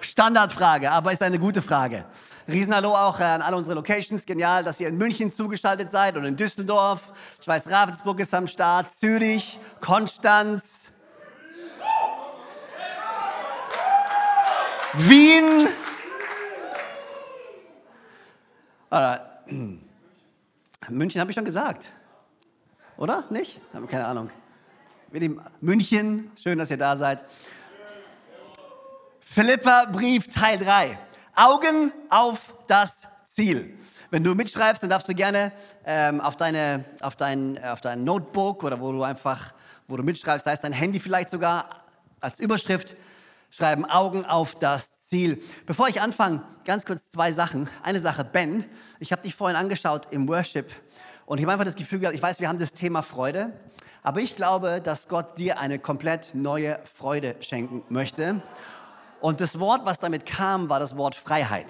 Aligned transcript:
Standardfrage, 0.00 0.90
aber 0.90 1.12
ist 1.12 1.22
eine 1.22 1.38
gute 1.38 1.62
Frage. 1.62 2.04
Riesenhallo 2.48 2.94
auch 2.94 3.20
an 3.20 3.42
alle 3.42 3.56
unsere 3.56 3.74
Locations. 3.74 4.24
Genial, 4.26 4.64
dass 4.64 4.80
ihr 4.80 4.88
in 4.88 4.96
München 4.96 5.30
zugeschaltet 5.30 5.90
seid 5.90 6.16
und 6.16 6.24
in 6.24 6.36
Düsseldorf. 6.36 7.12
Ich 7.40 7.46
weiß, 7.46 7.70
Ravensburg 7.70 8.20
ist 8.20 8.34
am 8.34 8.46
Start, 8.46 8.88
Zürich, 8.90 9.58
Konstanz, 9.80 10.88
Wien. 14.94 15.68
München 20.88 21.20
habe 21.20 21.30
ich 21.30 21.34
schon 21.34 21.44
gesagt. 21.44 21.92
Oder? 22.96 23.24
Nicht? 23.30 23.60
Habe 23.72 23.86
keine 23.86 24.06
Ahnung. 24.06 24.30
München, 25.60 26.30
schön, 26.36 26.58
dass 26.58 26.70
ihr 26.70 26.76
da 26.76 26.96
seid. 26.96 27.24
Philippa 29.32 29.84
Brief 29.84 30.26
Teil 30.26 30.58
3. 30.58 30.98
Augen 31.36 31.92
auf 32.08 32.52
das 32.66 33.06
Ziel. 33.32 33.78
Wenn 34.10 34.24
du 34.24 34.34
mitschreibst, 34.34 34.82
dann 34.82 34.90
darfst 34.90 35.08
du 35.08 35.14
gerne 35.14 35.52
ähm, 35.86 36.20
auf, 36.20 36.36
deine, 36.36 36.84
auf, 37.00 37.14
dein, 37.14 37.62
auf 37.62 37.80
dein 37.80 38.02
Notebook 38.02 38.64
oder 38.64 38.80
wo 38.80 38.90
du 38.90 39.04
einfach, 39.04 39.54
wo 39.86 39.96
du 39.96 40.02
mitschreibst, 40.02 40.48
da 40.48 40.52
ist 40.52 40.64
dein 40.64 40.72
Handy 40.72 40.98
vielleicht 40.98 41.30
sogar 41.30 41.68
als 42.20 42.40
Überschrift, 42.40 42.96
schreiben 43.50 43.84
Augen 43.84 44.24
auf 44.24 44.56
das 44.56 45.06
Ziel. 45.06 45.40
Bevor 45.64 45.86
ich 45.86 46.00
anfange, 46.00 46.42
ganz 46.64 46.84
kurz 46.84 47.08
zwei 47.12 47.30
Sachen. 47.30 47.70
Eine 47.84 48.00
Sache, 48.00 48.24
Ben, 48.24 48.64
ich 48.98 49.12
habe 49.12 49.22
dich 49.22 49.36
vorhin 49.36 49.56
angeschaut 49.56 50.08
im 50.10 50.26
Worship 50.26 50.72
und 51.26 51.38
ich 51.38 51.44
habe 51.44 51.52
einfach 51.52 51.66
das 51.66 51.76
Gefühl 51.76 52.00
gehabt, 52.00 52.16
ich 52.16 52.22
weiß, 52.22 52.40
wir 52.40 52.48
haben 52.48 52.58
das 52.58 52.72
Thema 52.72 53.02
Freude, 53.04 53.52
aber 54.02 54.18
ich 54.18 54.34
glaube, 54.34 54.80
dass 54.80 55.06
Gott 55.06 55.38
dir 55.38 55.60
eine 55.60 55.78
komplett 55.78 56.34
neue 56.34 56.80
Freude 56.82 57.36
schenken 57.38 57.84
möchte. 57.90 58.42
Und 59.20 59.40
das 59.40 59.60
Wort, 59.60 59.84
was 59.84 59.98
damit 59.98 60.24
kam, 60.24 60.68
war 60.68 60.80
das 60.80 60.96
Wort 60.96 61.14
Freiheit. 61.14 61.66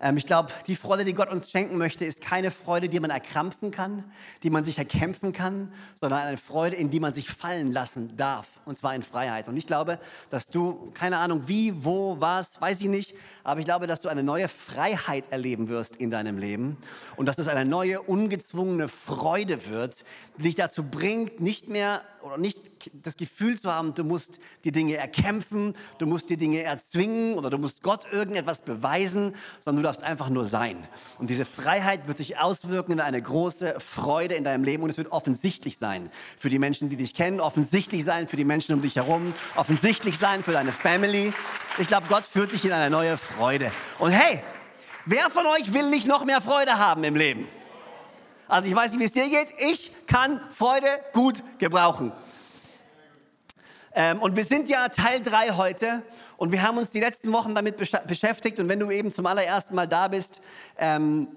Ähm, 0.00 0.16
ich 0.16 0.26
glaube, 0.26 0.52
die 0.66 0.76
Freude, 0.76 1.04
die 1.04 1.14
Gott 1.14 1.30
uns 1.30 1.50
schenken 1.50 1.78
möchte, 1.78 2.04
ist 2.04 2.20
keine 2.20 2.50
Freude, 2.50 2.88
die 2.88 3.00
man 3.00 3.10
erkrampfen 3.10 3.70
kann, 3.70 4.04
die 4.42 4.50
man 4.50 4.64
sich 4.64 4.78
erkämpfen 4.78 5.32
kann, 5.32 5.72
sondern 5.98 6.20
eine 6.20 6.38
Freude, 6.38 6.76
in 6.76 6.90
die 6.90 7.00
man 7.00 7.12
sich 7.12 7.30
fallen 7.30 7.72
lassen 7.72 8.16
darf, 8.16 8.46
und 8.64 8.76
zwar 8.76 8.94
in 8.94 9.02
Freiheit. 9.02 9.48
Und 9.48 9.56
ich 9.56 9.66
glaube, 9.66 9.98
dass 10.30 10.46
du, 10.46 10.90
keine 10.92 11.18
Ahnung 11.18 11.42
wie, 11.46 11.84
wo, 11.84 12.16
was, 12.20 12.60
weiß 12.60 12.80
ich 12.82 12.88
nicht, 12.88 13.14
aber 13.44 13.60
ich 13.60 13.66
glaube, 13.66 13.86
dass 13.86 14.02
du 14.02 14.08
eine 14.08 14.22
neue 14.22 14.48
Freiheit 14.48 15.24
erleben 15.30 15.68
wirst 15.68 15.96
in 15.96 16.10
deinem 16.10 16.38
Leben 16.38 16.76
und 17.16 17.26
dass 17.26 17.38
es 17.38 17.48
eine 17.48 17.64
neue, 17.64 18.02
ungezwungene 18.02 18.88
Freude 18.88 19.68
wird, 19.68 20.04
die 20.38 20.42
dich 20.42 20.54
dazu 20.54 20.82
bringt, 20.84 21.40
nicht 21.40 21.68
mehr 21.68 22.02
oder 22.22 22.38
nicht 22.38 22.70
das 22.92 23.16
Gefühl 23.16 23.58
zu 23.58 23.72
haben, 23.72 23.94
du 23.94 24.04
musst 24.04 24.38
die 24.64 24.72
Dinge 24.72 24.96
erkämpfen, 24.96 25.74
du 25.98 26.06
musst 26.06 26.28
die 26.28 26.36
Dinge 26.36 26.62
erzwingen 26.62 27.34
oder 27.34 27.50
du 27.50 27.58
musst 27.58 27.82
Gott 27.82 28.06
irgendetwas 28.12 28.60
beweisen, 28.60 29.34
sondern 29.60 29.84
du 29.84 29.85
darfst 29.86 30.02
einfach 30.02 30.28
nur 30.28 30.44
sein. 30.44 30.86
Und 31.18 31.30
diese 31.30 31.44
Freiheit 31.44 32.08
wird 32.08 32.18
sich 32.18 32.38
auswirken 32.38 32.92
in 32.92 33.00
eine 33.00 33.22
große 33.22 33.76
Freude 33.80 34.34
in 34.34 34.44
deinem 34.44 34.64
Leben 34.64 34.82
und 34.82 34.90
es 34.90 34.98
wird 34.98 35.12
offensichtlich 35.12 35.78
sein 35.78 36.10
für 36.36 36.50
die 36.50 36.58
Menschen, 36.58 36.88
die 36.90 36.96
dich 36.96 37.14
kennen, 37.14 37.40
offensichtlich 37.40 38.04
sein 38.04 38.28
für 38.28 38.36
die 38.36 38.44
Menschen 38.44 38.74
um 38.74 38.82
dich 38.82 38.96
herum, 38.96 39.32
offensichtlich 39.54 40.18
sein 40.18 40.44
für 40.44 40.52
deine 40.52 40.72
Family. 40.72 41.32
Ich 41.78 41.88
glaube, 41.88 42.06
Gott 42.08 42.26
führt 42.26 42.52
dich 42.52 42.64
in 42.64 42.72
eine 42.72 42.90
neue 42.90 43.16
Freude. 43.16 43.72
Und 43.98 44.10
hey, 44.10 44.42
wer 45.04 45.30
von 45.30 45.46
euch 45.46 45.72
will 45.72 45.88
nicht 45.90 46.06
noch 46.06 46.24
mehr 46.24 46.40
Freude 46.40 46.78
haben 46.78 47.04
im 47.04 47.16
Leben? 47.16 47.48
Also 48.48 48.68
ich 48.68 48.74
weiß 48.74 48.92
nicht, 48.92 49.00
wie 49.00 49.04
es 49.04 49.12
dir 49.12 49.28
geht. 49.28 49.48
Ich 49.58 49.92
kann 50.06 50.40
Freude 50.50 50.86
gut 51.12 51.42
gebrauchen. 51.58 52.12
Ähm, 53.98 54.20
und 54.20 54.36
wir 54.36 54.44
sind 54.44 54.68
ja 54.68 54.88
Teil 54.88 55.22
3 55.22 55.52
heute 55.52 56.02
und 56.36 56.52
wir 56.52 56.62
haben 56.62 56.76
uns 56.76 56.90
die 56.90 57.00
letzten 57.00 57.32
Wochen 57.32 57.54
damit 57.54 57.78
beschäftigt. 57.78 58.60
Und 58.60 58.68
wenn 58.68 58.78
du 58.78 58.90
eben 58.90 59.10
zum 59.10 59.24
allerersten 59.24 59.74
Mal 59.74 59.88
da 59.88 60.08
bist, 60.08 60.42
ähm, 60.76 61.28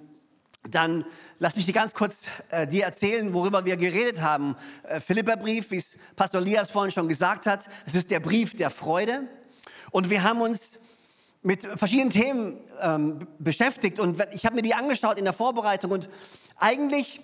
dann 0.70 1.06
lass 1.40 1.56
mich 1.56 1.66
dir 1.66 1.74
ganz 1.74 1.94
kurz 1.94 2.24
äh, 2.50 2.68
dir 2.68 2.84
erzählen, 2.84 3.34
worüber 3.34 3.64
wir 3.64 3.78
geredet 3.78 4.20
haben. 4.20 4.58
Äh, 4.84 5.00
Philipperbrief, 5.00 5.72
wie 5.72 5.78
es 5.78 5.96
Pastor 6.18 6.42
Lias 6.42 6.70
vorhin 6.70 6.92
schon 6.92 7.08
gesagt 7.08 7.46
hat, 7.46 7.70
es 7.86 7.96
ist 7.96 8.12
der 8.12 8.20
Brief 8.20 8.54
der 8.54 8.72
Freude. 8.72 9.30
Und 9.92 10.10
wir 10.10 10.24
haben 10.24 10.42
uns 10.42 10.80
mit 11.42 11.66
verschiedenen 11.66 12.10
Themen 12.10 12.60
ähm, 12.82 13.26
beschäftigt 13.40 14.00
und 14.00 14.22
ich 14.34 14.46
habe 14.46 14.56
mir 14.56 14.64
die 14.64 14.74
angeschaut 14.74 15.18
in 15.18 15.24
der 15.24 15.34
Vorbereitung 15.34 15.92
und 15.92 16.10
eigentlich 16.58 17.22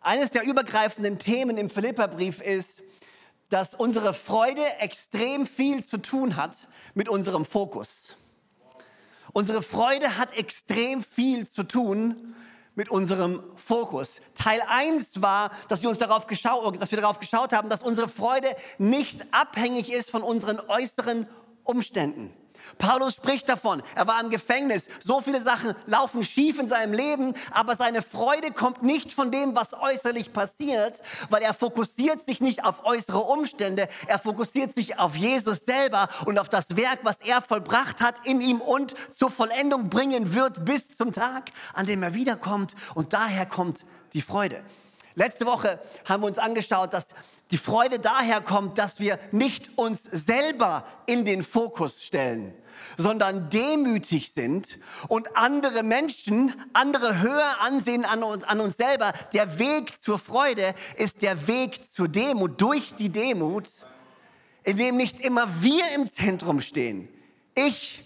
eines 0.00 0.30
der 0.30 0.44
übergreifenden 0.44 1.18
Themen 1.18 1.58
im 1.58 1.68
Philipperbrief 1.68 2.40
ist, 2.40 2.80
dass 3.50 3.74
unsere 3.74 4.12
Freude 4.14 4.64
extrem 4.80 5.46
viel 5.46 5.84
zu 5.84 5.98
tun 5.98 6.36
hat 6.36 6.56
mit 6.94 7.08
unserem 7.08 7.44
Fokus. 7.44 8.16
Unsere 9.32 9.62
Freude 9.62 10.16
hat 10.16 10.36
extrem 10.36 11.02
viel 11.02 11.46
zu 11.46 11.62
tun 11.62 12.34
mit 12.74 12.90
unserem 12.90 13.42
Fokus. 13.56 14.20
Teil 14.34 14.62
1 14.68 15.22
war, 15.22 15.50
dass 15.68 15.82
wir 15.82 15.88
uns 15.88 15.98
darauf 15.98 16.26
dass 16.26 16.90
wir 16.90 17.00
darauf 17.00 17.18
geschaut 17.18 17.52
haben, 17.52 17.68
dass 17.68 17.82
unsere 17.82 18.08
Freude 18.08 18.54
nicht 18.78 19.26
abhängig 19.32 19.92
ist 19.92 20.10
von 20.10 20.22
unseren 20.22 20.60
äußeren 20.60 21.28
Umständen. 21.64 22.32
Paulus 22.78 23.14
spricht 23.14 23.48
davon, 23.48 23.82
er 23.94 24.06
war 24.06 24.20
im 24.20 24.30
Gefängnis, 24.30 24.86
so 25.00 25.20
viele 25.20 25.40
Sachen 25.40 25.74
laufen 25.86 26.22
schief 26.22 26.58
in 26.58 26.66
seinem 26.66 26.92
Leben, 26.92 27.34
aber 27.50 27.76
seine 27.76 28.02
Freude 28.02 28.50
kommt 28.52 28.82
nicht 28.82 29.12
von 29.12 29.30
dem, 29.30 29.54
was 29.54 29.74
äußerlich 29.74 30.32
passiert, 30.32 31.02
weil 31.30 31.42
er 31.42 31.54
fokussiert 31.54 32.26
sich 32.26 32.40
nicht 32.40 32.64
auf 32.64 32.84
äußere 32.84 33.20
Umstände, 33.20 33.88
er 34.06 34.18
fokussiert 34.18 34.74
sich 34.74 34.98
auf 34.98 35.16
Jesus 35.16 35.64
selber 35.64 36.08
und 36.26 36.38
auf 36.38 36.48
das 36.48 36.76
Werk, 36.76 37.00
was 37.02 37.18
er 37.20 37.42
vollbracht 37.42 38.00
hat 38.00 38.26
in 38.26 38.40
ihm 38.40 38.60
und 38.60 38.94
zur 39.16 39.30
Vollendung 39.30 39.88
bringen 39.88 40.34
wird 40.34 40.64
bis 40.64 40.96
zum 40.96 41.12
Tag, 41.12 41.50
an 41.74 41.86
dem 41.86 42.02
er 42.02 42.14
wiederkommt. 42.14 42.74
Und 42.94 43.12
daher 43.12 43.46
kommt 43.46 43.84
die 44.12 44.22
Freude. 44.22 44.62
Letzte 45.14 45.46
Woche 45.46 45.80
haben 46.04 46.22
wir 46.22 46.26
uns 46.26 46.38
angeschaut, 46.38 46.92
dass 46.92 47.06
die 47.50 47.58
Freude 47.58 47.98
daher 47.98 48.40
kommt, 48.40 48.78
dass 48.78 48.98
wir 48.98 49.18
nicht 49.30 49.70
uns 49.76 50.02
selber 50.02 50.84
in 51.06 51.24
den 51.24 51.42
Fokus 51.42 52.02
stellen, 52.02 52.52
sondern 52.96 53.50
demütig 53.50 54.32
sind 54.32 54.78
und 55.08 55.36
andere 55.36 55.82
Menschen, 55.84 56.52
andere 56.72 57.20
höher 57.20 57.60
ansehen 57.60 58.04
an 58.04 58.22
uns, 58.22 58.44
an 58.44 58.60
uns 58.60 58.76
selber. 58.76 59.12
Der 59.32 59.58
Weg 59.58 60.02
zur 60.02 60.18
Freude 60.18 60.74
ist 60.96 61.22
der 61.22 61.46
Weg 61.46 61.88
zur 61.90 62.08
Demut, 62.08 62.60
durch 62.60 62.94
die 62.96 63.10
Demut, 63.10 63.68
in 64.64 64.76
dem 64.76 64.96
nicht 64.96 65.20
immer 65.20 65.46
wir 65.62 65.84
im 65.94 66.12
Zentrum 66.12 66.60
stehen. 66.60 67.08
Ich, 67.54 68.04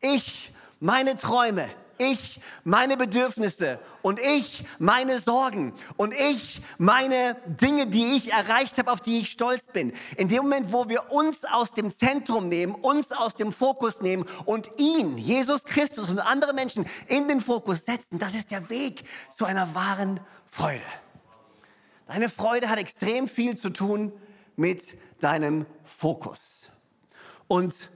ich, 0.00 0.50
meine 0.80 1.16
Träume, 1.16 1.68
ich 1.98 2.40
meine 2.64 2.96
Bedürfnisse 2.96 3.78
und 4.02 4.20
ich 4.20 4.64
meine 4.78 5.18
Sorgen 5.18 5.74
und 5.96 6.14
ich 6.14 6.60
meine 6.78 7.36
Dinge, 7.46 7.86
die 7.86 8.16
ich 8.16 8.32
erreicht 8.32 8.78
habe, 8.78 8.90
auf 8.90 9.00
die 9.00 9.20
ich 9.20 9.30
stolz 9.30 9.64
bin. 9.72 9.92
In 10.16 10.28
dem 10.28 10.42
Moment, 10.42 10.72
wo 10.72 10.88
wir 10.88 11.10
uns 11.10 11.44
aus 11.44 11.72
dem 11.72 11.96
Zentrum 11.96 12.48
nehmen, 12.48 12.74
uns 12.74 13.12
aus 13.12 13.34
dem 13.34 13.52
Fokus 13.52 14.00
nehmen 14.00 14.24
und 14.44 14.70
ihn, 14.78 15.18
Jesus 15.18 15.64
Christus 15.64 16.08
und 16.10 16.20
andere 16.20 16.54
Menschen 16.54 16.86
in 17.06 17.28
den 17.28 17.40
Fokus 17.40 17.84
setzen, 17.84 18.18
das 18.18 18.34
ist 18.34 18.50
der 18.50 18.70
Weg 18.70 19.02
zu 19.28 19.44
einer 19.44 19.74
wahren 19.74 20.20
Freude. 20.46 20.82
Deine 22.06 22.30
Freude 22.30 22.70
hat 22.70 22.78
extrem 22.78 23.28
viel 23.28 23.56
zu 23.56 23.70
tun 23.70 24.12
mit 24.56 24.96
deinem 25.20 25.66
Fokus. 25.84 26.68
Und 27.48 27.90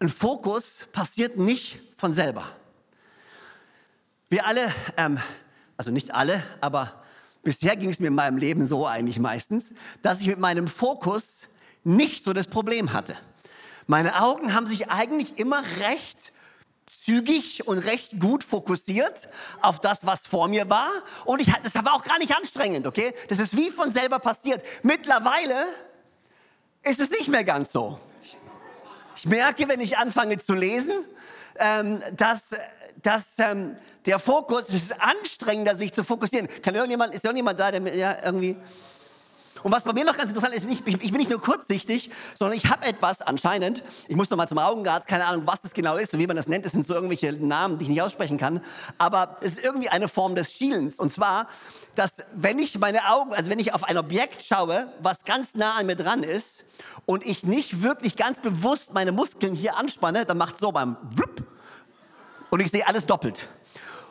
ein 0.00 0.08
Fokus 0.08 0.86
passiert 0.92 1.36
nicht 1.36 1.80
von 1.96 2.12
selber. 2.12 2.44
Wir 4.28 4.46
alle, 4.46 4.72
ähm, 4.96 5.18
also 5.76 5.90
nicht 5.90 6.14
alle, 6.14 6.42
aber 6.60 7.02
bisher 7.42 7.76
ging 7.76 7.90
es 7.90 7.98
mir 7.98 8.08
in 8.08 8.14
meinem 8.14 8.36
Leben 8.36 8.66
so 8.66 8.86
eigentlich 8.86 9.18
meistens, 9.18 9.74
dass 10.02 10.20
ich 10.20 10.26
mit 10.28 10.38
meinem 10.38 10.68
Fokus 10.68 11.42
nicht 11.84 12.24
so 12.24 12.32
das 12.32 12.46
Problem 12.46 12.92
hatte. 12.92 13.16
Meine 13.86 14.22
Augen 14.22 14.54
haben 14.54 14.66
sich 14.66 14.90
eigentlich 14.90 15.38
immer 15.38 15.62
recht 15.80 16.32
zügig 16.86 17.66
und 17.66 17.78
recht 17.78 18.20
gut 18.20 18.44
fokussiert 18.44 19.30
auf 19.62 19.80
das, 19.80 20.04
was 20.04 20.26
vor 20.26 20.46
mir 20.48 20.68
war. 20.68 20.90
Und 21.24 21.40
ich, 21.40 21.50
das 21.62 21.74
war 21.74 21.94
auch 21.94 22.04
gar 22.04 22.18
nicht 22.18 22.36
anstrengend, 22.36 22.86
okay? 22.86 23.14
Das 23.28 23.38
ist 23.38 23.56
wie 23.56 23.70
von 23.70 23.90
selber 23.90 24.18
passiert. 24.18 24.62
Mittlerweile 24.82 25.54
ist 26.82 27.00
es 27.00 27.10
nicht 27.10 27.28
mehr 27.28 27.44
ganz 27.44 27.72
so. 27.72 27.98
Ich 29.18 29.26
merke, 29.26 29.68
wenn 29.68 29.80
ich 29.80 29.98
anfange 29.98 30.38
zu 30.38 30.54
lesen, 30.54 30.94
ähm, 31.58 32.00
dass, 32.16 32.54
dass 33.02 33.32
ähm, 33.38 33.76
der 34.06 34.20
Fokus, 34.20 34.68
es 34.68 34.74
ist 34.74 35.00
anstrengender, 35.00 35.74
sich 35.74 35.92
zu 35.92 36.04
fokussieren. 36.04 36.48
Kann 36.62 36.74
irgendjemand, 36.74 37.14
ist 37.14 37.24
irgendjemand 37.24 37.58
da, 37.58 37.70
der 37.72 37.94
ja, 37.94 38.16
irgendwie... 38.24 38.56
Und 39.64 39.72
was 39.72 39.82
bei 39.82 39.92
mir 39.92 40.04
noch 40.04 40.16
ganz 40.16 40.30
interessant 40.30 40.54
ist, 40.54 40.64
ich, 40.70 40.86
ich 40.86 41.10
bin 41.10 41.16
nicht 41.16 41.30
nur 41.30 41.42
kurzsichtig, 41.42 42.10
sondern 42.38 42.56
ich 42.56 42.70
habe 42.70 42.86
etwas 42.86 43.22
anscheinend, 43.22 43.82
ich 44.06 44.14
muss 44.14 44.30
noch 44.30 44.36
mal 44.36 44.46
zum 44.46 44.58
Augenarzt, 44.58 45.08
keine 45.08 45.24
Ahnung, 45.24 45.48
was 45.48 45.62
das 45.62 45.74
genau 45.74 45.96
ist 45.96 46.14
und 46.14 46.20
wie 46.20 46.28
man 46.28 46.36
das 46.36 46.46
nennt, 46.46 46.64
das 46.64 46.70
sind 46.70 46.86
so 46.86 46.94
irgendwelche 46.94 47.32
Namen, 47.32 47.76
die 47.76 47.86
ich 47.86 47.88
nicht 47.88 48.00
aussprechen 48.00 48.38
kann, 48.38 48.62
aber 48.98 49.36
es 49.40 49.56
ist 49.56 49.64
irgendwie 49.64 49.88
eine 49.88 50.06
Form 50.06 50.36
des 50.36 50.52
Schielens. 50.52 51.00
Und 51.00 51.12
zwar, 51.12 51.48
dass 51.96 52.18
wenn 52.32 52.60
ich 52.60 52.78
meine 52.78 53.10
Augen, 53.10 53.34
also 53.34 53.50
wenn 53.50 53.58
ich 53.58 53.74
auf 53.74 53.82
ein 53.82 53.98
Objekt 53.98 54.44
schaue, 54.44 54.92
was 55.00 55.24
ganz 55.24 55.54
nah 55.54 55.74
an 55.74 55.86
mir 55.86 55.96
dran 55.96 56.22
ist 56.22 56.64
und 57.08 57.24
ich 57.24 57.42
nicht 57.42 57.82
wirklich 57.82 58.16
ganz 58.16 58.38
bewusst 58.38 58.92
meine 58.92 59.12
Muskeln 59.12 59.54
hier 59.54 59.78
anspanne, 59.78 60.26
dann 60.26 60.36
macht 60.36 60.56
es 60.56 60.60
so 60.60 60.72
beim 60.72 60.94
Blub 61.14 61.42
und 62.50 62.60
ich 62.60 62.70
sehe 62.70 62.86
alles 62.86 63.06
doppelt. 63.06 63.48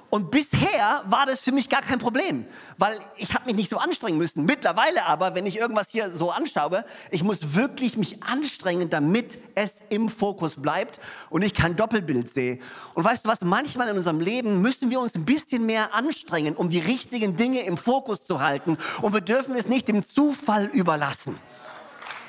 Und 0.10 0.32
bisher 0.32 1.04
war 1.06 1.28
das 1.28 1.42
für 1.42 1.52
mich 1.52 1.70
gar 1.70 1.84
kein 1.84 2.00
Problem, 2.00 2.48
weil 2.80 3.00
ich 3.18 3.36
habe 3.36 3.46
mich 3.46 3.56
nicht 3.56 3.70
so 3.70 3.78
anstrengen 3.78 4.18
müssen. 4.18 4.46
Mittlerweile 4.46 5.06
aber, 5.06 5.36
wenn 5.36 5.46
ich 5.46 5.58
irgendwas 5.60 5.90
hier 5.90 6.10
so 6.10 6.32
anschaue, 6.32 6.86
ich 7.12 7.24
muss 7.24 7.54
wirklich 7.54 7.98
mich 7.98 8.24
anstrengen, 8.24 8.90
damit 8.90 9.38
es 9.54 9.76
im 9.90 10.10
Fokus 10.10 10.56
bleibt 10.56 11.00
und 11.30 11.44
ich 11.44 11.54
kein 11.54 11.76
Doppelbild 11.76 12.34
sehe. 12.34 12.58
Und 12.96 13.04
weißt 13.04 13.26
du 13.26 13.30
was, 13.30 13.42
manchmal 13.42 13.90
in 13.90 13.98
unserem 13.98 14.22
Leben 14.22 14.60
müssen 14.62 14.90
wir 14.90 15.00
uns 15.02 15.14
ein 15.14 15.26
bisschen 15.26 15.68
mehr 15.68 15.94
anstrengen, 15.94 16.56
um 16.56 16.70
die 16.70 16.80
richtigen 16.80 17.36
Dinge 17.36 17.62
im 17.64 17.78
Fokus 17.78 18.26
zu 18.26 18.42
halten. 18.42 18.78
Und 19.04 19.14
wir 19.14 19.22
dürfen 19.22 19.56
es 19.56 19.68
nicht 19.68 19.88
dem 19.88 20.02
Zufall 20.02 20.66
überlassen. 20.66 21.38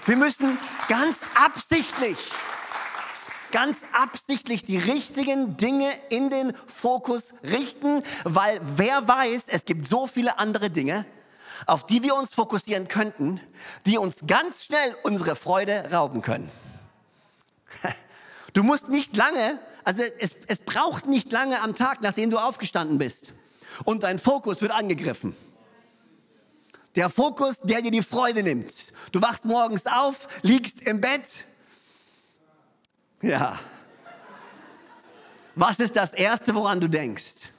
Wir 0.09 0.17
müssen 0.17 0.59
ganz 0.89 1.19
absichtlich 1.35 2.17
ganz 3.51 3.81
absichtlich 3.93 4.65
die 4.65 4.79
richtigen 4.79 5.59
Dinge 5.59 5.91
in 6.09 6.31
den 6.31 6.55
Fokus 6.67 7.35
richten, 7.43 8.03
weil 8.25 8.59
wer 8.63 9.07
weiß, 9.07 9.45
es 9.49 9.67
gibt 9.67 9.87
so 9.87 10.07
viele 10.07 10.39
andere 10.39 10.71
Dinge, 10.71 11.05
auf 11.67 11.85
die 11.85 12.03
wir 12.03 12.15
uns 12.15 12.31
fokussieren 12.31 12.89
könnten, 12.89 13.39
die 13.85 13.99
uns 13.99 14.17
ganz 14.27 14.65
schnell 14.65 14.97
unsere 15.03 15.37
Freude 15.37 15.91
rauben 15.93 16.23
können. 16.23 16.51
Du 18.55 18.63
musst 18.63 18.89
nicht 18.89 19.15
lange, 19.15 19.59
also 19.85 20.03
es, 20.19 20.35
es 20.47 20.61
braucht 20.61 21.07
nicht 21.07 21.31
lange 21.33 21.61
am 21.61 21.75
Tag, 21.75 22.01
nachdem 22.01 22.31
du 22.31 22.39
aufgestanden 22.39 22.99
bist 22.99 23.35
und 23.85 24.05
dein 24.05 24.19
Fokus 24.19 24.63
wird 24.63 24.73
angegriffen. 24.73 25.37
Der 26.99 27.09
Fokus, 27.09 27.61
der 27.63 27.81
dir 27.81 27.93
die 27.93 28.03
Freude 28.03 28.43
nimmt. 28.43 28.75
Du 29.13 29.23
wachst 29.23 29.45
morgens 29.45 29.87
auf, 29.87 30.27
liegst 30.43 30.83
im 30.83 31.01
Bett, 31.01 31.29
ja. 33.23 33.57
Was 35.55 35.79
ist 35.79 35.95
das 35.95 36.13
Erste, 36.13 36.57
woran 36.57 36.81
du 36.81 36.89
denkst? 36.89 37.53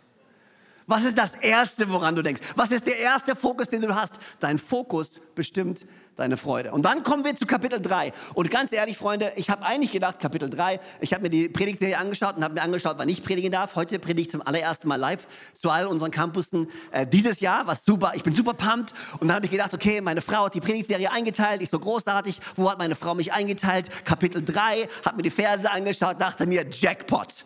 Was 0.90 1.06
ist 1.06 1.20
das 1.20 1.36
Erste, 1.36 1.88
woran 1.92 2.16
du 2.16 2.24
denkst? 2.24 2.42
Was 2.56 2.72
ist 2.72 2.88
der 2.88 2.98
erste 2.98 3.36
Fokus, 3.36 3.70
den 3.70 3.84
du 3.84 3.94
hast? 3.94 4.16
Dein 4.40 4.58
Fokus 4.58 5.22
bestimmt 5.36 5.86
deine 6.16 6.36
Freude. 6.36 6.72
Und 6.72 6.84
dann 6.84 7.04
kommen 7.04 7.24
wir 7.24 7.36
zu 7.36 7.46
Kapitel 7.46 7.80
3. 7.80 8.12
Und 8.34 8.50
ganz 8.50 8.72
ehrlich, 8.72 8.98
Freunde, 8.98 9.32
ich 9.36 9.52
habe 9.52 9.64
eigentlich 9.64 9.92
gedacht, 9.92 10.20
Kapitel 10.20 10.50
3, 10.50 10.80
ich 11.00 11.14
habe 11.14 11.22
mir 11.22 11.30
die 11.30 11.48
Predigtserie 11.48 11.96
angeschaut 11.96 12.38
und 12.38 12.44
habe 12.44 12.56
mir 12.56 12.64
angeschaut, 12.64 12.96
wann 12.98 13.08
ich 13.08 13.22
predigen 13.22 13.52
darf. 13.52 13.76
Heute 13.76 14.00
predige 14.00 14.22
ich 14.24 14.32
zum 14.32 14.42
allerersten 14.42 14.88
Mal 14.88 14.96
live 14.96 15.28
zu 15.54 15.70
all 15.70 15.86
unseren 15.86 16.10
Campussen 16.10 16.68
äh, 16.90 17.06
dieses 17.06 17.40
Jahr, 17.40 17.68
was 17.68 17.86
super, 17.86 18.14
ich 18.16 18.24
bin 18.24 18.34
super 18.34 18.56
pumped. 18.56 18.96
Und 19.20 19.28
dann 19.28 19.36
habe 19.36 19.46
ich 19.46 19.52
gedacht, 19.52 19.76
okay, 19.76 20.02
meine 20.02 20.22
Frau 20.22 20.46
hat 20.46 20.56
die 20.56 20.60
Predigtserie 20.60 21.12
eingeteilt, 21.12 21.62
ich 21.62 21.70
so 21.70 21.78
großartig, 21.78 22.42
wo 22.56 22.68
hat 22.68 22.80
meine 22.80 22.96
Frau 22.96 23.14
mich 23.14 23.32
eingeteilt? 23.32 23.90
Kapitel 24.06 24.44
3, 24.44 24.90
habe 25.06 25.18
mir 25.18 25.22
die 25.22 25.30
Verse 25.30 25.70
angeschaut, 25.70 26.20
dachte 26.20 26.48
mir, 26.48 26.66
Jackpot. 26.68 27.46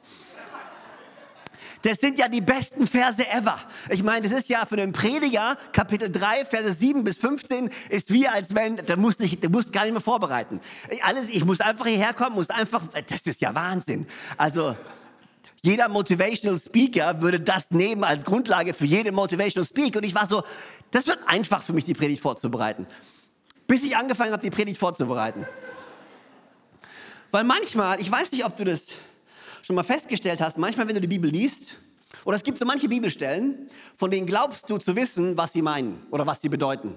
Das 1.83 1.99
sind 1.99 2.17
ja 2.17 2.29
die 2.29 2.39
besten 2.39 2.87
Verse 2.87 3.27
ever. 3.27 3.59
Ich 3.89 4.03
meine, 4.03 4.27
das 4.27 4.37
ist 4.37 4.49
ja 4.49 4.65
für 4.65 4.81
einen 4.81 4.93
Prediger, 4.93 5.57
Kapitel 5.73 6.09
3, 6.09 6.45
Verse 6.45 6.71
7 6.71 7.03
bis 7.03 7.17
15, 7.17 7.69
ist 7.89 8.11
wie 8.11 8.25
als 8.25 8.55
wenn, 8.55 8.77
der 8.77 8.97
muss, 8.97 9.19
nicht, 9.19 9.43
der 9.43 9.49
muss 9.49 9.69
gar 9.69 9.83
nicht 9.83 9.91
mehr 9.91 10.01
vorbereiten. 10.01 10.61
Ich, 10.89 11.03
alles, 11.03 11.27
ich 11.27 11.43
muss 11.43 11.59
einfach 11.59 11.85
hierher 11.85 12.13
kommen, 12.13 12.35
muss 12.35 12.49
einfach, 12.49 12.81
das 13.09 13.21
ist 13.21 13.41
ja 13.41 13.53
Wahnsinn. 13.53 14.07
Also, 14.37 14.77
jeder 15.61 15.89
Motivational 15.89 16.57
Speaker 16.57 17.21
würde 17.21 17.41
das 17.41 17.69
nehmen 17.71 18.05
als 18.05 18.23
Grundlage 18.23 18.73
für 18.73 18.85
jede 18.85 19.11
Motivational 19.11 19.67
Speak. 19.67 19.97
Und 19.97 20.03
ich 20.03 20.15
war 20.15 20.25
so, 20.25 20.41
das 20.91 21.05
wird 21.07 21.19
einfach 21.25 21.63
für 21.63 21.73
mich, 21.73 21.83
die 21.83 21.93
Predigt 21.93 22.21
vorzubereiten. 22.21 22.87
Bis 23.67 23.83
ich 23.83 23.97
angefangen 23.97 24.31
habe, 24.31 24.41
die 24.41 24.51
Predigt 24.51 24.77
vorzubereiten. 24.77 25.45
Weil 27.31 27.43
manchmal, 27.43 27.99
ich 27.99 28.09
weiß 28.09 28.31
nicht, 28.31 28.45
ob 28.45 28.55
du 28.55 28.63
das 28.63 28.87
schon 29.63 29.75
mal 29.75 29.83
festgestellt 29.83 30.41
hast, 30.41 30.57
manchmal, 30.57 30.87
wenn 30.87 30.95
du 30.95 31.01
die 31.01 31.07
Bibel 31.07 31.31
liest, 31.31 31.75
oder 32.25 32.35
es 32.35 32.43
gibt 32.43 32.57
so 32.57 32.65
manche 32.65 32.87
Bibelstellen, 32.87 33.67
von 33.95 34.11
denen 34.11 34.27
glaubst 34.27 34.69
du 34.69 34.77
zu 34.77 34.95
wissen, 34.95 35.35
was 35.35 35.53
sie 35.53 35.61
meinen 35.61 36.05
oder 36.11 36.27
was 36.27 36.41
sie 36.41 36.49
bedeuten. 36.49 36.95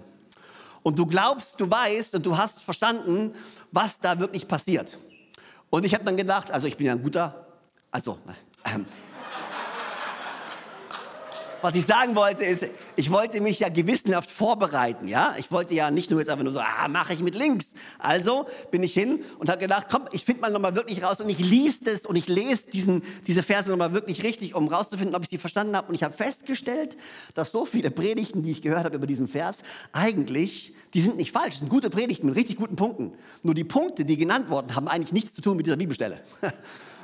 Und 0.83 0.99
du 0.99 1.07
glaubst, 1.07 1.59
du 1.59 1.71
weißt 1.71 2.17
und 2.17 2.27
du 2.27 2.37
hast 2.37 2.63
verstanden, 2.63 3.35
was 3.73 3.99
da 3.99 4.21
wirklich 4.21 4.47
passiert. 4.47 4.99
Und 5.71 5.85
ich 5.85 5.95
habe 5.95 6.05
dann 6.05 6.17
gedacht, 6.17 6.51
also 6.51 6.67
ich 6.67 6.77
bin 6.77 6.87
ja 6.87 6.93
ein 6.93 7.03
guter, 7.03 7.47
also 7.91 8.19
äh, 8.65 8.79
was 11.67 11.75
ich 11.75 11.85
sagen 11.85 12.15
wollte 12.15 12.45
ist, 12.45 12.69
ich 12.95 13.11
wollte 13.11 13.41
mich 13.41 13.59
ja 13.59 13.69
gewissenhaft 13.69 14.31
vorbereiten, 14.31 15.09
ja. 15.09 15.35
Ich 15.37 15.51
wollte 15.51 15.75
ja 15.75 15.91
nicht 15.91 16.13
nur 16.13 16.21
jetzt 16.21 16.29
einfach 16.29 16.45
nur 16.45 16.53
so, 16.53 16.61
ah, 16.61 16.87
mache 16.87 17.13
ich 17.13 17.19
mit 17.19 17.35
links. 17.35 17.73
Also 17.99 18.47
bin 18.71 18.85
ich 18.85 18.95
hin 18.95 19.25
und 19.41 19.49
habe 19.51 19.59
gedacht, 19.59 19.89
komm, 19.91 20.03
ich 20.13 20.25
finde 20.25 20.43
mal 20.43 20.53
nochmal 20.53 20.77
wirklich 20.77 21.03
raus 21.03 21.21
und 21.21 21.29
ich 21.29 21.41
lies 21.41 21.81
das 21.81 22.07
und 22.07 22.15
ich 22.15 22.29
lese 22.29 22.71
diesen, 22.71 23.03
diese 23.27 23.43
Verse 23.43 23.69
nochmal 23.69 23.93
wirklich 23.93 24.23
richtig, 24.23 24.55
um 24.55 24.69
rauszufinden, 24.69 25.17
ob 25.17 25.25
ich 25.25 25.29
sie 25.29 25.39
verstanden 25.39 25.77
habe. 25.77 25.89
Und 25.89 25.97
ich 25.97 26.05
habe 26.05 26.15
festgestellt, 26.15 26.97
dass 27.35 27.51
so 27.51 27.67
viele 27.67 27.91
Predigten, 27.91 28.45
die 28.45 28.53
ich 28.53 28.63
gehört 28.63 28.85
habe 28.85 28.95
über 28.95 29.09
diesen 29.09 29.27
Vers, 29.27 29.59
eigentlich, 29.91 30.73
die 30.95 31.01
sind 31.01 31.17
nicht 31.17 31.33
falsch, 31.33 31.55
das 31.55 31.59
sind 31.59 31.69
gute 31.69 31.91
Predigten 31.91 32.29
mit 32.29 32.37
richtig 32.37 32.59
guten 32.59 32.77
Punkten. 32.77 33.13
Nur 33.43 33.55
die 33.55 33.65
Punkte, 33.65 34.05
die 34.05 34.17
genannt 34.17 34.51
wurden, 34.51 34.77
haben 34.77 34.87
eigentlich 34.87 35.13
nichts 35.13 35.35
zu 35.35 35.43
tun 35.43 35.57
mit 35.57 35.67
dieser 35.67 35.77
Bibelstelle. 35.77 36.21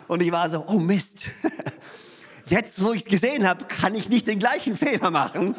Und 0.06 0.22
ich 0.22 0.30
war 0.30 0.48
so, 0.48 0.64
oh 0.68 0.78
Mist. 0.78 1.24
Jetzt, 2.46 2.82
wo 2.82 2.92
ich 2.92 3.02
es 3.02 3.06
gesehen 3.06 3.46
habe, 3.46 3.64
kann 3.64 3.94
ich 3.94 4.08
nicht 4.08 4.26
den 4.26 4.38
gleichen 4.38 4.76
Fehler 4.76 5.10
machen. 5.10 5.54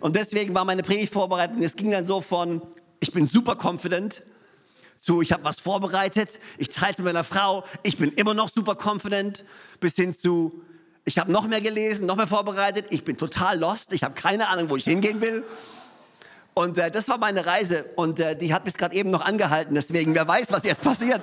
Und 0.00 0.16
deswegen 0.16 0.54
war 0.54 0.64
meine 0.64 0.82
Predigtvorbereitung, 0.82 1.62
es 1.62 1.76
ging 1.76 1.90
dann 1.90 2.04
so 2.04 2.20
von, 2.20 2.62
ich 3.00 3.12
bin 3.12 3.26
super 3.26 3.56
confident, 3.60 4.22
zu, 4.96 5.20
ich 5.20 5.32
habe 5.32 5.44
was 5.44 5.60
vorbereitet, 5.60 6.40
ich 6.58 6.68
mit 6.80 6.98
meiner 7.00 7.24
Frau, 7.24 7.64
ich 7.82 7.98
bin 7.98 8.12
immer 8.12 8.34
noch 8.34 8.48
super 8.48 8.76
confident, 8.76 9.44
bis 9.78 9.94
hin 9.94 10.12
zu, 10.12 10.62
ich 11.04 11.18
habe 11.18 11.30
noch 11.30 11.46
mehr 11.46 11.60
gelesen, 11.60 12.06
noch 12.06 12.16
mehr 12.16 12.26
vorbereitet, 12.26 12.86
ich 12.90 13.04
bin 13.04 13.16
total 13.16 13.58
lost, 13.58 13.92
ich 13.92 14.02
habe 14.02 14.14
keine 14.14 14.48
Ahnung, 14.48 14.70
wo 14.70 14.76
ich 14.76 14.84
hingehen 14.84 15.20
will. 15.20 15.44
Und 16.54 16.78
äh, 16.78 16.90
das 16.90 17.08
war 17.08 17.18
meine 17.18 17.44
Reise 17.44 17.84
und 17.96 18.18
äh, 18.18 18.34
die 18.34 18.54
hat 18.54 18.64
bis 18.64 18.74
gerade 18.74 18.96
eben 18.96 19.10
noch 19.10 19.24
angehalten, 19.24 19.74
deswegen, 19.74 20.14
wer 20.14 20.26
weiß, 20.26 20.50
was 20.50 20.64
jetzt 20.64 20.82
passiert. 20.82 21.22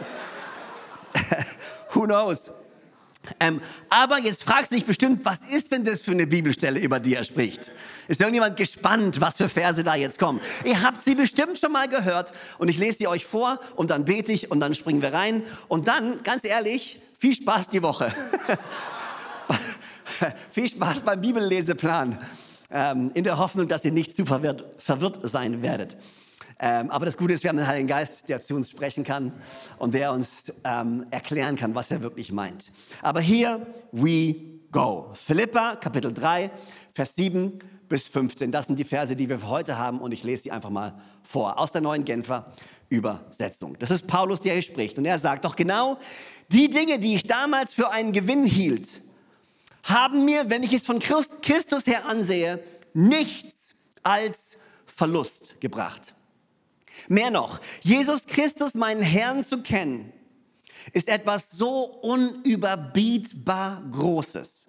Who 1.94 2.04
knows? 2.04 2.52
Ähm, 3.40 3.62
aber 3.90 4.20
jetzt 4.20 4.44
fragst 4.44 4.72
du 4.72 4.76
dich 4.76 4.86
bestimmt, 4.86 5.24
was 5.24 5.40
ist 5.52 5.72
denn 5.72 5.86
das 5.86 6.02
für 6.02 6.12
eine 6.12 6.28
Bibelstelle, 6.28 6.80
über 6.80 7.00
die 7.00 7.16
er 7.16 7.24
spricht? 7.24 7.72
Ist 8.08 8.20
irgendjemand 8.20 8.58
gespannt, 8.58 9.22
was 9.22 9.38
für 9.38 9.48
Verse 9.48 9.84
da 9.84 9.96
jetzt 9.96 10.20
kommen? 10.20 10.42
Ihr 10.66 10.84
habt 10.84 11.02
sie 11.02 11.16
bestimmt 11.16 11.58
schon 11.58 11.72
mal 11.72 11.88
gehört 11.88 12.34
und 12.58 12.68
ich 12.68 12.78
lese 12.78 13.00
sie 13.00 13.08
euch 13.08 13.26
vor 13.26 13.60
und 13.76 13.92
dann 13.92 14.06
bete 14.06 14.32
ich 14.32 14.52
und 14.52 14.60
dann 14.60 14.74
springen 14.74 15.02
wir 15.02 15.14
rein 15.14 15.44
und 15.70 15.88
dann, 15.88 16.22
ganz 16.24 16.44
ehrlich, 16.44 17.02
viel 17.18 17.34
Spaß 17.34 17.70
die 17.70 17.82
Woche. 17.82 18.14
viel 20.52 20.68
Spaß 20.68 21.04
beim 21.04 21.22
Bibelleseplan 21.22 22.20
ähm, 22.72 23.12
in 23.14 23.24
der 23.24 23.38
Hoffnung, 23.38 23.70
dass 23.70 23.86
ihr 23.86 23.94
nicht 23.94 24.16
zu 24.16 24.26
verwirrt, 24.26 24.66
verwirrt 24.80 25.20
sein 25.24 25.62
werdet. 25.62 25.96
Ähm, 26.60 26.90
aber 26.92 27.06
das 27.06 27.18
Gute 27.18 27.34
ist, 27.34 27.44
wir 27.44 27.50
haben 27.50 27.58
den 27.58 27.68
Heiligen 27.68 27.88
Geist, 27.88 28.30
der 28.30 28.40
zu 28.40 28.56
uns 28.56 28.70
sprechen 28.70 29.04
kann 29.04 29.34
und 29.78 29.94
der 29.94 30.12
uns 30.14 30.54
ähm, 30.64 31.06
erklären 31.12 31.56
kann, 31.56 31.76
was 31.76 31.92
er 31.92 32.02
wirklich 32.02 32.32
meint. 32.32 32.72
Aber 33.02 33.22
hier 33.22 33.66
we 33.92 34.36
go. 34.72 35.12
Philippa, 35.14 35.76
Kapitel 35.76 36.14
3, 36.14 36.52
Vers 36.94 37.16
7 37.16 37.60
bis 37.90 38.08
15. 38.08 38.52
Das 38.52 38.68
sind 38.68 38.78
die 38.78 38.84
Verse, 38.84 39.16
die 39.16 39.30
wir 39.30 39.40
für 39.40 39.50
heute 39.50 39.78
haben 39.78 40.00
und 40.00 40.12
ich 40.14 40.24
lese 40.24 40.44
sie 40.44 40.52
einfach 40.52 40.70
mal 40.70 40.94
vor 41.24 41.60
aus 41.60 41.72
der 41.72 41.82
neuen 41.82 42.06
Genfer 42.06 42.52
Übersetzung. 42.90 43.76
Das 43.80 43.92
ist 43.92 44.08
Paulus, 44.08 44.42
der 44.42 44.54
hier 44.54 44.62
spricht 44.62 44.98
und 44.98 45.06
er 45.06 45.20
sagt 45.20 45.46
doch 45.46 45.56
genau, 45.56 45.98
die 46.50 46.70
Dinge, 46.70 47.00
die 47.00 47.16
ich 47.16 47.24
damals 47.24 47.74
für 47.74 47.90
einen 47.90 48.12
Gewinn 48.12 48.46
hielt, 48.46 49.02
haben 49.84 50.26
mir, 50.26 50.50
wenn 50.50 50.64
ich 50.64 50.74
es 50.74 50.86
von 50.86 51.00
Christus 51.00 51.86
her 51.88 52.08
ansehe, 52.08 52.64
nichts 52.94 53.76
als 54.04 54.58
Verlust 54.86 55.60
gebracht. 55.60 56.14
Mehr 57.08 57.32
noch, 57.32 57.62
Jesus 57.82 58.26
Christus, 58.26 58.74
meinen 58.74 59.02
Herrn 59.02 59.44
zu 59.44 59.62
kennen, 59.62 60.12
ist 60.92 61.08
etwas 61.08 61.52
so 61.52 61.84
unüberbietbar 61.84 63.84
Großes. 63.92 64.68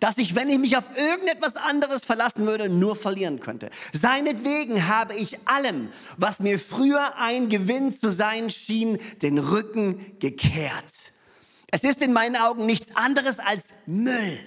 dass 0.00 0.18
ich, 0.18 0.34
wenn 0.34 0.50
ich 0.50 0.58
mich 0.58 0.76
auf 0.76 0.84
irgendetwas 0.96 1.56
anderes 1.56 2.04
verlassen 2.04 2.46
würde, 2.46 2.68
nur 2.68 2.96
verlieren 2.96 3.40
könnte. 3.40 3.70
Seinetwegen 3.92 4.88
habe 4.88 5.14
ich 5.14 5.38
allem, 5.46 5.90
was 6.16 6.40
mir 6.40 6.58
früher 6.58 7.18
ein 7.18 7.48
Gewinn 7.48 7.92
zu 7.92 8.10
sein 8.10 8.50
schien, 8.50 8.98
den 9.22 9.38
Rücken 9.38 10.18
gekehrt. 10.18 11.12
Es 11.68 11.82
ist 11.82 12.02
in 12.02 12.12
meinen 12.12 12.36
Augen 12.36 12.66
nichts 12.66 12.94
anderes 12.94 13.38
als 13.38 13.64
Müll. 13.86 14.38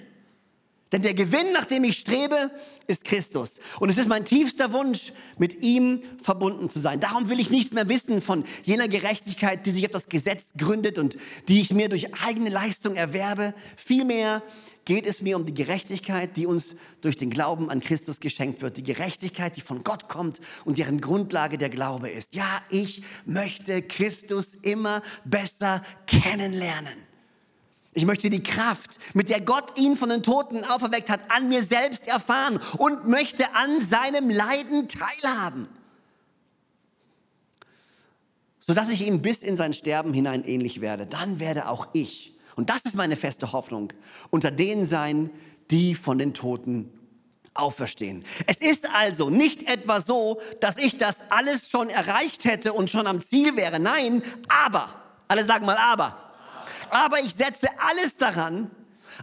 Denn 0.92 1.02
der 1.02 1.14
Gewinn, 1.14 1.52
nach 1.52 1.66
dem 1.66 1.84
ich 1.84 1.98
strebe, 1.98 2.50
ist 2.88 3.04
Christus. 3.04 3.60
Und 3.78 3.90
es 3.90 3.98
ist 3.98 4.08
mein 4.08 4.24
tiefster 4.24 4.72
Wunsch, 4.72 5.12
mit 5.38 5.62
ihm 5.62 6.00
verbunden 6.20 6.68
zu 6.68 6.80
sein. 6.80 6.98
Darum 6.98 7.28
will 7.28 7.38
ich 7.38 7.50
nichts 7.50 7.72
mehr 7.72 7.88
wissen 7.88 8.20
von 8.20 8.44
jener 8.64 8.88
Gerechtigkeit, 8.88 9.64
die 9.64 9.70
sich 9.70 9.84
auf 9.84 9.92
das 9.92 10.08
Gesetz 10.08 10.46
gründet 10.58 10.98
und 10.98 11.16
die 11.48 11.60
ich 11.60 11.72
mir 11.72 11.88
durch 11.88 12.12
eigene 12.26 12.50
Leistung 12.50 12.96
erwerbe. 12.96 13.54
Vielmehr 13.76 14.42
geht 14.84 15.06
es 15.06 15.20
mir 15.20 15.36
um 15.36 15.46
die 15.46 15.54
Gerechtigkeit, 15.54 16.36
die 16.36 16.46
uns 16.46 16.74
durch 17.00 17.16
den 17.16 17.30
Glauben 17.30 17.70
an 17.70 17.78
Christus 17.78 18.18
geschenkt 18.18 18.60
wird. 18.60 18.76
Die 18.76 18.82
Gerechtigkeit, 18.82 19.56
die 19.56 19.60
von 19.60 19.84
Gott 19.84 20.08
kommt 20.08 20.40
und 20.64 20.78
deren 20.78 21.00
Grundlage 21.00 21.58
der 21.58 21.70
Glaube 21.70 22.10
ist. 22.10 22.34
Ja, 22.34 22.60
ich 22.68 23.04
möchte 23.24 23.82
Christus 23.82 24.54
immer 24.62 25.02
besser 25.24 25.84
kennenlernen. 26.08 27.09
Ich 27.92 28.06
möchte 28.06 28.30
die 28.30 28.42
Kraft, 28.42 28.98
mit 29.14 29.30
der 29.30 29.40
Gott 29.40 29.76
ihn 29.76 29.96
von 29.96 30.10
den 30.10 30.22
Toten 30.22 30.64
auferweckt 30.64 31.10
hat, 31.10 31.20
an 31.28 31.48
mir 31.48 31.64
selbst 31.64 32.06
erfahren 32.06 32.60
und 32.78 33.08
möchte 33.08 33.54
an 33.54 33.80
seinem 33.80 34.30
Leiden 34.30 34.88
teilhaben, 34.88 35.66
sodass 38.60 38.90
ich 38.90 39.06
ihm 39.06 39.22
bis 39.22 39.42
in 39.42 39.56
sein 39.56 39.72
Sterben 39.72 40.12
hinein 40.12 40.44
ähnlich 40.44 40.80
werde. 40.80 41.06
Dann 41.06 41.40
werde 41.40 41.68
auch 41.68 41.88
ich, 41.92 42.34
und 42.54 42.70
das 42.70 42.82
ist 42.82 42.94
meine 42.94 43.16
feste 43.16 43.50
Hoffnung, 43.52 43.92
unter 44.30 44.52
denen 44.52 44.84
sein, 44.84 45.30
die 45.72 45.96
von 45.96 46.18
den 46.18 46.32
Toten 46.32 46.92
auferstehen. 47.54 48.24
Es 48.46 48.58
ist 48.58 48.88
also 48.94 49.30
nicht 49.30 49.68
etwa 49.68 50.00
so, 50.00 50.40
dass 50.60 50.78
ich 50.78 50.96
das 50.96 51.24
alles 51.30 51.68
schon 51.68 51.88
erreicht 51.88 52.44
hätte 52.44 52.72
und 52.72 52.88
schon 52.88 53.08
am 53.08 53.20
Ziel 53.20 53.56
wäre. 53.56 53.80
Nein, 53.80 54.22
aber, 54.64 54.94
alle 55.26 55.44
sagen 55.44 55.66
mal 55.66 55.76
aber 55.76 56.29
aber 56.90 57.20
ich 57.20 57.34
setze 57.34 57.68
alles 57.78 58.16
daran, 58.16 58.70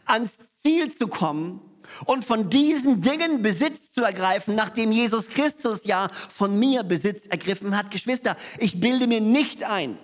ans 0.06 0.34
Ziel 0.62 0.94
zu 0.94 1.08
kommen 1.08 1.62
und 2.06 2.26
von 2.26 2.50
diesen 2.50 3.02
Dingen 3.02 3.42
Besitz 3.42 3.94
zu 3.94 4.04
ergreifen, 4.04 4.56
nachdem 4.56 4.92
Jesus 4.92 5.28
Christus 5.30 5.86
ja 5.86 6.10
von 6.30 6.58
mir 6.58 6.84
Besitz 6.84 7.26
ergriffen 7.28 7.76
hat. 7.78 7.92
Geschwister, 7.92 8.36
ich 8.60 8.80
bilde 8.80 9.08
mir 9.08 9.22
nicht 9.22 9.64
ein, 9.64 9.98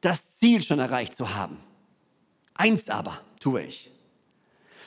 das 0.00 0.38
Ziel 0.38 0.62
schon 0.62 0.78
erreicht 0.78 1.14
zu 1.14 1.34
haben. 1.34 1.58
Eins 2.54 2.88
aber 2.88 3.20
tue 3.40 3.62
ich. 3.62 3.90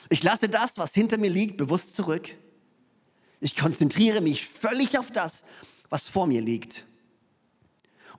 Ich 0.08 0.22
lasse 0.22 0.48
das, 0.48 0.78
was 0.78 0.94
hinter 0.94 1.18
mir 1.18 1.30
liegt, 1.30 1.56
bewusst 1.56 1.96
zurück. 1.96 2.28
Ich 3.40 3.56
konzentriere 3.56 4.20
mich 4.20 4.46
völlig 4.46 4.98
auf 4.98 5.10
das, 5.10 5.44
was 5.90 6.08
vor 6.08 6.26
mir 6.26 6.40
liegt 6.40 6.84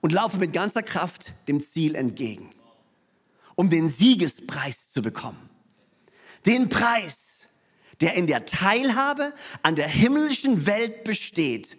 und 0.00 0.12
laufe 0.12 0.38
mit 0.38 0.52
ganzer 0.52 0.82
Kraft 0.82 1.32
dem 1.48 1.60
Ziel 1.60 1.94
entgegen 1.94 2.50
um 3.58 3.68
den 3.68 3.88
Siegespreis 3.88 4.92
zu 4.92 5.02
bekommen. 5.02 5.50
Den 6.46 6.68
Preis, 6.68 7.48
der 8.00 8.14
in 8.14 8.28
der 8.28 8.46
Teilhabe 8.46 9.34
an 9.62 9.74
der 9.74 9.88
himmlischen 9.88 10.64
Welt 10.64 11.02
besteht, 11.02 11.76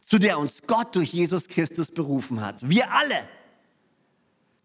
zu 0.00 0.18
der 0.18 0.36
uns 0.36 0.62
Gott 0.66 0.96
durch 0.96 1.12
Jesus 1.12 1.46
Christus 1.46 1.92
berufen 1.92 2.40
hat. 2.40 2.68
Wir 2.68 2.92
alle, 2.92 3.28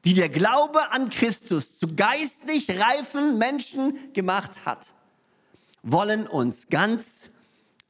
die 0.03 0.15
der 0.15 0.29
Glaube 0.29 0.91
an 0.91 1.09
Christus 1.09 1.77
zu 1.77 1.93
geistlich 1.93 2.71
reifen 2.71 3.37
Menschen 3.37 4.11
gemacht 4.13 4.65
hat, 4.65 4.87
wollen 5.83 6.25
uns 6.25 6.69
ganz 6.69 7.29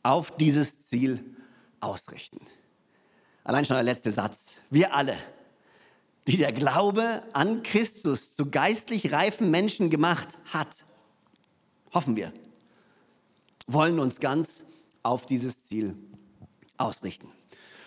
auf 0.04 0.36
dieses 0.36 0.88
Ziel 0.88 1.24
ausrichten. 1.80 2.42
Allein 3.46 3.64
schon 3.64 3.78
der 3.78 3.84
letzte 3.84 4.12
Satz. 4.12 4.58
Wir 4.70 4.94
alle, 4.94 5.16
die 6.28 6.38
der 6.38 6.52
Glaube 6.52 7.24
an 7.32 7.64
Christus 7.64 8.36
zu 8.36 8.52
geistlich 8.52 9.14
reifen 9.14 9.50
Menschen 9.50 9.90
gemacht 9.90 10.38
hat, 10.52 10.86
hoffen 11.94 12.18
wir, 12.18 12.34
wollen 13.66 13.98
uns 14.00 14.20
ganz 14.20 14.66
auf 15.04 15.26
dieses 15.26 15.66
Ziel 15.66 15.96
ausrichten. 16.78 17.30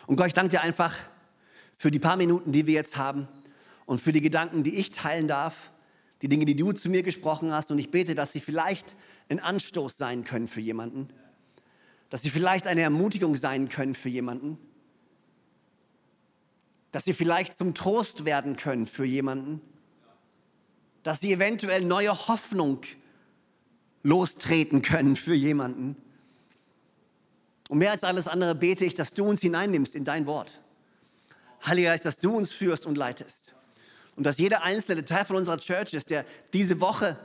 Und 0.07 0.17
Gott, 0.17 0.29
ich 0.29 0.35
danke 0.35 0.51
dir 0.51 0.63
einfach 0.63 0.97
für 1.77 1.91
die 1.91 1.99
paar 1.99 2.17
Minuten, 2.17 2.51
die 2.51 2.67
wir 2.67 2.75
jetzt 2.75 2.97
haben 2.97 3.29
und 3.85 4.01
für 4.01 4.13
die 4.13 4.23
Gedanken, 4.23 4.65
die 4.65 4.75
ich 4.75 4.91
teilen 4.91 5.29
darf, 5.29 5.71
die 6.23 6.29
Dinge, 6.29 6.47
die 6.47 6.57
du 6.57 6.73
zu 6.73 6.89
mir 6.89 7.03
gesprochen 7.03 7.53
hast. 7.53 7.71
Und 7.71 7.79
ich 7.79 7.91
bete, 7.91 8.15
dass 8.15 8.33
sie 8.33 8.41
vielleicht 8.41 8.97
ein 9.29 9.39
Anstoß 9.39 9.97
sein 9.97 10.25
können 10.25 10.49
für 10.49 10.61
jemanden, 10.61 11.09
dass 12.09 12.23
sie 12.23 12.31
vielleicht 12.31 12.67
eine 12.67 12.81
Ermutigung 12.81 13.35
sein 13.35 13.69
können 13.69 13.95
für 13.95 14.09
jemanden 14.09 14.59
dass 16.91 17.05
sie 17.05 17.15
vielleicht 17.15 17.57
zum 17.57 17.75
Trost 17.75 18.25
werden 18.25 18.57
können 18.57 18.87
für 18.87 19.05
jemanden, 19.05 19.61
dass 21.03 21.21
sie 21.21 21.33
eventuell 21.33 21.85
neue 21.85 22.29
Hoffnung 22.29 22.83
lostreten 24.03 24.83
können 24.83 25.17
für 25.17 25.35
jemanden. 25.35 25.97
Und 27.69 27.79
mehr 27.79 27.93
als 27.93 28.03
alles 28.03 28.27
andere 28.27 28.55
bete 28.55 28.85
ich, 28.85 28.95
dass 28.95 29.15
du 29.15 29.25
uns 29.25 29.41
hineinnimmst 29.41 29.95
in 29.95 30.05
dein 30.05 30.27
Wort. 30.27 30.61
Heiliger 31.65 31.91
Geist, 31.91 32.05
dass 32.05 32.17
du 32.17 32.37
uns 32.37 32.51
führst 32.51 32.87
und 32.87 32.97
leitest. 32.97 33.55
Und 34.17 34.25
dass 34.25 34.39
jeder 34.39 34.65
einzelne 34.65 35.05
Teil 35.05 35.25
von 35.25 35.37
unserer 35.37 35.59
Church 35.59 35.95
ist, 35.95 36.11
der 36.11 36.25
diese 36.53 36.81
Woche 36.81 37.17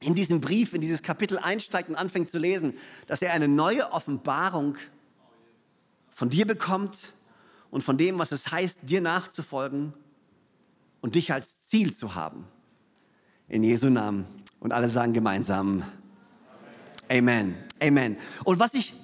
in 0.00 0.14
diesen 0.14 0.40
Brief, 0.40 0.74
in 0.74 0.80
dieses 0.80 1.02
Kapitel 1.02 1.38
einsteigt 1.38 1.88
und 1.88 1.94
anfängt 1.94 2.28
zu 2.28 2.38
lesen, 2.38 2.74
dass 3.06 3.22
er 3.22 3.32
eine 3.32 3.48
neue 3.48 3.92
Offenbarung 3.92 4.76
von 6.10 6.28
dir 6.28 6.46
bekommt, 6.46 7.14
und 7.72 7.82
von 7.82 7.96
dem, 7.96 8.18
was 8.18 8.30
es 8.30 8.52
heißt, 8.52 8.80
dir 8.82 9.00
nachzufolgen 9.00 9.94
und 11.00 11.16
dich 11.16 11.32
als 11.32 11.66
Ziel 11.68 11.96
zu 11.96 12.14
haben. 12.14 12.46
In 13.48 13.64
Jesu 13.64 13.88
Namen. 13.88 14.26
Und 14.60 14.72
alle 14.72 14.88
sagen 14.88 15.12
gemeinsam 15.12 15.82
Amen. 17.10 17.56
Amen. 17.82 18.16
Und 18.44 18.60
was 18.60 18.74
ich 18.74 18.94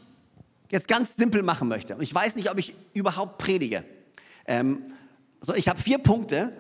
jetzt 0.70 0.87
ganz 0.87 1.16
simpel 1.16 1.42
machen 1.42 1.66
möchte, 1.66 1.96
und 1.96 2.02
ich 2.02 2.14
weiß 2.14 2.37
nicht, 2.37 2.50
ob 2.50 2.58
ich 2.58 2.75
überhaupt 2.92 3.38
predige. 3.38 3.84
Ähm, 4.46 4.92
so, 5.40 5.54
ich 5.54 5.68
habe 5.68 5.80
vier 5.80 5.98
Punkte 5.98 6.52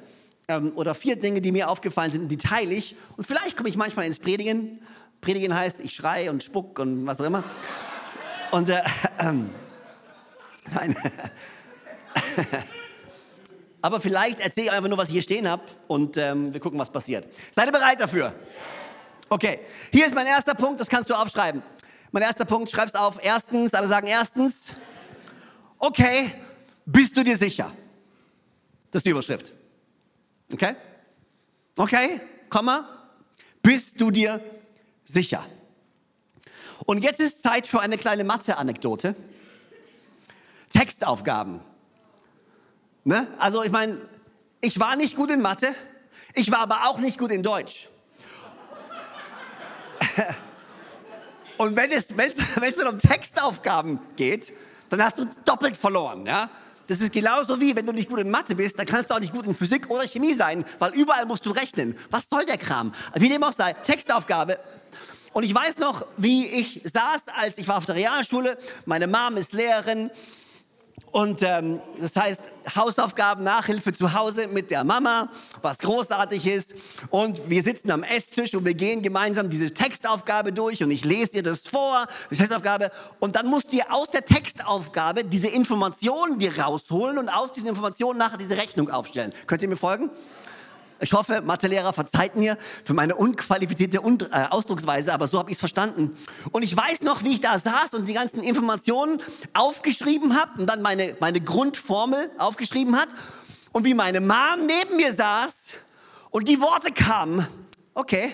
ähm, 0.48 0.72
oder 0.76 0.94
vier 0.94 1.16
Dinge, 1.16 1.42
die 1.42 1.52
mir 1.52 1.68
aufgefallen 1.68 2.10
sind, 2.10 2.28
die 2.28 2.38
teile 2.38 2.74
ich. 2.74 2.96
Und 3.18 3.26
vielleicht 3.26 3.56
komme 3.56 3.68
ich 3.68 3.76
manchmal 3.76 4.06
ins 4.06 4.18
Predigen. 4.18 4.80
Predigen 5.20 5.54
heißt, 5.54 5.80
ich 5.80 5.94
schreie 5.94 6.30
und 6.30 6.42
spuck 6.42 6.78
und 6.78 7.06
was 7.06 7.20
auch 7.20 7.26
immer. 7.26 7.44
Und 8.50 8.70
äh, 8.70 8.80
äh, 9.18 9.32
nein. 10.74 10.96
Aber 13.82 14.00
vielleicht 14.00 14.40
erzähle 14.40 14.66
ich 14.66 14.72
einfach 14.72 14.88
nur, 14.88 14.98
was 14.98 15.08
ich 15.08 15.14
hier 15.14 15.22
stehen 15.22 15.48
habe 15.48 15.62
und 15.86 16.16
ähm, 16.16 16.52
wir 16.52 16.60
gucken, 16.60 16.78
was 16.78 16.90
passiert. 16.90 17.32
Seid 17.52 17.66
ihr 17.66 17.72
bereit 17.72 18.00
dafür? 18.00 18.34
Okay, 19.28 19.60
hier 19.92 20.06
ist 20.06 20.14
mein 20.14 20.26
erster 20.26 20.54
Punkt, 20.54 20.80
das 20.80 20.88
kannst 20.88 21.10
du 21.10 21.14
aufschreiben. 21.14 21.62
Mein 22.10 22.22
erster 22.22 22.44
Punkt, 22.44 22.70
schreib's 22.70 22.94
auf. 22.94 23.18
Erstens, 23.22 23.74
alle 23.74 23.86
sagen 23.86 24.06
erstens. 24.06 24.68
Okay, 25.78 26.32
bist 26.86 27.16
du 27.16 27.22
dir 27.22 27.36
sicher? 27.36 27.72
Das 28.90 29.00
ist 29.00 29.06
die 29.06 29.10
Überschrift. 29.10 29.52
Okay? 30.52 30.74
Okay, 31.76 32.20
Komma. 32.48 32.88
Bist 33.62 34.00
du 34.00 34.10
dir 34.10 34.40
sicher? 35.04 35.46
Und 36.86 37.04
jetzt 37.04 37.20
ist 37.20 37.42
Zeit 37.42 37.66
für 37.66 37.80
eine 37.80 37.98
kleine 37.98 38.24
Mathe-Anekdote. 38.24 39.14
Textaufgaben. 40.70 41.60
Ne? 43.08 43.26
Also 43.38 43.64
ich 43.64 43.70
meine, 43.70 43.96
ich 44.60 44.78
war 44.78 44.94
nicht 44.94 45.16
gut 45.16 45.30
in 45.30 45.40
Mathe, 45.40 45.74
ich 46.34 46.50
war 46.50 46.58
aber 46.58 46.88
auch 46.88 46.98
nicht 46.98 47.18
gut 47.18 47.30
in 47.30 47.42
Deutsch. 47.42 47.88
Und 51.56 51.74
wenn 51.74 51.90
es, 51.90 52.14
wenn 52.18 52.30
es, 52.30 52.36
wenn 52.60 52.70
es 52.70 52.82
um 52.82 52.98
Textaufgaben 52.98 53.98
geht, 54.14 54.52
dann 54.90 55.02
hast 55.02 55.16
du 55.16 55.24
doppelt 55.46 55.78
verloren. 55.78 56.26
Ja? 56.26 56.50
Das 56.86 57.00
ist 57.00 57.10
genauso 57.10 57.58
wie, 57.58 57.74
wenn 57.74 57.86
du 57.86 57.94
nicht 57.94 58.10
gut 58.10 58.20
in 58.20 58.28
Mathe 58.30 58.54
bist, 58.54 58.78
dann 58.78 58.84
kannst 58.84 59.08
du 59.08 59.14
auch 59.14 59.20
nicht 59.20 59.32
gut 59.32 59.46
in 59.46 59.54
Physik 59.54 59.88
oder 59.88 60.06
Chemie 60.06 60.34
sein, 60.34 60.66
weil 60.78 60.92
überall 60.92 61.24
musst 61.24 61.46
du 61.46 61.50
rechnen. 61.50 61.96
Was 62.10 62.28
soll 62.28 62.44
der 62.44 62.58
Kram? 62.58 62.92
Wie 63.14 63.30
dem 63.30 63.42
auch 63.42 63.54
sei, 63.54 63.72
Textaufgabe. 63.72 64.58
Und 65.32 65.44
ich 65.44 65.54
weiß 65.54 65.78
noch, 65.78 66.06
wie 66.18 66.46
ich 66.46 66.82
saß, 66.84 67.22
als 67.40 67.56
ich 67.56 67.68
war 67.68 67.78
auf 67.78 67.86
der 67.86 67.94
Realschule. 67.94 68.58
Meine 68.84 69.06
Mom 69.06 69.38
ist 69.38 69.54
Lehrerin 69.54 70.10
und 71.12 71.42
ähm, 71.42 71.80
das 72.00 72.14
heißt, 72.16 72.42
Hausaufgaben, 72.76 73.44
Nachhilfe 73.44 73.92
zu 73.92 74.12
Hause 74.14 74.48
mit 74.48 74.70
der 74.70 74.84
Mama, 74.84 75.28
was 75.62 75.78
großartig 75.78 76.46
ist. 76.46 76.74
Und 77.10 77.48
wir 77.48 77.62
sitzen 77.62 77.90
am 77.90 78.02
Esstisch 78.02 78.54
und 78.54 78.64
wir 78.64 78.74
gehen 78.74 79.02
gemeinsam 79.02 79.48
diese 79.48 79.72
Textaufgabe 79.72 80.52
durch 80.52 80.82
und 80.82 80.90
ich 80.90 81.04
lese 81.04 81.32
dir 81.32 81.42
das 81.42 81.60
vor, 81.60 82.06
die 82.30 82.36
Textaufgabe. 82.36 82.90
Und 83.20 83.36
dann 83.36 83.46
musst 83.46 83.68
du 83.72 83.76
dir 83.76 83.92
aus 83.92 84.10
der 84.10 84.24
Textaufgabe 84.24 85.24
diese 85.24 85.48
Informationen 85.48 86.38
dir 86.38 86.58
rausholen 86.58 87.18
und 87.18 87.28
aus 87.28 87.52
diesen 87.52 87.68
Informationen 87.68 88.18
nachher 88.18 88.38
diese 88.38 88.56
Rechnung 88.56 88.90
aufstellen. 88.90 89.32
Könnt 89.46 89.62
ihr 89.62 89.68
mir 89.68 89.76
folgen? 89.76 90.10
Ich 91.00 91.12
hoffe, 91.12 91.42
Mathelehrer 91.42 91.92
verzeiht 91.92 92.34
mir 92.34 92.58
für 92.82 92.92
meine 92.92 93.14
unqualifizierte 93.14 93.98
äh, 93.98 94.46
Ausdrucksweise, 94.50 95.12
aber 95.12 95.28
so 95.28 95.38
habe 95.38 95.50
ich 95.50 95.56
es 95.56 95.60
verstanden. 95.60 96.16
Und 96.50 96.62
ich 96.62 96.76
weiß 96.76 97.02
noch, 97.02 97.22
wie 97.22 97.34
ich 97.34 97.40
da 97.40 97.56
saß 97.58 97.90
und 97.92 98.08
die 98.08 98.14
ganzen 98.14 98.42
Informationen 98.42 99.22
aufgeschrieben 99.54 100.36
habe 100.36 100.60
und 100.60 100.66
dann 100.66 100.82
meine, 100.82 101.16
meine 101.20 101.40
Grundformel 101.40 102.30
aufgeschrieben 102.38 102.96
hat 102.96 103.10
und 103.70 103.84
wie 103.84 103.94
meine 103.94 104.20
Mom 104.20 104.66
neben 104.66 104.96
mir 104.96 105.12
saß 105.12 105.54
und 106.30 106.48
die 106.48 106.60
Worte 106.60 106.90
kamen, 106.90 107.46
okay, 107.94 108.32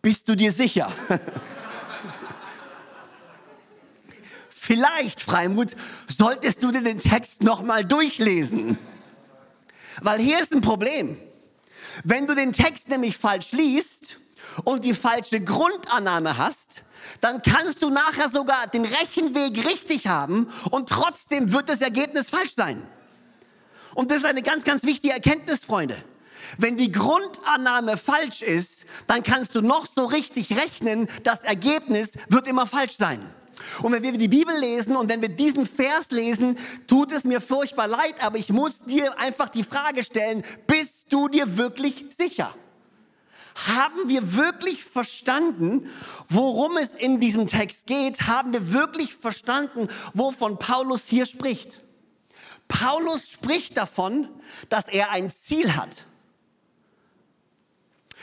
bist 0.00 0.26
du 0.28 0.34
dir 0.34 0.52
sicher? 0.52 0.90
Vielleicht, 4.48 5.20
Freimut, 5.20 5.76
solltest 6.08 6.62
du 6.62 6.72
dir 6.72 6.82
den 6.82 6.96
Text 6.96 7.42
nochmal 7.42 7.84
durchlesen. 7.84 8.78
Weil 10.00 10.20
hier 10.20 10.40
ist 10.40 10.54
ein 10.54 10.62
Problem. 10.62 11.18
Wenn 12.02 12.26
du 12.26 12.34
den 12.34 12.52
Text 12.52 12.88
nämlich 12.88 13.16
falsch 13.16 13.52
liest 13.52 14.18
und 14.64 14.84
die 14.84 14.94
falsche 14.94 15.40
Grundannahme 15.40 16.36
hast, 16.36 16.82
dann 17.20 17.42
kannst 17.42 17.82
du 17.82 17.90
nachher 17.90 18.28
sogar 18.28 18.66
den 18.66 18.84
Rechenweg 18.84 19.66
richtig 19.66 20.06
haben 20.08 20.48
und 20.70 20.88
trotzdem 20.88 21.52
wird 21.52 21.68
das 21.68 21.80
Ergebnis 21.80 22.30
falsch 22.30 22.54
sein. 22.56 22.82
Und 23.94 24.10
das 24.10 24.18
ist 24.18 24.24
eine 24.24 24.42
ganz, 24.42 24.64
ganz 24.64 24.82
wichtige 24.84 25.14
Erkenntnis, 25.14 25.60
Freunde. 25.60 26.02
Wenn 26.58 26.76
die 26.76 26.90
Grundannahme 26.90 27.96
falsch 27.96 28.42
ist, 28.42 28.84
dann 29.06 29.22
kannst 29.22 29.54
du 29.54 29.62
noch 29.62 29.86
so 29.86 30.04
richtig 30.06 30.56
rechnen, 30.56 31.08
das 31.22 31.44
Ergebnis 31.44 32.12
wird 32.28 32.46
immer 32.46 32.66
falsch 32.66 32.96
sein. 32.98 33.24
Und 33.82 33.92
wenn 33.92 34.02
wir 34.02 34.12
die 34.12 34.28
Bibel 34.28 34.54
lesen 34.58 34.96
und 34.96 35.08
wenn 35.08 35.22
wir 35.22 35.28
diesen 35.28 35.66
Vers 35.66 36.10
lesen, 36.10 36.58
tut 36.86 37.12
es 37.12 37.24
mir 37.24 37.40
furchtbar 37.40 37.88
leid, 37.88 38.14
aber 38.20 38.38
ich 38.38 38.50
muss 38.50 38.80
dir 38.80 39.18
einfach 39.18 39.48
die 39.48 39.64
Frage 39.64 40.02
stellen, 40.02 40.44
bist 40.66 41.12
du 41.12 41.28
dir 41.28 41.56
wirklich 41.56 42.06
sicher? 42.16 42.54
Haben 43.54 44.08
wir 44.08 44.34
wirklich 44.34 44.84
verstanden, 44.84 45.88
worum 46.28 46.76
es 46.76 46.90
in 46.90 47.20
diesem 47.20 47.46
Text 47.46 47.86
geht? 47.86 48.22
Haben 48.22 48.52
wir 48.52 48.72
wirklich 48.72 49.14
verstanden, 49.14 49.88
wovon 50.12 50.58
Paulus 50.58 51.04
hier 51.06 51.24
spricht? 51.24 51.80
Paulus 52.66 53.30
spricht 53.30 53.76
davon, 53.76 54.28
dass 54.68 54.88
er 54.88 55.10
ein 55.10 55.30
Ziel 55.30 55.76
hat. 55.76 56.06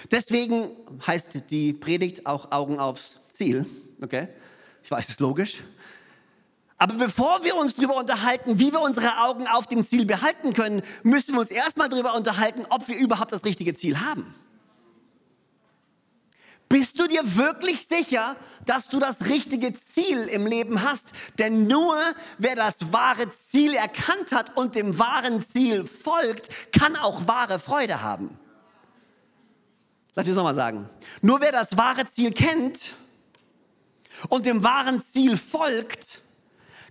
Deswegen 0.09 0.71
heißt 1.05 1.49
die 1.49 1.73
Predigt 1.73 2.25
auch 2.25 2.51
Augen 2.51 2.79
aufs 2.79 3.17
Ziel. 3.29 3.65
Okay? 4.01 4.27
Ich 4.83 4.91
weiß, 4.91 5.03
es 5.03 5.09
ist 5.11 5.19
logisch. 5.19 5.63
Aber 6.77 6.95
bevor 6.95 7.43
wir 7.43 7.55
uns 7.55 7.75
darüber 7.75 7.95
unterhalten, 7.95 8.59
wie 8.59 8.71
wir 8.71 8.81
unsere 8.81 9.19
Augen 9.19 9.45
auf 9.45 9.67
dem 9.67 9.87
Ziel 9.87 10.07
behalten 10.07 10.53
können, 10.53 10.81
müssen 11.03 11.35
wir 11.35 11.41
uns 11.41 11.51
erstmal 11.51 11.89
darüber 11.89 12.15
unterhalten, 12.15 12.65
ob 12.69 12.87
wir 12.87 12.97
überhaupt 12.97 13.31
das 13.31 13.45
richtige 13.45 13.75
Ziel 13.75 13.99
haben. 13.99 14.33
Bist 16.71 16.99
du 16.99 17.05
dir 17.05 17.35
wirklich 17.35 17.85
sicher, 17.87 18.35
dass 18.65 18.87
du 18.87 18.97
das 18.97 19.25
richtige 19.25 19.73
Ziel 19.73 20.21
im 20.21 20.47
Leben 20.47 20.81
hast? 20.81 21.11
Denn 21.37 21.67
nur 21.67 21.97
wer 22.37 22.55
das 22.55 22.93
wahre 22.93 23.29
Ziel 23.29 23.75
erkannt 23.75 24.31
hat 24.31 24.57
und 24.57 24.73
dem 24.73 24.97
wahren 24.97 25.41
Ziel 25.41 25.85
folgt, 25.85 26.47
kann 26.71 26.95
auch 26.95 27.27
wahre 27.27 27.59
Freude 27.59 28.01
haben. 28.01 28.39
Lass 30.15 30.25
mich 30.25 30.31
es 30.31 30.37
nochmal 30.37 30.55
sagen. 30.55 30.89
Nur 31.21 31.41
wer 31.41 31.51
das 31.51 31.77
wahre 31.77 32.09
Ziel 32.09 32.31
kennt 32.31 32.95
und 34.29 34.45
dem 34.45 34.63
wahren 34.63 35.03
Ziel 35.13 35.37
folgt, 35.37 36.21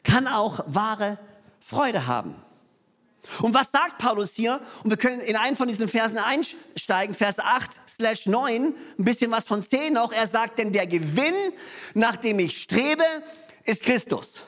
kann 0.02 0.26
auch 0.26 0.64
wahre 0.66 1.18
Freude 1.60 2.06
haben. 2.06 2.34
Und 3.42 3.54
was 3.54 3.70
sagt 3.70 3.99
Paulus 3.99 4.32
hier? 4.32 4.60
Und 4.82 4.90
wir 4.90 4.96
können 4.96 5.20
in 5.20 5.37
einen 5.37 5.56
von 5.56 5.68
diesen 5.68 5.88
Versen 5.88 6.18
einsteigen, 6.18 7.14
Vers 7.14 7.38
8 7.38 7.70
slash 7.88 8.26
9, 8.26 8.75
ein 8.99 9.04
bisschen 9.04 9.30
was 9.30 9.44
von 9.44 9.62
10 9.62 9.92
noch. 9.92 10.12
Er 10.12 10.26
sagt, 10.26 10.58
denn 10.58 10.72
der 10.72 10.87
Gewinn, 10.87 11.34
nach 11.94 12.16
dem 12.16 12.38
ich 12.38 12.62
strebe, 12.62 13.04
ist 13.64 13.82
Christus. 13.82 14.42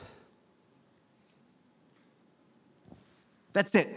That's 3.53 3.73
it. 3.73 3.87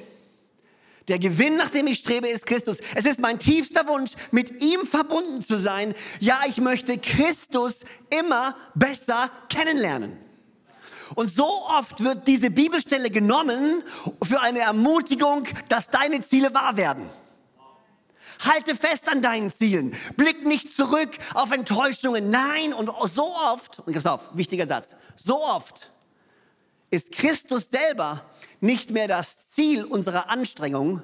Der 1.08 1.18
Gewinn, 1.20 1.56
nach 1.56 1.70
dem 1.70 1.86
ich 1.86 2.00
strebe, 2.00 2.28
ist 2.28 2.46
Christus. 2.46 2.78
Es 2.94 3.04
ist 3.04 3.20
mein 3.20 3.38
tiefster 3.38 3.86
Wunsch, 3.86 4.12
mit 4.32 4.62
ihm 4.62 4.84
verbunden 4.84 5.40
zu 5.40 5.56
sein. 5.56 5.95
Ja, 6.19 6.40
ich 6.49 6.58
möchte 6.58 6.99
Christus 6.99 7.80
immer 8.10 8.56
besser 8.75 9.30
kennenlernen. 9.49 10.19
Und 11.14 11.30
so 11.30 11.47
oft 11.47 12.02
wird 12.02 12.26
diese 12.26 12.50
Bibelstelle 12.50 13.10
genommen 13.10 13.82
für 14.23 14.40
eine 14.40 14.60
Ermutigung, 14.60 15.47
dass 15.69 15.88
deine 15.90 16.26
Ziele 16.26 16.52
wahr 16.52 16.76
werden. 16.76 17.08
Halte 18.40 18.75
fest 18.75 19.08
an 19.08 19.23
deinen 19.23 19.52
Zielen. 19.52 19.95
Blick 20.16 20.45
nicht 20.45 20.69
zurück 20.69 21.10
auf 21.34 21.52
Enttäuschungen. 21.52 22.30
Nein, 22.30 22.75
und 22.75 22.90
so 23.08 23.32
oft, 23.34 23.78
und 23.86 23.95
pass 23.95 24.06
auf, 24.06 24.28
wichtiger 24.34 24.66
Satz, 24.66 24.97
so 25.14 25.42
oft 25.42 25.90
ist 26.90 27.12
Christus 27.12 27.71
selber 27.71 28.25
nicht 28.66 28.90
mehr 28.90 29.08
das 29.08 29.50
Ziel 29.50 29.84
unserer 29.84 30.28
Anstrengung, 30.28 31.02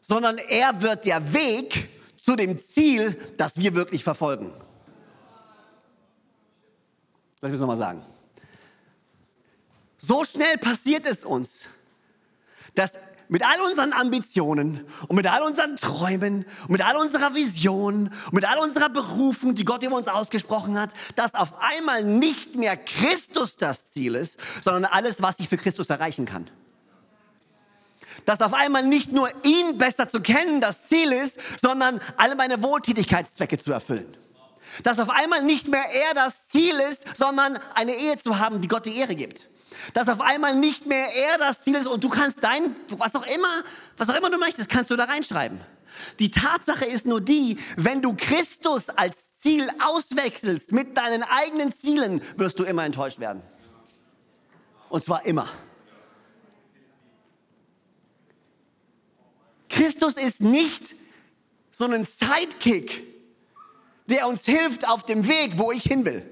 sondern 0.00 0.38
er 0.38 0.82
wird 0.82 1.06
der 1.06 1.32
Weg 1.32 1.88
zu 2.16 2.34
dem 2.34 2.58
Ziel, 2.58 3.16
das 3.36 3.56
wir 3.56 3.74
wirklich 3.74 4.02
verfolgen. 4.02 4.52
Lass 7.40 7.50
mich 7.50 7.54
es 7.54 7.60
nochmal 7.60 7.76
sagen. 7.76 8.02
So 9.96 10.24
schnell 10.24 10.58
passiert 10.58 11.06
es 11.06 11.24
uns, 11.24 11.62
dass 12.74 12.92
mit 13.30 13.46
all 13.46 13.60
unseren 13.62 13.92
Ambitionen 13.92 14.84
und 15.06 15.14
mit 15.14 15.26
all 15.26 15.42
unseren 15.42 15.76
Träumen 15.76 16.44
und 16.62 16.70
mit 16.70 16.84
all 16.84 16.96
unserer 16.96 17.34
Vision 17.34 18.10
und 18.26 18.32
mit 18.32 18.44
all 18.44 18.58
unserer 18.58 18.88
Berufung, 18.88 19.54
die 19.54 19.64
Gott 19.64 19.84
über 19.84 19.96
uns 19.96 20.08
ausgesprochen 20.08 20.78
hat, 20.78 20.90
dass 21.14 21.34
auf 21.34 21.62
einmal 21.62 22.02
nicht 22.02 22.56
mehr 22.56 22.76
Christus 22.76 23.56
das 23.56 23.92
Ziel 23.92 24.16
ist, 24.16 24.38
sondern 24.64 24.84
alles, 24.84 25.22
was 25.22 25.38
ich 25.38 25.48
für 25.48 25.56
Christus 25.56 25.88
erreichen 25.88 26.26
kann. 26.26 26.50
Dass 28.26 28.40
auf 28.40 28.52
einmal 28.52 28.84
nicht 28.84 29.12
nur 29.12 29.30
ihn 29.44 29.78
besser 29.78 30.08
zu 30.08 30.20
kennen 30.20 30.60
das 30.60 30.88
Ziel 30.88 31.12
ist, 31.12 31.38
sondern 31.62 32.00
alle 32.16 32.34
meine 32.34 32.60
Wohltätigkeitszwecke 32.62 33.58
zu 33.58 33.70
erfüllen. 33.70 34.16
Dass 34.82 34.98
auf 34.98 35.08
einmal 35.08 35.44
nicht 35.44 35.68
mehr 35.68 35.84
er 36.08 36.14
das 36.14 36.48
Ziel 36.48 36.74
ist, 36.90 37.16
sondern 37.16 37.60
eine 37.74 37.94
Ehe 37.94 38.18
zu 38.18 38.40
haben, 38.40 38.60
die 38.60 38.68
Gott 38.68 38.86
die 38.86 38.96
Ehre 38.96 39.14
gibt 39.14 39.46
dass 39.94 40.08
auf 40.08 40.20
einmal 40.20 40.54
nicht 40.54 40.86
mehr 40.86 41.06
er 41.14 41.38
das 41.38 41.62
Ziel 41.62 41.74
ist 41.74 41.86
und 41.86 42.02
du 42.02 42.08
kannst 42.08 42.42
dein, 42.42 42.74
was 42.88 43.14
auch 43.14 43.26
immer, 43.26 43.62
was 43.96 44.08
auch 44.08 44.16
immer 44.16 44.30
du 44.30 44.38
möchtest, 44.38 44.68
kannst 44.68 44.90
du 44.90 44.96
da 44.96 45.04
reinschreiben. 45.04 45.60
Die 46.18 46.30
Tatsache 46.30 46.84
ist 46.84 47.06
nur 47.06 47.20
die, 47.20 47.58
wenn 47.76 48.02
du 48.02 48.14
Christus 48.16 48.88
als 48.88 49.40
Ziel 49.40 49.68
auswechselst 49.84 50.72
mit 50.72 50.96
deinen 50.96 51.22
eigenen 51.22 51.72
Zielen, 51.72 52.22
wirst 52.36 52.58
du 52.58 52.64
immer 52.64 52.84
enttäuscht 52.84 53.18
werden. 53.18 53.42
Und 54.88 55.04
zwar 55.04 55.24
immer. 55.24 55.48
Christus 59.68 60.14
ist 60.14 60.40
nicht 60.40 60.94
so 61.70 61.86
ein 61.86 62.04
Sidekick, 62.04 63.04
der 64.06 64.26
uns 64.26 64.44
hilft 64.44 64.86
auf 64.88 65.04
dem 65.04 65.26
Weg, 65.26 65.52
wo 65.56 65.72
ich 65.72 65.84
hin 65.84 66.04
will. 66.04 66.28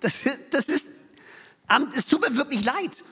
Das, 0.00 0.14
das 0.50 0.64
ist, 0.66 0.86
es 1.94 2.06
tut 2.06 2.20
mir 2.20 2.36
wirklich 2.36 2.64
leid. 2.64 3.04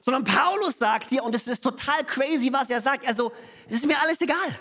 Sondern 0.00 0.24
Paulus 0.24 0.78
sagt 0.78 1.10
hier, 1.10 1.22
und 1.22 1.34
es 1.34 1.46
ist 1.46 1.62
total 1.62 2.04
crazy, 2.04 2.52
was 2.52 2.70
er 2.70 2.80
sagt, 2.80 3.06
also, 3.06 3.32
es 3.68 3.76
ist 3.76 3.86
mir 3.86 4.00
alles 4.00 4.20
egal. 4.20 4.58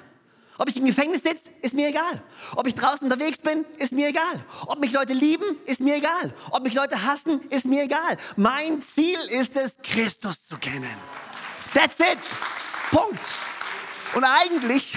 Ob 0.60 0.68
ich 0.68 0.78
im 0.78 0.86
Gefängnis 0.86 1.22
sitze, 1.22 1.50
ist 1.62 1.76
mir 1.76 1.90
egal. 1.90 2.24
Ob 2.56 2.66
ich 2.66 2.74
draußen 2.74 3.04
unterwegs 3.04 3.38
bin, 3.40 3.64
ist 3.78 3.92
mir 3.92 4.08
egal. 4.08 4.44
Ob 4.66 4.80
mich 4.80 4.92
Leute 4.92 5.14
lieben, 5.14 5.46
ist 5.66 5.82
mir 5.82 5.98
egal. 5.98 6.34
Ob 6.52 6.64
mich 6.64 6.74
Leute 6.74 7.04
hassen, 7.04 7.42
ist 7.50 7.66
mir 7.66 7.84
egal. 7.84 8.18
Mein 8.36 8.82
Ziel 8.82 9.20
ist 9.30 9.56
es, 9.56 9.78
Christus 9.84 10.46
zu 10.46 10.58
kennen. 10.58 10.96
That's 11.76 12.00
it. 12.00 12.18
Punkt. 12.90 13.36
Und 14.16 14.24
eigentlich, 14.24 14.96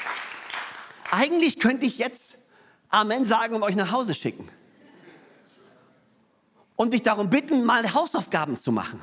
eigentlich 1.10 1.60
könnte 1.60 1.84
ich 1.84 1.98
jetzt 1.98 2.29
Amen 2.90 3.24
sagen 3.24 3.54
und 3.54 3.62
euch 3.62 3.76
nach 3.76 3.92
Hause 3.92 4.14
schicken. 4.14 4.48
Und 6.76 6.92
dich 6.92 7.02
darum 7.02 7.30
bitten, 7.30 7.64
mal 7.64 7.94
Hausaufgaben 7.94 8.56
zu 8.56 8.72
machen. 8.72 9.00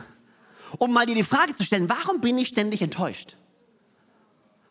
Um 0.77 0.91
mal 0.91 1.05
dir 1.05 1.15
die 1.15 1.23
Frage 1.23 1.55
zu 1.55 1.63
stellen, 1.63 1.89
warum 1.89 2.19
bin 2.19 2.37
ich 2.37 2.49
ständig 2.49 2.81
enttäuscht? 2.81 3.37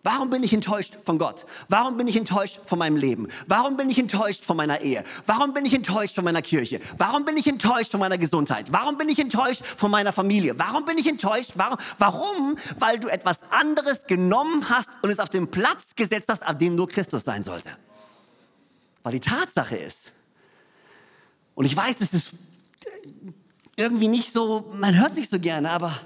Warum 0.07 0.31
bin 0.31 0.44
ich 0.44 0.52
enttäuscht 0.52 0.98
von 1.05 1.18
Gott? 1.18 1.46
Warum 1.68 1.96
bin 1.96 2.07
ich 2.07 2.16
enttäuscht 2.16 2.61
von 2.64 2.79
meinem 2.79 2.94
Leben? 2.94 3.26
Warum 3.48 3.76
bin 3.76 3.90
ich 3.90 3.98
enttäuscht 3.98 4.44
von 4.44 4.57
meiner 4.57 4.81
Ehe? 4.81 5.02
Warum 5.26 5.52
bin 5.52 5.66
ich 5.66 5.74
enttäuscht 5.74 6.14
von 6.14 6.22
meiner 6.22 6.42
Kirche? 6.42 6.81
Warum 6.96 7.24
bin 7.24 7.37
ich 7.37 7.48
enttäuscht 7.48 7.90
von 7.90 7.98
meiner 7.98 8.16
Gesundheit? 8.16 8.72
Warum 8.72 8.98
bin 8.98 9.09
ich 9.09 9.18
enttäuscht 9.18 9.64
von 9.64 9.90
meiner 9.90 10.12
Familie? 10.12 10.57
Warum 10.59 10.85
bin 10.85 10.96
ich 10.96 11.09
enttäuscht? 11.09 11.55
Warum? 11.57 11.79
Warum? 11.98 12.57
Weil 12.79 13.00
du 13.00 13.09
etwas 13.09 13.50
anderes 13.50 14.05
genommen 14.05 14.68
hast 14.68 14.90
und 15.02 15.11
es 15.11 15.18
auf 15.18 15.29
den 15.29 15.50
Platz 15.50 15.96
gesetzt 15.96 16.29
hast, 16.31 16.46
an 16.46 16.57
dem 16.57 16.76
nur 16.76 16.87
Christus 16.87 17.24
sein 17.24 17.42
sollte. 17.42 17.70
Weil 19.07 19.12
die 19.12 19.21
Tatsache 19.21 19.77
ist, 19.77 20.11
und 21.55 21.64
ich 21.64 21.77
weiß, 21.77 21.99
das 21.99 22.12
ist 22.12 22.33
irgendwie 23.77 24.09
nicht 24.09 24.33
so, 24.33 24.69
man 24.73 24.99
hört 24.99 25.14
sich 25.14 25.29
so 25.29 25.38
gerne, 25.38 25.71
aber 25.71 26.01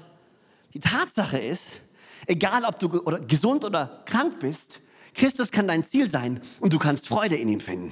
Die 0.75 0.79
Tatsache 0.79 1.39
ist, 1.39 1.81
egal 2.27 2.63
ob 2.63 2.77
du 2.77 2.89
gesund 3.25 3.65
oder 3.65 4.03
krank 4.05 4.39
bist, 4.39 4.81
Christus 5.15 5.49
kann 5.49 5.67
dein 5.67 5.83
Ziel 5.83 6.11
sein 6.11 6.41
und 6.59 6.73
du 6.73 6.77
kannst 6.77 7.07
Freude 7.07 7.37
in 7.37 7.49
ihm 7.49 7.59
finden. 7.59 7.91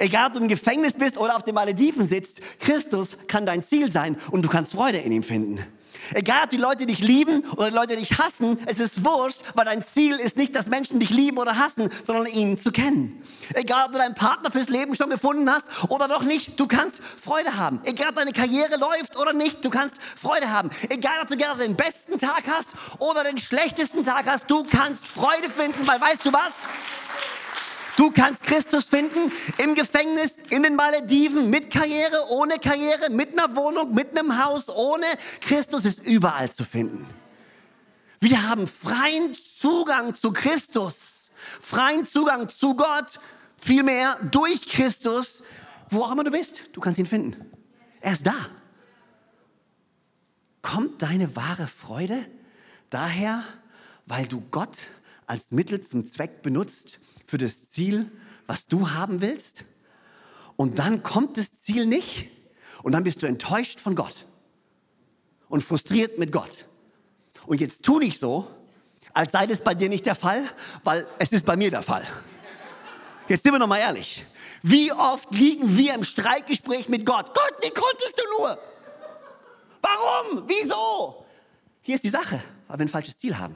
Egal 0.00 0.26
ob 0.26 0.32
du 0.32 0.40
im 0.40 0.48
Gefängnis 0.48 0.94
bist 0.94 1.16
oder 1.16 1.36
auf 1.36 1.44
den 1.44 1.54
Malediven 1.54 2.04
sitzt, 2.04 2.40
Christus 2.58 3.16
kann 3.28 3.46
dein 3.46 3.62
Ziel 3.62 3.92
sein 3.92 4.16
und 4.32 4.44
du 4.44 4.48
kannst 4.48 4.72
Freude 4.72 4.98
in 4.98 5.12
ihm 5.12 5.22
finden. 5.22 5.64
Egal, 6.14 6.44
ob 6.44 6.50
die 6.50 6.56
Leute 6.56 6.86
dich 6.86 7.00
lieben 7.00 7.44
oder 7.56 7.70
die 7.70 7.74
Leute 7.74 7.96
dich 7.96 8.18
hassen, 8.18 8.58
es 8.66 8.80
ist 8.80 9.04
wurscht, 9.04 9.40
weil 9.54 9.64
dein 9.64 9.84
Ziel 9.84 10.16
ist 10.16 10.36
nicht, 10.36 10.54
dass 10.54 10.66
Menschen 10.66 10.98
dich 10.98 11.10
lieben 11.10 11.38
oder 11.38 11.58
hassen, 11.58 11.90
sondern 12.06 12.26
ihn 12.26 12.58
zu 12.58 12.72
kennen. 12.72 13.22
Egal, 13.54 13.86
ob 13.86 13.92
du 13.92 13.98
deinen 13.98 14.14
Partner 14.14 14.50
fürs 14.50 14.68
Leben 14.68 14.94
schon 14.94 15.10
gefunden 15.10 15.50
hast 15.50 15.66
oder 15.88 16.08
noch 16.08 16.22
nicht, 16.22 16.58
du 16.58 16.66
kannst 16.66 17.00
Freude 17.02 17.56
haben. 17.56 17.80
Egal, 17.84 18.10
ob 18.10 18.16
deine 18.16 18.32
Karriere 18.32 18.76
läuft 18.76 19.16
oder 19.18 19.32
nicht, 19.32 19.64
du 19.64 19.70
kannst 19.70 19.96
Freude 20.16 20.50
haben. 20.50 20.70
Egal, 20.88 21.20
ob 21.22 21.28
du 21.28 21.36
gerade 21.36 21.62
den 21.62 21.76
besten 21.76 22.18
Tag 22.18 22.44
hast 22.46 22.70
oder 22.98 23.24
den 23.24 23.38
schlechtesten 23.38 24.04
Tag 24.04 24.26
hast, 24.26 24.50
du 24.50 24.64
kannst 24.64 25.06
Freude 25.06 25.50
finden, 25.50 25.86
weil 25.86 26.00
weißt 26.00 26.24
du 26.24 26.32
was? 26.32 26.52
Du 28.00 28.10
kannst 28.10 28.44
Christus 28.44 28.84
finden 28.84 29.30
im 29.58 29.74
Gefängnis, 29.74 30.38
in 30.48 30.62
den 30.62 30.74
Malediven, 30.74 31.50
mit 31.50 31.70
Karriere, 31.70 32.30
ohne 32.30 32.58
Karriere, 32.58 33.10
mit 33.10 33.38
einer 33.38 33.54
Wohnung, 33.54 33.92
mit 33.92 34.18
einem 34.18 34.42
Haus, 34.42 34.70
ohne. 34.70 35.04
Christus 35.42 35.84
ist 35.84 36.06
überall 36.06 36.50
zu 36.50 36.64
finden. 36.64 37.06
Wir 38.18 38.48
haben 38.48 38.66
freien 38.66 39.34
Zugang 39.34 40.14
zu 40.14 40.32
Christus, 40.32 41.30
freien 41.60 42.06
Zugang 42.06 42.48
zu 42.48 42.74
Gott, 42.74 43.18
vielmehr 43.58 44.16
durch 44.30 44.66
Christus, 44.66 45.42
wo 45.90 46.02
auch 46.02 46.12
immer 46.12 46.24
du 46.24 46.30
bist, 46.30 46.62
du 46.72 46.80
kannst 46.80 46.98
ihn 46.98 47.04
finden. 47.04 47.50
Er 48.00 48.12
ist 48.12 48.26
da. 48.26 48.46
Kommt 50.62 51.02
deine 51.02 51.36
wahre 51.36 51.66
Freude 51.66 52.24
daher, 52.88 53.44
weil 54.06 54.26
du 54.26 54.40
Gott 54.50 54.78
als 55.26 55.50
Mittel 55.50 55.82
zum 55.82 56.06
Zweck 56.06 56.40
benutzt, 56.40 56.98
für 57.30 57.38
das 57.38 57.70
Ziel, 57.70 58.10
was 58.46 58.66
du 58.66 58.90
haben 58.90 59.20
willst. 59.20 59.64
Und 60.56 60.80
dann 60.80 61.02
kommt 61.02 61.38
das 61.38 61.62
Ziel 61.62 61.86
nicht 61.86 62.28
und 62.82 62.92
dann 62.92 63.04
bist 63.04 63.22
du 63.22 63.26
enttäuscht 63.26 63.80
von 63.80 63.94
Gott 63.94 64.26
und 65.48 65.62
frustriert 65.62 66.18
mit 66.18 66.32
Gott. 66.32 66.66
Und 67.46 67.60
jetzt 67.60 67.84
tu 67.84 68.00
nicht 68.00 68.18
so, 68.18 68.50
als 69.14 69.32
sei 69.32 69.46
das 69.46 69.62
bei 69.62 69.74
dir 69.74 69.88
nicht 69.88 70.06
der 70.06 70.16
Fall, 70.16 70.44
weil 70.82 71.06
es 71.18 71.32
ist 71.32 71.46
bei 71.46 71.56
mir 71.56 71.70
der 71.70 71.82
Fall. 71.82 72.06
Jetzt 73.28 73.44
sind 73.44 73.52
wir 73.52 73.60
noch 73.60 73.68
mal 73.68 73.78
ehrlich. 73.78 74.26
Wie 74.62 74.92
oft 74.92 75.32
liegen 75.32 75.76
wir 75.76 75.94
im 75.94 76.02
Streitgespräch 76.02 76.88
mit 76.88 77.06
Gott? 77.06 77.26
Gott, 77.26 77.54
wie 77.62 77.70
konntest 77.70 78.18
du 78.18 78.42
nur? 78.42 78.58
Warum? 79.80 80.44
Wieso? 80.48 81.24
Hier 81.80 81.94
ist 81.94 82.04
die 82.04 82.10
Sache, 82.10 82.42
weil 82.66 82.78
wir 82.78 82.86
ein 82.86 82.88
falsches 82.88 83.16
Ziel 83.18 83.38
haben. 83.38 83.54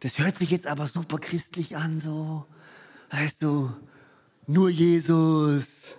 Das 0.00 0.18
hört 0.18 0.38
sich 0.38 0.50
jetzt 0.50 0.66
aber 0.66 0.86
super 0.86 1.18
christlich 1.18 1.76
an, 1.76 2.00
so. 2.00 2.46
Weißt 3.10 3.42
du, 3.42 3.70
nur 4.46 4.68
Jesus. 4.68 5.96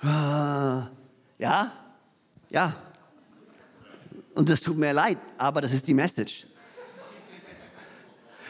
Ah. 0.00 0.88
Ja, 1.38 1.72
ja. 2.50 2.76
Und 4.34 4.48
das 4.48 4.60
tut 4.60 4.76
mir 4.76 4.92
leid, 4.92 5.18
aber 5.38 5.60
das 5.60 5.72
ist 5.72 5.86
die 5.86 5.94
Message. 5.94 6.46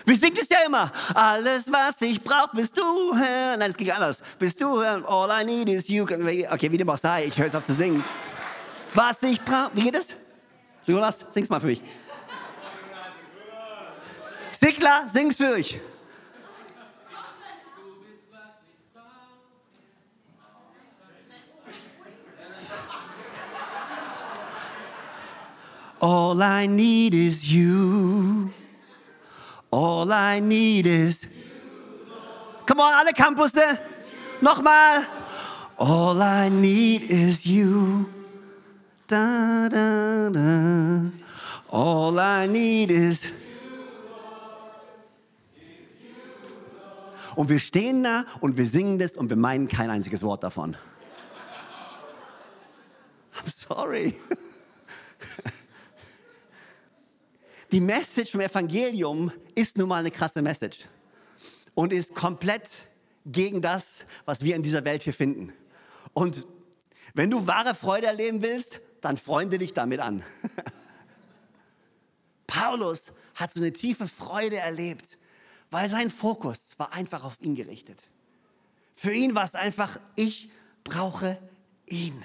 Wir 0.06 0.16
singen 0.16 0.36
es 0.40 0.48
ja 0.48 0.58
immer. 0.66 0.92
Alles, 1.14 1.72
was 1.72 2.00
ich 2.02 2.22
brauche, 2.22 2.54
bist 2.54 2.76
du, 2.76 3.16
Herr. 3.16 3.56
Nein, 3.56 3.70
es 3.70 3.76
ging 3.76 3.90
anders. 3.90 4.22
Bist 4.38 4.60
du, 4.60 4.82
Herr. 4.82 5.02
All 5.08 5.42
I 5.42 5.44
need 5.44 5.68
is 5.68 5.88
you. 5.88 6.04
Okay, 6.04 6.70
wie 6.70 6.76
dem 6.76 6.90
auch 6.90 6.98
sei, 6.98 7.24
ich 7.24 7.38
höre 7.38 7.46
jetzt 7.46 7.56
auf 7.56 7.64
zu 7.64 7.74
singen. 7.74 8.04
Was 8.92 9.22
ich 9.22 9.40
brauche. 9.40 9.70
Wie 9.74 9.82
geht 9.82 9.94
es? 9.94 10.08
Jonas, 10.86 11.24
sing's 11.30 11.48
mal 11.48 11.60
für 11.60 11.68
mich. 11.68 11.82
Stickler, 14.54 15.08
sing's 15.08 15.40
euch. 15.40 15.80
All 26.00 26.40
I 26.40 26.66
need 26.66 27.14
is 27.14 27.52
you. 27.52 28.52
All 29.72 30.12
I 30.12 30.38
need 30.38 30.86
is. 30.86 31.26
Come 32.66 32.80
on, 32.80 32.92
alle 32.94 33.12
Campusse. 33.12 33.80
Nochmal. 34.40 35.04
All 35.78 36.22
I 36.22 36.48
need 36.48 37.10
is 37.10 37.44
you. 37.44 38.08
Da, 39.08 39.68
da, 39.68 40.28
da. 40.30 41.00
All 41.70 42.20
I 42.20 42.46
need 42.46 42.92
is. 42.92 43.32
Und 47.36 47.48
wir 47.48 47.58
stehen 47.58 48.02
da 48.02 48.26
und 48.40 48.56
wir 48.56 48.66
singen 48.66 48.98
das 48.98 49.16
und 49.16 49.28
wir 49.30 49.36
meinen 49.36 49.68
kein 49.68 49.90
einziges 49.90 50.22
Wort 50.22 50.42
davon. 50.42 50.76
I'm 53.36 53.48
sorry. 53.48 54.20
Die 57.72 57.80
Message 57.80 58.30
vom 58.30 58.40
Evangelium 58.40 59.32
ist 59.54 59.76
nun 59.76 59.88
mal 59.88 59.98
eine 59.98 60.12
krasse 60.12 60.42
Message 60.42 60.86
und 61.74 61.92
ist 61.92 62.14
komplett 62.14 62.70
gegen 63.26 63.62
das, 63.62 64.04
was 64.26 64.44
wir 64.44 64.54
in 64.54 64.62
dieser 64.62 64.84
Welt 64.84 65.02
hier 65.02 65.14
finden. 65.14 65.52
Und 66.12 66.46
wenn 67.14 67.30
du 67.30 67.46
wahre 67.46 67.74
Freude 67.74 68.06
erleben 68.06 68.42
willst, 68.42 68.80
dann 69.00 69.16
freunde 69.16 69.58
dich 69.58 69.72
damit 69.72 70.00
an. 70.00 70.22
Paulus 72.46 73.12
hat 73.34 73.52
so 73.52 73.60
eine 73.60 73.72
tiefe 73.72 74.06
Freude 74.06 74.56
erlebt 74.56 75.18
weil 75.74 75.90
sein 75.90 76.08
Fokus 76.08 76.70
war 76.76 76.92
einfach 76.92 77.24
auf 77.24 77.40
ihn 77.40 77.56
gerichtet. 77.56 78.00
Für 78.94 79.12
ihn 79.12 79.34
war 79.34 79.44
es 79.44 79.56
einfach, 79.56 79.98
ich 80.14 80.48
brauche 80.84 81.36
ihn. 81.86 82.24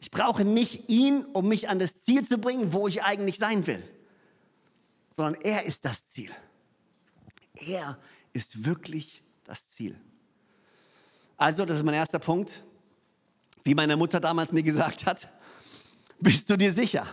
Ich 0.00 0.10
brauche 0.10 0.44
nicht 0.44 0.90
ihn, 0.90 1.24
um 1.34 1.46
mich 1.46 1.68
an 1.68 1.78
das 1.78 2.02
Ziel 2.02 2.26
zu 2.26 2.38
bringen, 2.38 2.72
wo 2.72 2.88
ich 2.88 3.04
eigentlich 3.04 3.38
sein 3.38 3.64
will, 3.68 3.88
sondern 5.12 5.40
er 5.42 5.62
ist 5.62 5.84
das 5.84 6.08
Ziel. 6.08 6.32
Er 7.54 7.96
ist 8.32 8.64
wirklich 8.64 9.22
das 9.44 9.70
Ziel. 9.70 9.96
Also, 11.36 11.64
das 11.64 11.76
ist 11.76 11.84
mein 11.84 11.94
erster 11.94 12.18
Punkt. 12.18 12.60
Wie 13.62 13.76
meine 13.76 13.96
Mutter 13.96 14.18
damals 14.18 14.50
mir 14.50 14.64
gesagt 14.64 15.06
hat, 15.06 15.32
bist 16.18 16.50
du 16.50 16.56
dir 16.56 16.72
sicher? 16.72 17.06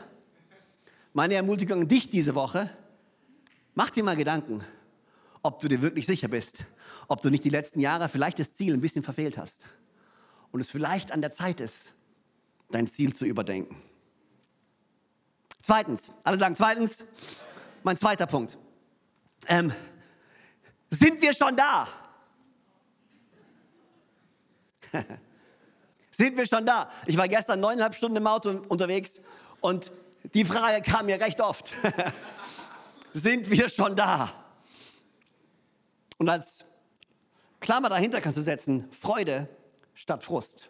Meine 1.14 1.36
Ermutigung 1.36 1.88
dich 1.88 2.10
diese 2.10 2.34
Woche, 2.34 2.76
mach 3.76 3.92
dir 3.92 4.04
mal 4.04 4.16
Gedanken, 4.16 4.66
ob 5.42 5.60
du 5.60 5.68
dir 5.68 5.82
wirklich 5.82 6.06
sicher 6.06 6.28
bist, 6.28 6.66
ob 7.08 7.22
du 7.22 7.30
nicht 7.30 7.44
die 7.44 7.50
letzten 7.50 7.80
Jahre 7.80 8.10
vielleicht 8.10 8.40
das 8.40 8.56
Ziel 8.56 8.74
ein 8.74 8.82
bisschen 8.82 9.04
verfehlt 9.04 9.38
hast 9.38 9.66
und 10.52 10.60
es 10.60 10.70
vielleicht 10.70 11.12
an 11.12 11.22
der 11.22 11.32
Zeit 11.32 11.62
ist, 11.62 11.94
dein 12.72 12.88
Ziel 12.88 13.14
zu 13.14 13.26
überdenken. 13.26 13.82
Zweitens, 15.62 16.12
alle 16.24 16.38
sagen 16.38 16.56
zweitens, 16.56 17.04
mein 17.84 17.98
zweiter 17.98 18.26
Punkt. 18.26 18.58
Ähm, 19.48 19.72
sind 20.90 21.22
wir 21.22 21.34
schon 21.34 21.56
da? 21.56 21.88
sind 26.12 26.38
wir 26.38 26.48
schon 26.48 26.66
da? 26.66 26.90
Ich 27.06 27.18
war 27.18 27.28
gestern 27.28 27.60
neuneinhalb 27.60 27.96
Stunden 27.96 28.18
im 28.18 28.28
Auto 28.28 28.62
unterwegs 28.68 29.22
und 29.62 29.92
die 30.34 30.46
Frage 30.46 30.82
kam 30.82 31.06
mir 31.06 31.20
recht 31.22 31.40
oft. 31.42 31.74
sind 33.14 33.50
wir 33.50 33.70
schon 33.70 33.96
da? 33.96 34.34
Und 36.20 36.30
als 36.30 36.66
Klammer 37.62 37.90
dahinter 37.90 38.22
kannst 38.22 38.38
du 38.38 38.44
setzen, 38.44 38.88
Freude 38.92 39.50
statt 39.94 40.24
Frust. 40.24 40.70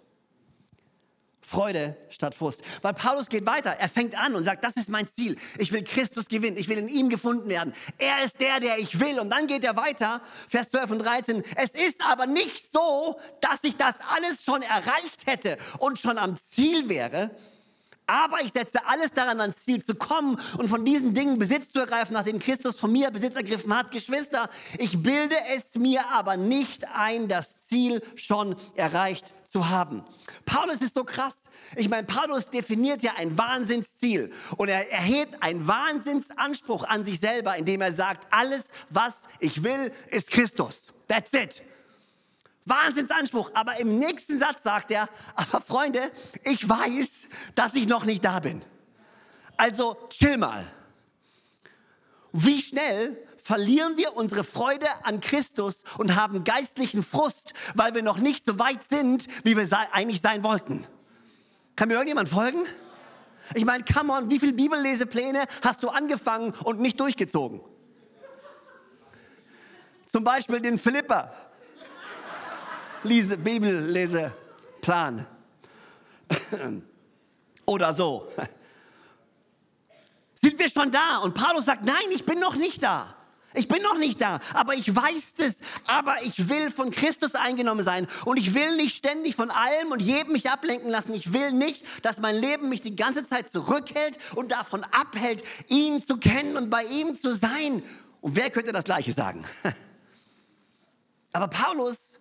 Freude 1.41 1.97
statt 2.09 2.35
Frust. 2.35 2.61
Weil 2.83 2.93
Paulus 2.93 3.27
geht 3.27 3.47
weiter. 3.47 3.71
Er 3.71 3.89
fängt 3.89 4.15
an 4.15 4.35
und 4.35 4.43
sagt, 4.43 4.63
das 4.63 4.75
ist 4.75 4.87
mein 4.87 5.07
Ziel. 5.07 5.35
Ich 5.57 5.71
will 5.71 5.83
Christus 5.83 6.27
gewinnen. 6.27 6.57
Ich 6.57 6.69
will 6.69 6.77
in 6.77 6.87
ihm 6.87 7.09
gefunden 7.09 7.49
werden. 7.49 7.73
Er 7.97 8.23
ist 8.23 8.39
der, 8.39 8.59
der 8.59 8.77
ich 8.77 8.99
will. 8.99 9.19
Und 9.19 9.31
dann 9.31 9.47
geht 9.47 9.63
er 9.63 9.75
weiter, 9.75 10.21
Vers 10.47 10.69
12 10.69 10.91
und 10.91 10.99
13. 10.99 11.43
Es 11.55 11.71
ist 11.71 12.05
aber 12.05 12.27
nicht 12.27 12.71
so, 12.71 13.19
dass 13.41 13.63
ich 13.63 13.75
das 13.75 13.95
alles 14.15 14.43
schon 14.43 14.61
erreicht 14.61 15.25
hätte 15.25 15.57
und 15.79 15.97
schon 15.97 16.19
am 16.19 16.35
Ziel 16.37 16.87
wäre. 16.87 17.31
Aber 18.09 18.41
ich 18.41 18.51
setze 18.53 18.79
alles 18.87 19.13
daran, 19.13 19.39
ans 19.39 19.57
Ziel 19.57 19.85
zu 19.85 19.93
kommen 19.93 20.41
und 20.57 20.67
von 20.67 20.83
diesen 20.83 21.13
Dingen 21.13 21.37
Besitz 21.37 21.71
zu 21.71 21.79
ergreifen, 21.79 22.13
nachdem 22.13 22.39
Christus 22.39 22.79
von 22.79 22.91
mir 22.91 23.11
Besitz 23.11 23.35
ergriffen 23.35 23.75
hat. 23.77 23.91
Geschwister, 23.91 24.49
ich 24.79 25.03
bilde 25.03 25.35
es 25.55 25.75
mir 25.75 26.01
aber 26.11 26.35
nicht 26.35 26.87
ein, 26.95 27.27
das 27.27 27.67
Ziel 27.67 28.01
schon 28.15 28.55
erreicht 28.75 29.35
zu 29.45 29.69
haben. 29.69 30.03
Paulus 30.45 30.81
ist 30.81 30.95
so 30.95 31.03
krass. 31.03 31.35
Ich 31.75 31.87
meine, 31.87 32.07
Paulus 32.07 32.49
definiert 32.49 33.03
ja 33.03 33.11
ein 33.17 33.37
Wahnsinnsziel 33.37 34.33
und 34.57 34.69
er 34.69 34.91
erhebt 34.91 35.43
einen 35.43 35.67
Wahnsinnsanspruch 35.67 36.85
an 36.85 37.05
sich 37.05 37.19
selber, 37.19 37.57
indem 37.57 37.81
er 37.81 37.91
sagt, 37.91 38.27
alles, 38.33 38.69
was 38.89 39.19
ich 39.39 39.63
will, 39.63 39.91
ist 40.09 40.31
Christus. 40.31 40.93
That's 41.07 41.31
it. 41.33 41.63
Wahnsinnsanspruch. 42.69 43.51
Aber 43.53 43.79
im 43.79 43.99
nächsten 43.99 44.39
Satz 44.39 44.63
sagt 44.63 44.91
er, 44.91 45.09
aber 45.35 45.61
Freunde, 45.61 46.11
ich 46.43 46.67
weiß, 46.67 47.23
dass 47.55 47.75
ich 47.75 47.87
noch 47.87 48.05
nicht 48.05 48.23
da 48.23 48.39
bin. 48.39 48.61
Also 49.57 49.97
chill 50.09 50.37
mal. 50.37 50.65
Wie 52.31 52.61
schnell 52.61 53.17
verlieren 53.43 53.97
wir 53.97 54.15
unsere 54.15 54.43
Freude 54.43 54.85
an 55.03 55.21
Christus 55.21 55.83
und 55.97 56.15
haben 56.15 56.43
geistlichen 56.43 57.01
Frust, 57.01 57.53
weil 57.73 57.95
wir 57.95 58.03
noch 58.03 58.17
nicht 58.17 58.45
so 58.45 58.59
weit 58.59 58.79
sind, 58.89 59.27
wie 59.43 59.57
wir 59.57 59.67
eigentlich 59.91 60.21
sein 60.21 60.43
wollten. 60.43 60.85
Kann 61.75 61.87
mir 61.87 61.95
irgendjemand 61.95 62.29
folgen? 62.29 62.63
Ich 63.55 63.65
meine, 63.65 63.83
come 63.83 64.13
on, 64.13 64.29
wie 64.29 64.39
viele 64.39 64.53
Bibellesepläne 64.53 65.45
hast 65.63 65.81
du 65.81 65.89
angefangen 65.89 66.53
und 66.63 66.79
nicht 66.79 66.99
durchgezogen? 66.99 67.61
Zum 70.05 70.23
Beispiel 70.23 70.59
den 70.59 70.77
Philippa. 70.77 71.33
Bibelleseplan. 73.03 75.25
Oder 77.65 77.93
so. 77.93 78.31
Sind 80.41 80.57
wir 80.57 80.69
schon 80.69 80.91
da? 80.91 81.17
Und 81.17 81.33
Paulus 81.33 81.65
sagt, 81.65 81.83
nein, 81.83 81.95
ich 82.11 82.25
bin 82.25 82.39
noch 82.39 82.55
nicht 82.55 82.81
da. 82.81 83.15
Ich 83.55 83.67
bin 83.67 83.81
noch 83.81 83.97
nicht 83.97 84.21
da, 84.21 84.39
aber 84.53 84.75
ich 84.75 84.95
weiß 84.95 85.33
es. 85.39 85.57
Aber 85.87 86.21
ich 86.21 86.49
will 86.49 86.69
von 86.69 86.91
Christus 86.91 87.33
eingenommen 87.33 87.83
sein. 87.83 88.07
Und 88.25 88.37
ich 88.37 88.53
will 88.53 88.75
nicht 88.75 88.95
ständig 88.95 89.35
von 89.35 89.49
allem 89.49 89.91
und 89.91 90.01
jedem 90.01 90.33
mich 90.33 90.49
ablenken 90.49 90.89
lassen. 90.89 91.13
Ich 91.13 91.33
will 91.33 91.51
nicht, 91.51 91.83
dass 92.03 92.19
mein 92.19 92.35
Leben 92.35 92.69
mich 92.69 92.81
die 92.81 92.95
ganze 92.95 93.27
Zeit 93.27 93.51
zurückhält 93.51 94.19
und 94.35 94.51
davon 94.51 94.83
abhält, 94.83 95.43
ihn 95.67 96.03
zu 96.03 96.17
kennen 96.17 96.57
und 96.57 96.69
bei 96.69 96.83
ihm 96.83 97.15
zu 97.15 97.33
sein. 97.33 97.83
Und 98.21 98.35
wer 98.35 98.51
könnte 98.51 98.71
das 98.71 98.83
Gleiche 98.83 99.13
sagen? 99.13 99.43
Aber 101.33 101.47
Paulus 101.47 102.18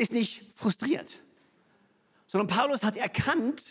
ist 0.00 0.12
nicht 0.12 0.42
frustriert, 0.54 1.06
sondern 2.26 2.48
Paulus 2.48 2.82
hat 2.82 2.96
erkannt, 2.96 3.62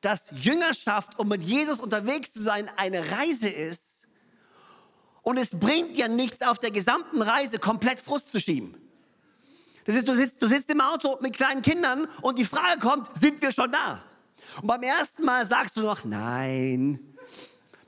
dass 0.00 0.30
Jüngerschaft, 0.32 1.18
um 1.18 1.28
mit 1.28 1.42
Jesus 1.42 1.78
unterwegs 1.78 2.32
zu 2.32 2.42
sein, 2.42 2.70
eine 2.76 3.10
Reise 3.10 3.48
ist. 3.48 4.06
Und 5.22 5.36
es 5.36 5.50
bringt 5.50 5.96
ja 5.96 6.08
nichts, 6.08 6.42
auf 6.42 6.58
der 6.58 6.70
gesamten 6.70 7.22
Reise 7.22 7.58
komplett 7.58 8.00
Frust 8.00 8.32
zu 8.32 8.40
schieben. 8.40 8.74
Das 9.84 9.94
ist, 9.94 10.08
du 10.08 10.14
sitzt, 10.14 10.40
du 10.40 10.48
sitzt 10.48 10.70
im 10.70 10.80
Auto 10.80 11.18
mit 11.20 11.34
kleinen 11.34 11.62
Kindern 11.62 12.08
und 12.22 12.38
die 12.38 12.44
Frage 12.44 12.80
kommt, 12.80 13.10
sind 13.18 13.42
wir 13.42 13.52
schon 13.52 13.70
da? 13.70 14.02
Und 14.60 14.66
beim 14.66 14.82
ersten 14.82 15.24
Mal 15.24 15.46
sagst 15.46 15.76
du 15.76 15.82
noch, 15.82 16.04
nein. 16.04 17.14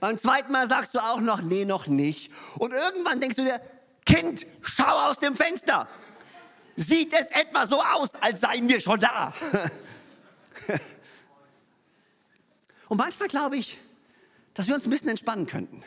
Beim 0.01 0.17
zweiten 0.19 0.53
Mal 0.53 0.69
sagst 0.69 0.95
du 0.95 0.99
auch 0.99 1.21
noch, 1.21 1.41
nee, 1.41 1.65
noch 1.65 1.87
nicht. 1.87 2.31
Und 2.59 2.73
irgendwann 2.73 3.21
denkst 3.21 3.37
du 3.37 3.43
dir, 3.43 3.61
Kind, 4.05 4.47
schau 4.61 5.09
aus 5.09 5.19
dem 5.19 5.35
Fenster. 5.35 5.89
Sieht 6.77 7.13
es 7.13 7.29
etwa 7.31 7.67
so 7.67 7.83
aus, 7.83 8.15
als 8.21 8.41
seien 8.41 8.69
wir 8.69 8.81
schon 8.81 9.01
da? 9.01 9.33
Und 12.89 12.99
manchmal 12.99 13.29
glaube 13.29 13.57
ich, 13.57 13.79
dass 14.55 14.69
wir 14.69 14.75
uns 14.75 14.85
ein 14.87 14.91
bisschen 14.91 15.09
entspannen 15.09 15.47
könnten. 15.47 15.83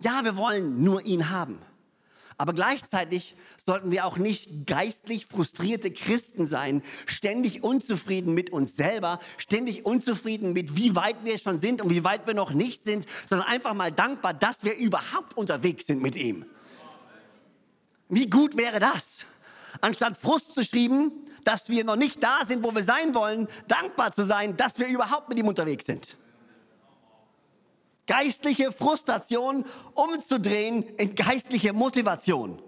Ja, 0.00 0.24
wir 0.24 0.36
wollen 0.36 0.82
nur 0.82 1.04
ihn 1.04 1.30
haben. 1.30 1.60
Aber 2.40 2.52
gleichzeitig 2.52 3.34
sollten 3.66 3.90
wir 3.90 4.06
auch 4.06 4.16
nicht 4.16 4.66
geistlich 4.66 5.26
frustrierte 5.26 5.90
Christen 5.90 6.46
sein, 6.46 6.82
ständig 7.06 7.64
unzufrieden 7.64 8.32
mit 8.32 8.50
uns 8.50 8.76
selber, 8.76 9.18
ständig 9.38 9.84
unzufrieden 9.84 10.52
mit, 10.52 10.76
wie 10.76 10.94
weit 10.94 11.24
wir 11.24 11.36
schon 11.38 11.58
sind 11.58 11.82
und 11.82 11.90
wie 11.90 12.04
weit 12.04 12.28
wir 12.28 12.34
noch 12.34 12.52
nicht 12.52 12.84
sind, 12.84 13.06
sondern 13.26 13.48
einfach 13.48 13.74
mal 13.74 13.90
dankbar, 13.90 14.34
dass 14.34 14.62
wir 14.62 14.76
überhaupt 14.76 15.36
unterwegs 15.36 15.86
sind 15.86 16.00
mit 16.00 16.14
ihm. 16.14 16.46
Wie 18.08 18.30
gut 18.30 18.56
wäre 18.56 18.78
das? 18.78 19.26
Anstatt 19.80 20.16
Frust 20.16 20.54
zu 20.54 20.64
schreiben, 20.64 21.12
dass 21.44 21.68
wir 21.68 21.84
noch 21.84 21.96
nicht 21.96 22.22
da 22.22 22.40
sind, 22.46 22.62
wo 22.62 22.74
wir 22.74 22.82
sein 22.82 23.14
wollen, 23.14 23.48
dankbar 23.68 24.12
zu 24.12 24.24
sein, 24.24 24.56
dass 24.56 24.78
wir 24.78 24.88
überhaupt 24.88 25.28
mit 25.28 25.38
ihm 25.38 25.48
unterwegs 25.48 25.86
sind. 25.86 26.16
Geistliche 28.06 28.72
Frustration 28.72 29.64
umzudrehen 29.94 30.82
in 30.96 31.14
geistliche 31.14 31.72
Motivation. 31.72 32.62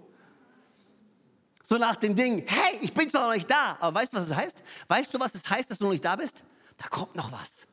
So 1.63 1.77
nach 1.77 1.95
dem 1.95 2.15
Ding, 2.15 2.43
hey, 2.47 2.79
ich 2.81 2.93
bin 2.93 3.09
zwar 3.09 3.27
noch 3.27 3.33
nicht 3.33 3.49
da, 3.49 3.77
aber 3.79 3.99
weißt 3.99 4.13
du, 4.13 4.17
was 4.17 4.27
es 4.27 4.35
heißt? 4.35 4.63
Weißt 4.87 5.13
du, 5.13 5.19
was 5.19 5.33
es 5.33 5.49
heißt, 5.49 5.71
dass 5.71 5.77
du 5.79 5.85
noch 5.85 5.91
nicht 5.91 6.05
da 6.05 6.15
bist? 6.15 6.43
Da 6.77 6.87
kommt 6.87 7.15
noch 7.15 7.31
was. 7.31 7.67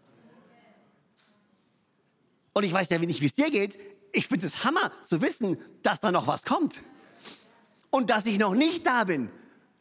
Und 2.54 2.64
ich 2.64 2.72
weiß 2.72 2.88
ja 2.90 2.98
nicht, 2.98 3.20
wie 3.20 3.26
es 3.26 3.34
dir 3.34 3.50
geht. 3.50 3.78
Ich 4.12 4.26
finde 4.28 4.46
es 4.46 4.64
Hammer 4.64 4.92
zu 5.08 5.20
wissen, 5.20 5.58
dass 5.82 6.00
da 6.00 6.10
noch 6.10 6.26
was 6.26 6.44
kommt. 6.44 6.80
Und 7.90 8.10
dass 8.10 8.26
ich 8.26 8.38
noch 8.38 8.54
nicht 8.54 8.86
da 8.86 9.04
bin. 9.04 9.30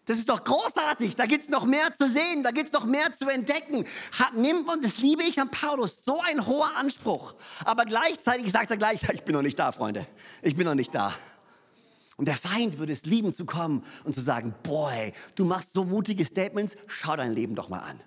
Das 0.08 0.17
ist 0.17 0.30
doch 0.30 0.41
großartig. 0.41 1.17
Da 1.17 1.26
gibt 1.26 1.43
es 1.43 1.50
noch 1.50 1.65
mehr 1.65 1.91
zu 1.91 2.08
sehen, 2.08 2.41
da 2.41 2.52
gibt 2.52 2.67
es 2.67 2.74
noch 2.74 2.86
mehr 2.86 3.12
zu 3.12 3.28
entdecken. 3.28 3.86
Hat, 4.13 4.34
nimmt, 4.36 4.67
und 4.72 4.84
das 4.84 5.00
liebe 5.00 5.24
ich 5.24 5.39
an 5.39 5.52
Paulus, 5.52 6.04
so 6.06 6.22
ein 6.22 6.48
hoher 6.48 6.72
Anspruch. 6.78 7.36
Aber 7.65 7.84
gleichzeitig 7.84 8.50
sagt 8.52 8.72
er 8.72 8.78
gleich, 8.78 9.02
ich 9.13 9.24
bin 9.24 9.36
noch 9.36 9.41
nicht 9.41 9.60
da, 9.60 9.72
Freunde. 9.74 10.08
Ich 10.41 10.56
bin 10.56 10.65
noch 10.65 10.76
nicht 10.76 10.96
da. 10.96 11.13
Und 12.15 12.28
der 12.28 12.38
Feind 12.38 12.80
würde 12.80 12.93
es 12.93 13.04
lieben 13.04 13.34
zu 13.34 13.46
kommen 13.46 13.84
und 14.06 14.13
zu 14.13 14.22
sagen, 14.22 14.56
boy, 14.63 15.12
du 15.36 15.43
machst 15.43 15.74
so 15.74 15.84
mutige 15.84 16.26
Statements, 16.26 16.76
schau 16.88 17.15
dein 17.17 17.34
Leben 17.34 17.54
doch 17.54 17.67
mal 17.67 17.80
an. 17.80 18.00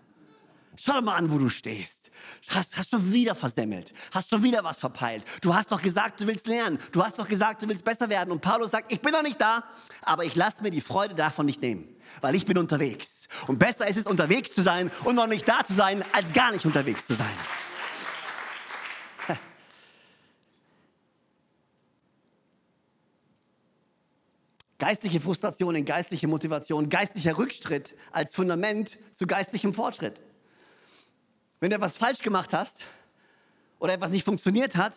Schau 0.77 0.95
doch 0.95 1.03
mal 1.03 1.17
an, 1.17 1.31
wo 1.31 1.37
du 1.37 1.51
stehst. 1.51 2.00
Hast, 2.49 2.77
hast 2.77 2.93
du 2.93 3.13
wieder 3.13 3.35
versemmelt? 3.35 3.93
Hast 4.13 4.33
du 4.33 4.43
wieder 4.43 4.65
was 4.65 4.79
verpeilt? 4.79 5.25
Du 5.41 5.55
hast 5.55 5.71
doch 5.71 5.81
gesagt, 5.81 6.21
du 6.21 6.27
willst 6.27 6.47
lernen. 6.47 6.79
Du 6.93 7.05
hast 7.05 7.19
doch 7.19 7.29
gesagt, 7.29 7.63
du 7.63 7.69
willst 7.69 7.85
besser 7.85 8.09
werden. 8.09 8.33
Und 8.33 8.41
Paulus 8.41 8.71
sagt, 8.71 8.93
ich 8.93 9.01
bin 9.01 9.13
noch 9.13 9.23
nicht 9.23 9.41
da, 9.41 9.63
aber 10.03 10.25
ich 10.25 10.35
lasse 10.35 10.63
mir 10.63 10.71
die 10.71 10.81
Freude 10.81 11.15
davon 11.15 11.47
nicht 11.47 11.63
nehmen, 11.63 11.89
weil 12.21 12.35
ich 12.35 12.47
bin 12.47 12.59
unterwegs. 12.59 13.29
Und 13.47 13.59
besser 13.59 13.87
ist 13.87 13.97
es, 13.97 14.07
unterwegs 14.07 14.55
zu 14.55 14.63
sein 14.63 14.91
und 15.05 15.15
noch 15.17 15.27
nicht 15.27 15.47
da 15.49 15.63
zu 15.65 15.75
sein, 15.75 16.05
als 16.13 16.33
gar 16.33 16.51
nicht 16.53 16.65
unterwegs 16.67 17.07
zu 17.07 17.15
sein. 17.15 17.27
Geistliche 24.79 25.21
Frustration 25.21 25.75
in 25.77 25.85
geistliche 25.85 26.27
Motivation, 26.27 26.89
geistlicher 26.89 27.37
Rückschritt 27.39 27.95
als 28.13 28.35
Fundament 28.35 28.99
zu 29.13 29.27
geistlichem 29.27 29.75
Fortschritt. 29.75 30.21
Wenn 31.61 31.70
du 31.70 31.77
etwas 31.77 31.96
falsch 31.96 32.20
gemacht 32.20 32.53
hast 32.55 32.81
oder 33.79 33.92
etwas 33.92 34.11
nicht 34.11 34.25
funktioniert 34.25 34.77
hat, 34.77 34.94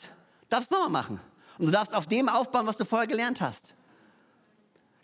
darfst 0.49 0.71
du 0.71 0.75
nochmal 0.75 1.03
machen. 1.03 1.19
Und 1.57 1.65
du 1.67 1.71
darfst 1.71 1.93
auf 1.93 2.07
dem 2.07 2.29
aufbauen, 2.29 2.65
was 2.65 2.77
du 2.77 2.85
vorher 2.85 3.07
gelernt 3.07 3.41
hast. 3.41 3.73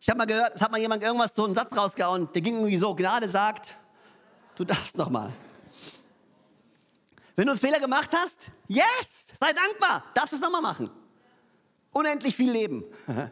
Ich 0.01 0.07
habe 0.09 0.17
mal 0.17 0.25
gehört, 0.25 0.55
es 0.55 0.61
hat 0.61 0.71
mal 0.71 0.79
jemand 0.79 1.03
irgendwas 1.03 1.33
so 1.35 1.43
einen 1.43 1.53
Satz 1.53 1.75
rausgehauen, 1.77 2.31
der 2.33 2.41
ging 2.41 2.55
irgendwie 2.55 2.77
so, 2.77 2.95
Gnade 2.95 3.27
sagt, 3.27 3.75
du 4.55 4.63
darfst 4.63 4.97
nochmal. 4.97 5.33
Wenn 7.35 7.45
du 7.45 7.51
einen 7.51 7.59
Fehler 7.59 7.79
gemacht 7.79 8.11
hast, 8.13 8.49
yes, 8.67 9.27
sei 9.33 9.51
dankbar, 9.51 10.03
darfst 10.13 10.33
es 10.33 10.39
nochmal 10.39 10.61
machen. 10.61 10.89
Unendlich 11.91 12.35
viel 12.35 12.51
Leben. 12.51 12.85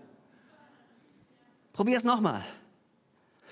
Probier 1.74 1.98
es 1.98 2.04
nochmal. 2.04 2.44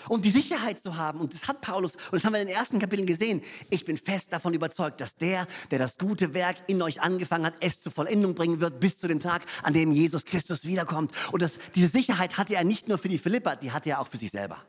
Und 0.10 0.26
die 0.26 0.30
Sicherheit 0.30 0.80
zu 0.80 0.98
haben, 0.98 1.20
und 1.20 1.34
das 1.34 1.48
hat 1.48 1.62
Paulus, 1.62 1.96
und 1.96 2.14
das 2.14 2.24
haben 2.24 2.34
wir 2.34 2.42
in 2.42 2.48
den 2.48 2.56
ersten 2.56 2.80
Kapiteln 2.80 3.08
gesehen, 3.08 3.42
ich 3.70 3.86
bin 3.86 3.98
fest 3.98 4.32
davon 4.32 4.54
überzeugt, 4.54 5.02
dass 5.02 5.18
der, 5.18 5.48
der 5.72 5.80
das 5.80 5.98
gute 5.98 6.34
Werk 6.34 6.58
in 6.68 6.82
euch 6.82 7.02
angefangen 7.02 7.46
hat, 7.46 7.56
es 7.60 7.82
zur 7.82 7.92
Vollendung 7.92 8.36
bringen 8.36 8.60
wird, 8.60 8.80
bis 8.80 8.98
zu 8.98 9.08
dem 9.08 9.20
Tag, 9.20 9.44
an 9.64 9.74
dem 9.74 9.92
Jesus 9.92 10.26
Christus 10.26 10.66
wiederkommt. 10.66 11.12
Und 11.32 11.42
das, 11.42 11.60
diese 11.76 11.88
Sicherheit 11.88 12.38
hatte 12.38 12.56
er 12.56 12.64
nicht 12.64 12.88
nur 12.88 12.98
für 12.98 13.10
die 13.10 13.20
Philippa, 13.20 13.56
die 13.56 13.72
hatte 13.72 13.90
er 13.90 14.00
auch 14.00 14.08
für 14.08 14.18
sich 14.18 14.32
selber. 14.32 14.66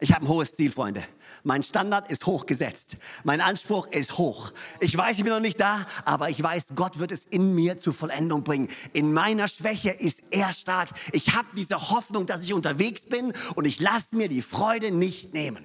Ich 0.00 0.12
habe 0.12 0.24
ein 0.24 0.28
hohes 0.28 0.54
Ziel, 0.54 0.72
Freunde. 0.72 1.04
Mein 1.44 1.62
Standard 1.62 2.10
ist 2.10 2.26
hoch 2.26 2.46
gesetzt. 2.46 2.96
Mein 3.22 3.40
Anspruch 3.40 3.86
ist 3.88 4.18
hoch. 4.18 4.52
Ich 4.80 4.96
weiß, 4.96 5.18
ich 5.18 5.24
bin 5.24 5.32
noch 5.32 5.40
nicht 5.40 5.60
da, 5.60 5.86
aber 6.04 6.30
ich 6.30 6.42
weiß, 6.42 6.68
Gott 6.74 6.98
wird 6.98 7.12
es 7.12 7.26
in 7.26 7.54
mir 7.54 7.76
zur 7.76 7.94
Vollendung 7.94 8.42
bringen. 8.42 8.68
In 8.92 9.12
meiner 9.12 9.46
Schwäche 9.46 9.90
ist 9.90 10.22
er 10.30 10.52
stark. 10.52 10.90
Ich 11.12 11.34
habe 11.34 11.48
diese 11.56 11.90
Hoffnung, 11.90 12.26
dass 12.26 12.42
ich 12.42 12.52
unterwegs 12.52 13.02
bin 13.02 13.32
und 13.54 13.66
ich 13.66 13.78
lasse 13.78 14.16
mir 14.16 14.28
die 14.28 14.42
Freude 14.42 14.90
nicht 14.90 15.32
nehmen. 15.32 15.64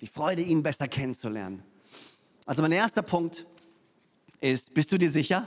Die 0.00 0.08
Freude, 0.08 0.42
ihn 0.42 0.62
besser 0.62 0.88
kennenzulernen. 0.88 1.62
Also 2.44 2.60
mein 2.60 2.72
erster 2.72 3.02
Punkt 3.02 3.46
ist, 4.40 4.74
bist 4.74 4.90
du 4.90 4.98
dir 4.98 5.10
sicher? 5.10 5.46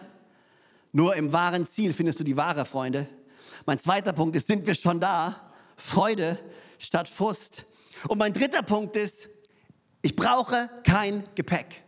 Nur 0.92 1.16
im 1.16 1.34
wahren 1.34 1.68
Ziel 1.68 1.94
findest 1.94 2.20
du 2.20 2.24
die 2.24 2.38
wahre 2.38 2.66
Freunde. 2.66 3.08
Mein 3.66 3.80
zweiter 3.80 4.14
Punkt 4.14 4.36
ist, 4.36 4.48
sind 4.48 4.66
wir 4.66 4.76
schon 4.76 5.00
da? 5.00 5.52
Freude 5.76 6.40
statt 6.80 7.08
Frust. 7.08 7.66
Und 8.08 8.18
mein 8.18 8.34
dritter 8.34 8.64
Punkt 8.64 8.96
ist, 8.96 9.30
ich 10.02 10.16
brauche 10.16 10.70
kein 10.84 11.24
Gepäck. 11.36 11.84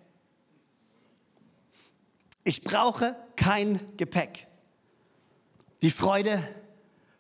Ich 2.44 2.64
brauche 2.64 3.16
kein 3.36 3.80
Gepäck. 3.98 4.48
Die 5.82 5.92
Freude 5.92 6.44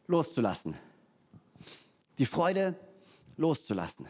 loszulassen. 0.07 0.77
Die 2.17 2.25
Freude 2.25 2.75
loszulassen. 3.37 4.07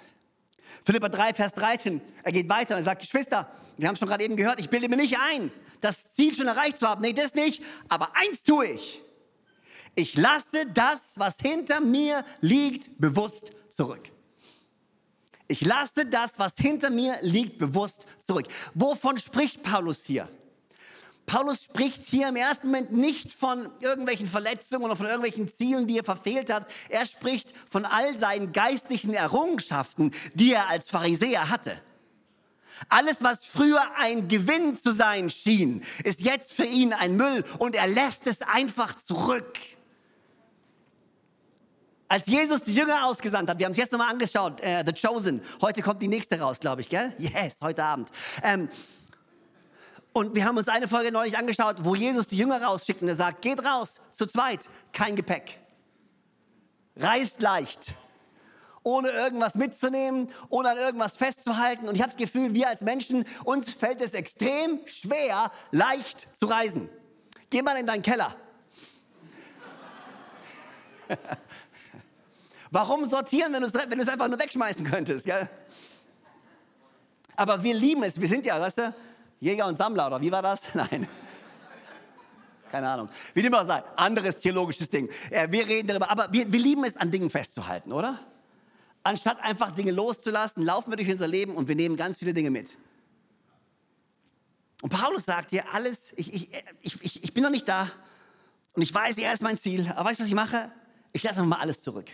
Philippa 0.84 1.10
3, 1.10 1.34
Vers 1.34 1.54
13, 1.54 2.02
er 2.24 2.32
geht 2.32 2.50
weiter 2.50 2.76
und 2.76 2.84
sagt, 2.84 3.02
Geschwister, 3.02 3.52
wir 3.78 3.88
haben 3.88 3.94
es 3.94 4.00
schon 4.00 4.08
gerade 4.08 4.24
eben 4.24 4.36
gehört, 4.36 4.60
ich 4.60 4.70
bilde 4.70 4.90
mir 4.90 4.98
nicht 4.98 5.18
ein, 5.32 5.52
das 5.80 6.14
Ziel 6.14 6.34
schon 6.34 6.48
erreicht 6.48 6.78
zu 6.78 6.88
haben. 6.88 7.02
Nee, 7.02 7.14
das 7.14 7.34
nicht. 7.34 7.64
Aber 7.90 8.16
eins 8.16 8.44
tue 8.44 8.68
ich. 8.68 9.02
Ich 9.96 10.16
lasse 10.16 10.66
das, 10.74 11.14
was 11.16 11.36
hinter 11.42 11.82
mir 11.82 12.24
liegt, 12.40 13.00
bewusst 13.00 13.52
zurück. 13.70 14.10
Ich 15.48 15.62
lasse 15.66 16.06
das, 16.06 16.32
was 16.38 16.54
hinter 16.58 16.90
mir 16.90 17.18
liegt, 17.22 17.58
bewusst 17.58 18.06
zurück. 18.26 18.48
Wovon 18.74 19.18
spricht 19.18 19.64
Paulus 19.64 20.06
hier? 20.06 20.30
Paulus 21.26 21.64
spricht 21.64 22.04
hier 22.06 22.30
im 22.30 22.36
ersten 22.36 22.68
Moment 22.68 22.94
nicht 22.94 23.32
von 23.32 23.70
irgendwelchen 23.82 24.26
Verletzungen 24.26 24.86
oder 24.86 24.96
von 24.96 25.06
irgendwelchen 25.06 25.48
Zielen, 25.54 25.88
die 25.88 25.98
er 25.98 26.04
verfehlt 26.04 26.52
hat. 26.52 26.70
Er 26.90 27.06
spricht 27.06 27.54
von 27.70 27.86
all 27.86 28.18
seinen 28.18 28.54
geistlichen 28.54 29.14
Errungenschaften, 29.14 30.12
die 30.34 30.54
er 30.54 30.70
als 30.70 30.90
Pharisäer 30.90 31.50
hatte. 31.50 31.82
Alles, 32.90 33.18
was 33.22 33.46
früher 33.46 33.82
ein 33.98 34.28
Gewinn 34.28 34.76
zu 34.76 34.92
sein 34.92 35.30
schien, 35.30 35.84
ist 36.04 36.22
jetzt 36.22 36.54
für 36.54 36.66
ihn 36.66 36.94
ein 36.94 37.16
Müll 37.16 37.44
und 37.60 37.76
er 37.76 37.88
lässt 37.88 38.26
es 38.26 38.42
einfach 38.42 38.96
zurück. 38.96 39.58
Als 42.12 42.26
Jesus 42.26 42.64
die 42.64 42.74
Jünger 42.74 43.06
ausgesandt 43.06 43.50
hat, 43.50 43.58
wir 43.58 43.66
haben 43.66 43.72
es 43.72 43.78
jetzt 43.78 43.94
nochmal 43.94 44.10
angeschaut, 44.10 44.60
äh, 44.60 44.84
The 44.86 44.92
Chosen, 44.92 45.42
heute 45.62 45.82
kommt 45.82 46.02
die 46.02 46.10
nächste 46.10 46.42
raus, 46.42 46.60
glaube 46.60 46.82
ich, 46.82 46.90
gell? 46.90 47.14
Yes, 47.18 47.60
heute 47.62 47.86
Abend. 47.86 48.10
Ähm, 48.44 48.68
und 50.12 50.36
wir 50.36 50.44
haben 50.44 50.58
uns 50.58 50.68
eine 50.68 50.90
Folge 50.90 51.14
neulich 51.14 51.38
angeschaut, 51.38 51.78
wo 51.86 51.96
Jesus 51.96 52.28
die 52.28 52.36
Jünger 52.36 52.62
rausschickt 52.62 53.02
und 53.02 53.08
er 53.08 53.16
sagt, 53.16 53.42
geht 53.42 53.64
raus, 53.64 54.02
zu 54.12 54.26
zweit, 54.26 54.68
kein 54.92 55.16
Gepäck. 55.16 55.58
Reist 56.98 57.42
leicht 57.42 57.94
ohne 58.84 59.08
irgendwas 59.10 59.56
mitzunehmen, 59.56 60.34
ohne 60.50 60.72
an 60.72 60.78
irgendwas 60.80 61.16
festzuhalten. 61.16 61.88
Und 61.88 61.96
ich 61.96 62.02
habe 62.02 62.12
das 62.12 62.18
Gefühl, 62.18 62.54
wir 62.54 62.68
als 62.68 62.82
Menschen, 62.82 63.24
uns 63.46 63.72
fällt 63.72 64.02
es 64.02 64.14
extrem 64.14 64.82
schwer, 64.86 65.50
leicht 65.72 66.28
zu 66.34 66.48
reisen. 66.48 66.90
Geh 67.50 67.62
mal 67.62 67.78
in 67.78 67.88
deinen 67.88 68.02
Keller. 68.02 68.36
Warum 72.72 73.06
sortieren, 73.06 73.52
wenn 73.54 73.62
du 73.62 73.68
es 73.68 73.74
wenn 73.74 74.00
einfach 74.00 74.30
nur 74.30 74.40
wegschmeißen 74.40 74.90
könntest? 74.90 75.26
Gell? 75.26 75.50
Aber 77.36 77.62
wir 77.62 77.74
lieben 77.74 78.02
es. 78.04 78.20
Wir 78.20 78.30
sind 78.30 78.46
ja, 78.46 78.60
weißt 78.60 78.78
du, 78.78 78.96
Jäger 79.42 79.68
und 79.68 79.76
Sammler, 79.76 80.08
oder 80.08 80.22
wie 80.22 80.32
war 80.32 80.42
das? 80.42 80.62
Nein. 80.74 81.08
Keine 82.72 82.90
Ahnung. 82.90 83.10
Wie 83.34 83.42
dem 83.42 83.54
auch 83.54 83.66
sei. 83.66 83.84
Anderes 83.98 84.40
theologisches 84.40 84.90
Ding. 84.90 85.10
Wir 85.30 85.68
reden 85.68 85.90
darüber. 85.90 86.10
Aber 86.10 86.32
wir, 86.32 86.52
wir 86.52 86.60
lieben 86.60 86.86
es, 86.86 86.96
an 86.96 87.12
Dingen 87.12 87.30
festzuhalten, 87.30 87.92
oder? 87.92 88.18
Anstatt 89.04 89.44
einfach 89.44 89.72
Dinge 89.72 89.92
loszulassen, 89.92 90.64
laufen 90.64 90.92
wir 90.92 90.96
durch 90.96 91.12
unser 91.12 91.28
Leben 91.28 91.56
und 91.56 91.68
wir 91.68 91.76
nehmen 91.76 91.98
ganz 91.98 92.20
viele 92.20 92.34
Dinge 92.34 92.52
mit. 92.52 92.78
Und 94.82 94.90
Paulus 94.90 95.26
sagt 95.26 95.50
hier, 95.50 95.66
alles, 95.74 96.14
ich, 96.16 96.34
ich, 96.34 96.50
ich, 96.82 97.24
ich 97.24 97.34
bin 97.34 97.44
noch 97.44 97.50
nicht 97.50 97.68
da 97.68 97.92
und 98.74 98.82
ich 98.82 98.94
weiß, 98.94 99.18
er 99.18 99.34
ist 99.34 99.42
mein 99.42 99.58
Ziel, 99.58 99.92
aber 99.96 100.10
weißt 100.10 100.20
du, 100.20 100.24
was 100.24 100.30
ich 100.30 100.36
mache? 100.36 100.72
Ich 101.12 101.24
lasse 101.24 101.44
mal 101.44 101.60
alles 101.60 101.82
zurück. 101.82 102.10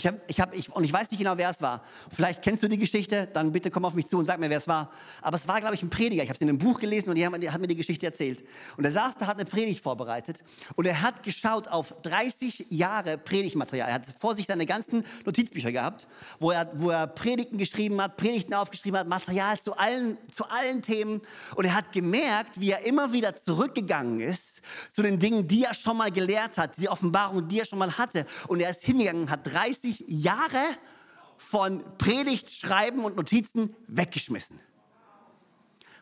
Ich 0.00 0.06
hab, 0.06 0.30
ich 0.30 0.40
hab, 0.40 0.54
ich, 0.54 0.74
und 0.74 0.82
ich 0.82 0.92
weiß 0.94 1.10
nicht 1.10 1.18
genau, 1.18 1.36
wer 1.36 1.50
es 1.50 1.60
war. 1.60 1.82
Vielleicht 2.10 2.40
kennst 2.40 2.62
du 2.62 2.68
die 2.68 2.78
Geschichte, 2.78 3.28
dann 3.34 3.52
bitte 3.52 3.70
komm 3.70 3.84
auf 3.84 3.92
mich 3.92 4.06
zu 4.06 4.16
und 4.16 4.24
sag 4.24 4.40
mir, 4.40 4.48
wer 4.48 4.56
es 4.56 4.66
war. 4.66 4.90
Aber 5.20 5.36
es 5.36 5.46
war, 5.46 5.60
glaube 5.60 5.74
ich, 5.74 5.82
ein 5.82 5.90
Prediger. 5.90 6.22
Ich 6.22 6.30
habe 6.30 6.36
es 6.36 6.40
in 6.40 6.48
einem 6.48 6.56
Buch 6.56 6.80
gelesen 6.80 7.10
und 7.10 7.16
die 7.16 7.50
hat 7.50 7.60
mir 7.60 7.66
die 7.66 7.76
Geschichte 7.76 8.06
erzählt. 8.06 8.42
Und 8.78 8.86
er 8.86 8.92
saß 8.92 9.18
da, 9.18 9.26
hat 9.26 9.36
eine 9.36 9.44
Predigt 9.44 9.82
vorbereitet 9.82 10.42
und 10.74 10.86
er 10.86 11.02
hat 11.02 11.22
geschaut 11.22 11.68
auf 11.68 11.94
30 12.02 12.68
Jahre 12.70 13.18
Predigtmaterial. 13.18 13.88
Er 13.88 13.94
hat 13.96 14.06
vor 14.18 14.34
sich 14.34 14.46
seine 14.46 14.64
ganzen 14.64 15.04
Notizbücher 15.26 15.70
gehabt, 15.70 16.08
wo 16.38 16.50
er, 16.50 16.70
wo 16.76 16.88
er 16.88 17.06
Predigten 17.06 17.58
geschrieben 17.58 18.00
hat, 18.00 18.16
Predigten 18.16 18.54
aufgeschrieben 18.54 18.98
hat, 18.98 19.06
Material 19.06 19.60
zu 19.60 19.76
allen, 19.76 20.16
zu 20.34 20.48
allen 20.48 20.80
Themen. 20.80 21.20
Und 21.56 21.66
er 21.66 21.74
hat 21.74 21.92
gemerkt, 21.92 22.58
wie 22.58 22.70
er 22.70 22.86
immer 22.86 23.12
wieder 23.12 23.36
zurückgegangen 23.36 24.20
ist 24.20 24.62
zu 24.94 25.02
den 25.02 25.18
Dingen, 25.18 25.46
die 25.46 25.64
er 25.64 25.74
schon 25.74 25.98
mal 25.98 26.10
gelehrt 26.10 26.56
hat, 26.56 26.78
die 26.78 26.88
Offenbarung, 26.88 27.48
die 27.48 27.60
er 27.60 27.66
schon 27.66 27.78
mal 27.78 27.98
hatte. 27.98 28.24
Und 28.48 28.60
er 28.60 28.70
ist 28.70 28.82
hingegangen 28.82 29.28
hat 29.28 29.46
30 29.46 29.89
30 29.90 30.04
Jahre 30.08 30.62
von 31.36 31.82
Predigt, 31.98 32.50
Schreiben 32.50 33.04
und 33.04 33.16
Notizen 33.16 33.74
weggeschmissen. 33.88 34.60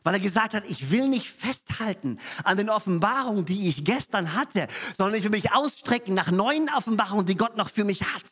Weil 0.03 0.14
er 0.14 0.20
gesagt 0.20 0.55
hat, 0.55 0.68
ich 0.68 0.90
will 0.90 1.09
nicht 1.09 1.29
festhalten 1.29 2.18
an 2.44 2.57
den 2.57 2.70
Offenbarungen, 2.70 3.44
die 3.44 3.68
ich 3.68 3.85
gestern 3.85 4.35
hatte, 4.35 4.68
sondern 4.96 5.18
ich 5.18 5.24
will 5.24 5.31
mich 5.31 5.53
ausstrecken 5.53 6.14
nach 6.14 6.31
neuen 6.31 6.68
Offenbarungen, 6.70 7.27
die 7.27 7.37
Gott 7.37 7.57
noch 7.57 7.68
für 7.68 7.85
mich 7.85 8.03
hat. 8.03 8.22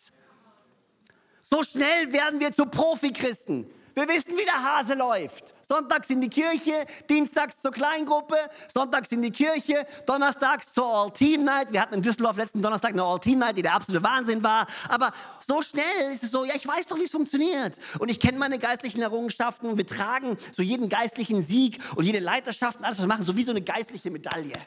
So 1.42 1.62
schnell 1.62 2.12
werden 2.12 2.40
wir 2.40 2.52
zu 2.52 2.66
Profi-Christen. 2.66 3.66
Wir 3.98 4.06
wissen, 4.08 4.36
wie 4.36 4.44
der 4.44 4.62
Hase 4.62 4.92
läuft. 4.92 5.54
Sonntags 5.66 6.10
in 6.10 6.20
die 6.20 6.28
Kirche, 6.28 6.86
dienstags 7.08 7.62
zur 7.62 7.70
Kleingruppe, 7.70 8.36
sonntags 8.72 9.10
in 9.10 9.22
die 9.22 9.30
Kirche, 9.30 9.86
donnerstags 10.04 10.74
zur 10.74 10.84
All-Team-Night. 10.84 11.72
Wir 11.72 11.80
hatten 11.80 11.94
in 11.94 12.02
Düsseldorf 12.02 12.36
letzten 12.36 12.60
Donnerstag 12.60 12.92
eine 12.92 13.02
All-Team-Night, 13.02 13.56
die 13.56 13.62
der 13.62 13.74
absolute 13.74 14.04
Wahnsinn 14.04 14.44
war. 14.44 14.66
Aber 14.90 15.12
so 15.40 15.62
schnell 15.62 16.12
ist 16.12 16.22
es 16.22 16.30
so, 16.30 16.44
ja, 16.44 16.54
ich 16.54 16.68
weiß 16.68 16.88
doch, 16.88 16.98
wie 16.98 17.04
es 17.04 17.10
funktioniert. 17.10 17.78
Und 17.98 18.10
ich 18.10 18.20
kenne 18.20 18.36
meine 18.36 18.58
geistlichen 18.58 19.00
Errungenschaften 19.00 19.70
und 19.70 19.78
wir 19.78 19.86
tragen 19.86 20.36
so 20.52 20.60
jeden 20.60 20.90
geistlichen 20.90 21.42
Sieg 21.42 21.78
und 21.94 22.04
jede 22.04 22.18
Leiterschaft 22.18 22.76
und 22.76 22.84
alles, 22.84 22.98
was 22.98 23.04
wir 23.04 23.08
machen, 23.08 23.24
so 23.24 23.34
wie 23.34 23.44
so 23.44 23.52
eine 23.52 23.62
geistliche 23.62 24.10
Medaille. 24.10 24.58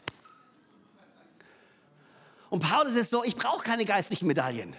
Und 2.50 2.68
Paulus 2.68 2.96
ist 2.96 3.12
so, 3.12 3.24
ich 3.24 3.36
brauche 3.36 3.64
keine 3.64 3.86
geistlichen 3.86 4.26
Medaillen. 4.26 4.76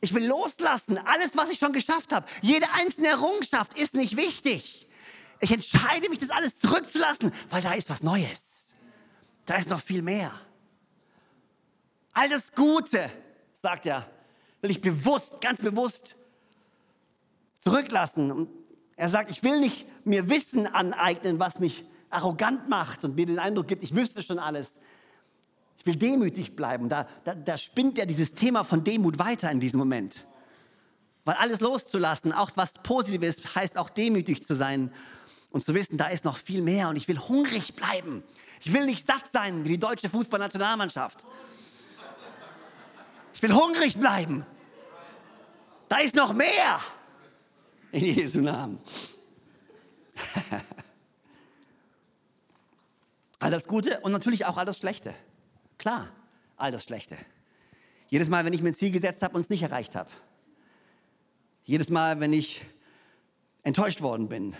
Ich 0.00 0.12
will 0.14 0.26
loslassen, 0.26 0.98
alles, 0.98 1.36
was 1.36 1.50
ich 1.50 1.58
schon 1.58 1.72
geschafft 1.72 2.12
habe. 2.12 2.26
Jede 2.42 2.66
einzelne 2.72 3.08
Errungenschaft 3.08 3.78
ist 3.78 3.94
nicht 3.94 4.16
wichtig. 4.16 4.86
Ich 5.40 5.50
entscheide 5.50 6.08
mich, 6.08 6.18
das 6.18 6.30
alles 6.30 6.58
zurückzulassen, 6.58 7.32
weil 7.50 7.62
da 7.62 7.74
ist 7.74 7.90
was 7.90 8.02
Neues. 8.02 8.74
Da 9.44 9.56
ist 9.56 9.70
noch 9.70 9.80
viel 9.80 10.02
mehr. 10.02 10.32
All 12.12 12.28
das 12.28 12.52
Gute, 12.52 13.10
sagt 13.60 13.86
er, 13.86 14.08
will 14.62 14.70
ich 14.70 14.80
bewusst, 14.80 15.40
ganz 15.40 15.60
bewusst 15.60 16.16
zurücklassen. 17.58 18.32
Und 18.32 18.48
er 18.96 19.08
sagt, 19.08 19.30
ich 19.30 19.42
will 19.42 19.60
nicht 19.60 19.86
mir 20.06 20.28
Wissen 20.30 20.66
aneignen, 20.66 21.38
was 21.38 21.58
mich 21.58 21.84
arrogant 22.10 22.68
macht 22.68 23.04
und 23.04 23.16
mir 23.16 23.26
den 23.26 23.38
Eindruck 23.38 23.68
gibt, 23.68 23.82
ich 23.82 23.94
wüsste 23.94 24.22
schon 24.22 24.38
alles. 24.38 24.78
Ich 25.86 25.92
will 25.92 26.00
demütig 26.00 26.56
bleiben. 26.56 26.88
Da, 26.88 27.06
da, 27.22 27.36
da 27.36 27.56
spinnt 27.56 27.96
er 27.96 28.06
dieses 28.06 28.34
Thema 28.34 28.64
von 28.64 28.82
Demut 28.82 29.20
weiter 29.20 29.52
in 29.52 29.60
diesem 29.60 29.78
Moment. 29.78 30.26
Weil 31.24 31.36
alles 31.36 31.60
loszulassen, 31.60 32.32
auch 32.32 32.50
was 32.56 32.72
Positives, 32.82 33.54
heißt 33.54 33.78
auch 33.78 33.88
demütig 33.88 34.44
zu 34.44 34.56
sein 34.56 34.92
und 35.52 35.62
zu 35.62 35.76
wissen, 35.76 35.96
da 35.96 36.08
ist 36.08 36.24
noch 36.24 36.38
viel 36.38 36.60
mehr 36.60 36.88
und 36.88 36.96
ich 36.96 37.06
will 37.06 37.20
hungrig 37.20 37.76
bleiben. 37.76 38.24
Ich 38.62 38.72
will 38.72 38.84
nicht 38.84 39.06
satt 39.06 39.22
sein 39.32 39.64
wie 39.64 39.68
die 39.68 39.78
deutsche 39.78 40.08
Fußballnationalmannschaft. 40.08 41.24
Ich 43.32 43.40
will 43.40 43.54
hungrig 43.54 43.96
bleiben. 43.96 44.44
Da 45.88 45.98
ist 45.98 46.16
noch 46.16 46.32
mehr. 46.32 46.80
In 47.92 48.04
Jesu 48.06 48.40
Namen. 48.40 48.80
all 53.38 53.52
das 53.52 53.68
Gute 53.68 54.00
und 54.00 54.10
natürlich 54.10 54.46
auch 54.46 54.56
all 54.56 54.66
das 54.66 54.78
Schlechte. 54.78 55.14
Klar, 55.78 56.10
all 56.56 56.72
das 56.72 56.84
Schlechte. 56.84 57.16
Jedes 58.08 58.28
Mal, 58.28 58.44
wenn 58.44 58.52
ich 58.52 58.62
mir 58.62 58.70
ein 58.70 58.74
Ziel 58.74 58.90
gesetzt 58.90 59.22
habe 59.22 59.34
und 59.34 59.40
es 59.40 59.50
nicht 59.50 59.62
erreicht 59.62 59.94
habe. 59.94 60.10
Jedes 61.64 61.90
Mal, 61.90 62.20
wenn 62.20 62.32
ich 62.32 62.64
enttäuscht 63.64 64.00
worden 64.00 64.28
bin, 64.28 64.54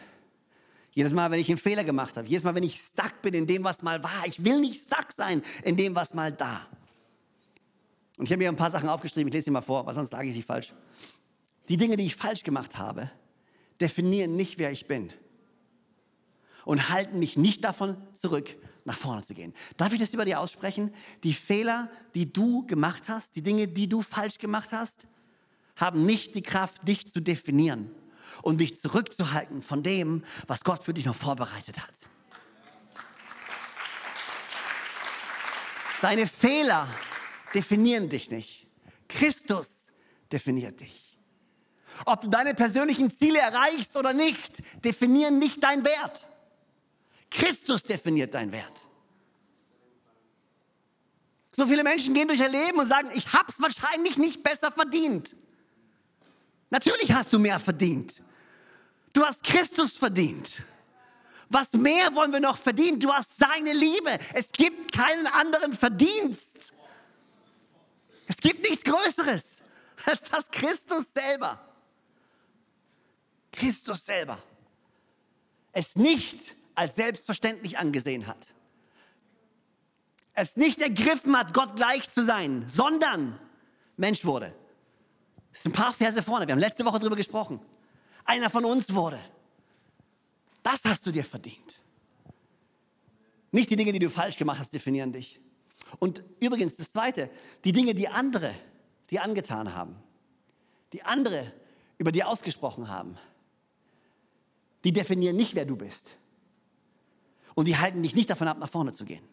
jedes 0.91 1.13
Mal, 1.13 1.31
wenn 1.31 1.39
ich 1.39 1.49
einen 1.49 1.59
Fehler 1.59 1.85
gemacht 1.85 2.17
habe, 2.17 2.27
jedes 2.27 2.43
Mal, 2.43 2.55
wenn 2.55 2.63
ich 2.63 2.81
stuck 2.81 3.21
bin 3.23 3.35
in 3.35 3.47
dem, 3.47 3.63
was 3.63 3.83
mal 3.83 4.03
war. 4.03 4.27
Ich 4.27 4.43
will 4.45 4.61
nicht 4.61 4.83
stuck 4.83 5.13
sein 5.13 5.43
in 5.63 5.77
dem, 5.77 5.95
was 5.95 6.15
mal 6.15 6.33
da. 6.33 6.67
Und 8.17 8.25
ich 8.25 8.33
habe 8.33 8.39
mir 8.39 8.49
ein 8.49 8.57
paar 8.57 8.71
Sachen 8.71 8.89
aufgeschrieben, 8.89 9.29
ich 9.29 9.35
lese 9.35 9.45
sie 9.45 9.51
mal 9.51 9.61
vor, 9.61 9.85
weil 9.87 9.95
sonst 9.95 10.11
sage 10.11 10.29
ich 10.29 10.35
sie 10.35 10.43
falsch. 10.43 10.73
Die 11.69 11.77
Dinge, 11.77 11.97
die 11.97 12.07
ich 12.07 12.17
falsch 12.17 12.45
gemacht 12.45 12.79
habe, 12.79 13.11
definieren 13.81 14.37
nicht, 14.37 14.57
wer 14.57 14.73
ich 14.73 14.87
bin. 14.87 15.13
Und 16.65 16.89
halten 16.89 17.19
mich 17.19 17.37
nicht 17.37 17.63
davon 17.63 17.97
zurück, 18.15 18.57
nach 18.87 18.97
vorne 18.97 19.23
zu 19.23 19.35
gehen. 19.35 19.53
Darf 19.77 19.93
ich 19.93 20.01
das 20.01 20.15
über 20.15 20.25
dir 20.25 20.41
aussprechen? 20.41 20.95
Die 21.25 21.35
Fehler, 21.35 21.91
die 22.15 22.33
du 22.33 22.67
gemacht 22.67 23.05
hast, 23.09 23.37
die 23.37 23.43
Dinge, 23.43 23.69
die 23.69 23.89
du 23.89 24.01
falsch 24.01 24.39
gemacht 24.39 24.71
hast, 24.73 25.07
haben 25.77 26.07
nicht 26.07 26.35
die 26.35 26.43
Kraft, 26.43 26.87
dich 26.89 27.09
zu 27.09 27.21
definieren 27.21 27.91
und 28.43 28.61
dich 28.61 28.81
zurückzuhalten 28.81 29.61
von 29.61 29.83
dem, 29.83 30.25
was 30.47 30.65
Gott 30.65 30.83
für 30.83 30.95
dich 30.95 31.05
noch 31.05 31.17
vorbereitet 31.17 31.79
hat. 31.81 31.95
Deine 36.01 36.27
Fehler 36.27 36.89
definieren 37.55 38.09
dich 38.09 38.31
nicht. 38.31 38.67
Christus 39.09 39.87
definiert 40.31 40.81
dich. 40.81 41.19
Ob 42.05 42.21
du 42.21 42.29
deine 42.29 42.55
persönlichen 42.55 43.11
Ziele 43.11 43.41
erreichst 43.41 43.97
oder 43.97 44.13
nicht, 44.13 44.63
definieren 44.85 45.39
nicht 45.39 45.63
deinen 45.65 45.85
Wert. 45.85 46.29
Christus 47.37 47.83
definiert 47.83 48.33
deinen 48.35 48.51
Wert. 48.51 48.89
So 51.53 51.67
viele 51.67 51.83
Menschen 51.83 52.15
gehen 52.15 52.29
durch 52.29 52.41
ihr 52.41 52.49
Leben 52.49 52.79
und 52.79 52.87
sagen, 52.87 53.11
ich 53.15 53.33
habe 53.33 53.51
es 53.51 53.61
wahrscheinlich 53.61 54.17
nicht 54.17 54.43
besser 54.43 54.73
verdient. 54.73 55.37
Natürlich 56.71 57.13
hast 57.13 57.33
du 57.33 57.39
mehr 57.39 57.61
verdient. 57.61 58.23
Du 59.13 59.25
hast 59.25 59.43
Christus 59.43 59.93
verdient. 59.93 60.63
Was 61.49 61.73
mehr 61.73 62.15
wollen 62.15 62.33
wir 62.33 62.41
noch 62.41 62.59
verdienen? 62.59 62.99
Du 62.99 63.13
hast 63.13 63.39
seine 63.39 63.73
Liebe. 63.73 64.19
Es 64.35 64.51
gibt 64.53 64.93
keinen 64.93 65.27
anderen 65.27 65.73
Verdienst. 65.73 66.73
Es 68.27 68.37
gibt 68.39 68.69
nichts 68.69 68.83
Größeres 68.83 69.63
als 70.05 70.23
das 70.23 70.51
Christus 70.51 71.07
selber. 71.15 71.61
Christus 73.53 74.05
selber 74.05 74.43
es 75.77 75.95
nicht 75.95 76.57
als 76.77 76.95
selbstverständlich 76.95 77.79
angesehen 77.79 78.27
hat. 78.27 78.55
es 80.35 80.57
nicht 80.57 80.81
ergriffen 80.83 81.37
hat, 81.37 81.55
Gott 81.55 81.77
gleich 81.77 82.11
zu 82.11 82.23
sein, 82.23 82.65
sondern 82.69 83.41
Mensch 83.97 84.25
wurde. 84.25 84.55
Das 85.53 85.63
sind 85.63 85.73
ein 85.73 85.83
paar 85.83 85.95
Verse 85.95 86.23
vorne, 86.23 86.47
wir 86.47 86.53
haben 86.53 86.61
letzte 86.61 86.85
Woche 86.85 86.99
darüber 86.99 87.17
gesprochen. 87.17 87.59
Einer 88.27 88.51
von 88.51 88.67
uns 88.67 88.93
wurde. 88.95 89.19
Das 90.63 90.81
hast 90.85 91.07
du 91.07 91.11
dir 91.11 91.25
verdient. 91.25 91.81
Nicht 93.53 93.71
die 93.71 93.77
Dinge, 93.77 93.93
die 93.93 93.99
du 93.99 94.11
falsch 94.11 94.37
gemacht 94.37 94.59
hast, 94.59 94.75
definieren 94.75 95.13
dich. 95.13 95.41
Und 95.99 96.23
übrigens, 96.41 96.77
das 96.77 96.93
Zweite, 96.93 97.31
die 97.65 97.73
Dinge, 97.73 97.95
die 97.95 98.09
andere 98.09 98.55
dir 99.11 99.23
angetan 99.23 99.75
haben, 99.75 99.97
die 100.93 101.03
andere 101.03 101.53
über 101.97 102.13
dir 102.13 102.29
ausgesprochen 102.29 102.89
haben, 102.89 103.17
die 104.85 104.93
definieren 104.93 105.37
nicht, 105.37 105.55
wer 105.55 105.65
du 105.65 105.77
bist. 105.77 106.17
Und 107.57 107.67
die 107.69 107.79
halten 107.79 108.03
dich 108.03 108.15
nicht 108.15 108.29
davon 108.29 108.49
ab, 108.49 108.59
nach 108.59 108.69
vorne 108.69 108.93
zu 108.93 109.07
gehen. 109.07 109.25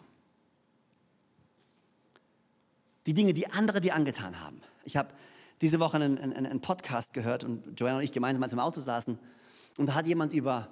Die 3.06 3.14
Dinge, 3.14 3.34
die 3.34 3.52
andere 3.52 3.82
dir 3.82 3.94
angetan 3.94 4.40
haben. 4.40 4.62
Ich 4.86 4.96
habe 4.96 5.14
diese 5.60 5.82
Woche 5.82 5.98
einen, 5.98 6.18
einen, 6.18 6.46
einen, 6.46 6.62
Podcast 6.62 7.12
gehört 7.12 7.44
und 7.44 7.78
Joanna 7.78 7.98
und 7.98 8.04
ich 8.04 8.14
gemeinsam 8.14 8.42
als 8.42 8.54
im 8.54 8.60
Auto 8.60 8.80
saßen 8.80 9.20
und 9.78 9.86
da 9.88 9.94
hat 9.94 10.08
jemand 10.08 10.32
über, 10.32 10.70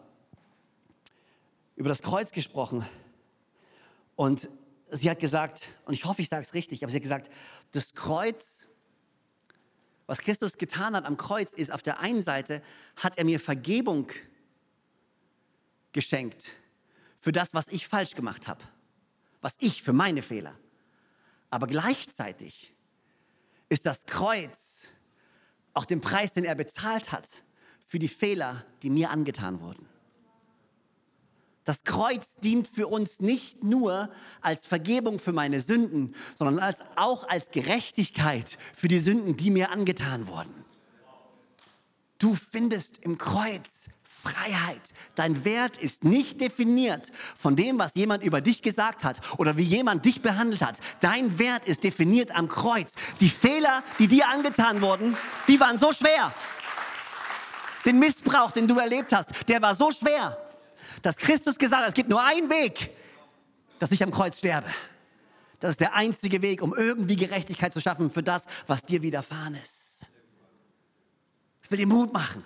über 1.76 1.90
das 1.90 2.02
Kreuz 2.02 2.32
gesprochen 2.32 2.88
und 4.16 4.50
sie 4.90 5.10
hat 5.10 5.20
gesagt, 5.20 5.68
und 5.86 5.94
ich 5.94 6.06
hoffe, 6.06 6.22
ich 6.22 6.30
sage 6.30 6.44
es 6.44 6.54
richtig, 6.54 6.84
aber 6.84 6.92
sie 6.92 6.98
hat 6.98 7.04
gesagt, 7.04 7.30
das 7.72 7.94
Kreuz, 7.94 8.66
was 10.08 10.20
Christus 10.20 10.58
getan 10.58 10.96
hat 10.96 11.06
am 11.06 11.18
Kreuz, 11.18 11.52
ist 11.52 11.74
auf 11.74 11.82
der 11.82 12.00
einen 12.00 12.22
Seite, 12.22 12.62
hat 12.96 13.18
er 13.18 13.26
mir 13.26 13.42
Vergebung 13.42 14.08
geschenkt 15.92 16.46
für 17.22 17.32
das, 17.32 17.54
was 17.54 17.68
ich 17.70 17.88
falsch 17.88 18.16
gemacht 18.16 18.48
habe, 18.48 18.62
was 19.40 19.56
ich 19.60 19.84
für 19.84 19.94
meine 19.94 20.22
Fehler. 20.22 20.58
Aber 21.50 21.68
gleichzeitig 21.68 22.74
ist 23.70 23.86
das 23.86 24.06
Kreuz 24.06 24.90
auch 25.74 25.86
den 25.86 26.02
Preis, 26.02 26.34
den 26.34 26.44
er 26.44 26.56
bezahlt 26.56 27.12
hat 27.12 27.30
für 27.88 28.00
die 28.00 28.10
Fehler, 28.10 28.66
die 28.82 28.90
mir 28.90 29.12
angetan 29.12 29.62
wurden. 29.62 29.88
Das 31.64 31.84
Kreuz 31.84 32.36
dient 32.44 32.68
für 32.68 32.88
uns 32.88 33.20
nicht 33.20 33.64
nur 33.64 34.12
als 34.42 34.66
Vergebung 34.66 35.20
für 35.20 35.32
meine 35.32 35.62
Sünden, 35.62 36.16
sondern 36.36 36.60
als, 36.60 36.80
auch 36.96 37.30
als 37.30 37.52
Gerechtigkeit 37.52 38.58
für 38.76 38.88
die 38.88 39.00
Sünden, 39.00 39.38
die 39.38 39.52
mir 39.52 39.70
angetan 39.70 40.28
wurden. 40.28 40.66
Du 42.18 42.34
findest 42.34 42.98
im 42.98 43.18
Kreuz 43.18 43.90
Freiheit. 44.22 44.82
Dein 45.16 45.44
Wert 45.46 45.78
ist 45.78 46.04
nicht 46.04 46.40
definiert 46.40 47.12
von 47.36 47.56
dem, 47.56 47.80
was 47.80 47.96
jemand 47.96 48.24
über 48.24 48.42
dich 48.42 48.62
gesagt 48.62 49.04
hat 49.04 49.20
oder 49.38 49.58
wie 49.58 49.64
jemand 49.64 50.06
dich 50.06 50.22
behandelt 50.22 50.62
hat. 50.62 50.80
Dein 51.00 51.40
Wert 51.40 51.66
ist 51.66 51.84
definiert 51.84 52.36
am 52.36 52.48
Kreuz. 52.48 52.94
Die 53.20 53.30
Fehler, 53.30 53.84
die 54.00 54.08
dir 54.08 54.28
angetan 54.30 54.82
wurden, 54.82 55.18
die 55.48 55.60
waren 55.60 55.78
so 55.78 55.92
schwer. 55.92 56.34
Den 57.86 58.00
Missbrauch, 58.00 58.52
den 58.52 58.68
du 58.68 58.78
erlebt 58.78 59.12
hast, 59.12 59.50
der 59.50 59.62
war 59.62 59.74
so 59.74 59.92
schwer, 59.92 60.38
dass 61.02 61.18
Christus 61.18 61.58
gesagt 61.58 61.82
hat, 61.82 61.90
es 61.90 61.96
gibt 61.96 62.10
nur 62.10 62.24
einen 62.24 62.50
Weg, 62.50 62.92
dass 63.80 63.92
ich 63.92 64.04
am 64.04 64.12
Kreuz 64.12 64.38
sterbe. 64.38 64.70
Das 65.60 65.72
ist 65.72 65.80
der 65.80 65.96
einzige 65.96 66.42
Weg, 66.42 66.62
um 66.62 66.76
irgendwie 66.76 67.16
Gerechtigkeit 67.16 67.74
zu 67.74 67.82
schaffen 67.82 68.12
für 68.12 68.24
das, 68.24 68.46
was 68.68 68.84
dir 68.84 69.02
widerfahren 69.02 69.56
ist. 69.56 70.12
Ich 71.64 71.72
will 71.72 71.78
dir 71.78 71.88
Mut 71.88 72.14
machen. 72.14 72.44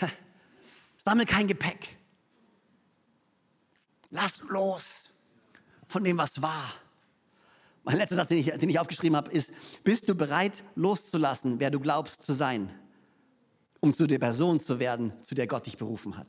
Sammel 1.06 1.24
kein 1.24 1.46
Gepäck. 1.46 1.96
Lass 4.10 4.42
los 4.48 5.12
von 5.86 6.02
dem, 6.02 6.18
was 6.18 6.42
war. 6.42 6.74
Mein 7.84 7.96
letzter 7.96 8.16
Satz, 8.16 8.28
den 8.28 8.38
ich, 8.38 8.46
den 8.46 8.68
ich 8.68 8.80
aufgeschrieben 8.80 9.16
habe, 9.16 9.30
ist, 9.30 9.52
bist 9.84 10.08
du 10.08 10.16
bereit 10.16 10.64
loszulassen, 10.74 11.60
wer 11.60 11.70
du 11.70 11.78
glaubst 11.78 12.22
zu 12.22 12.32
sein, 12.32 12.76
um 13.78 13.94
zu 13.94 14.08
der 14.08 14.18
Person 14.18 14.58
zu 14.58 14.80
werden, 14.80 15.12
zu 15.22 15.36
der 15.36 15.46
Gott 15.46 15.66
dich 15.66 15.76
berufen 15.76 16.16
hat? 16.16 16.26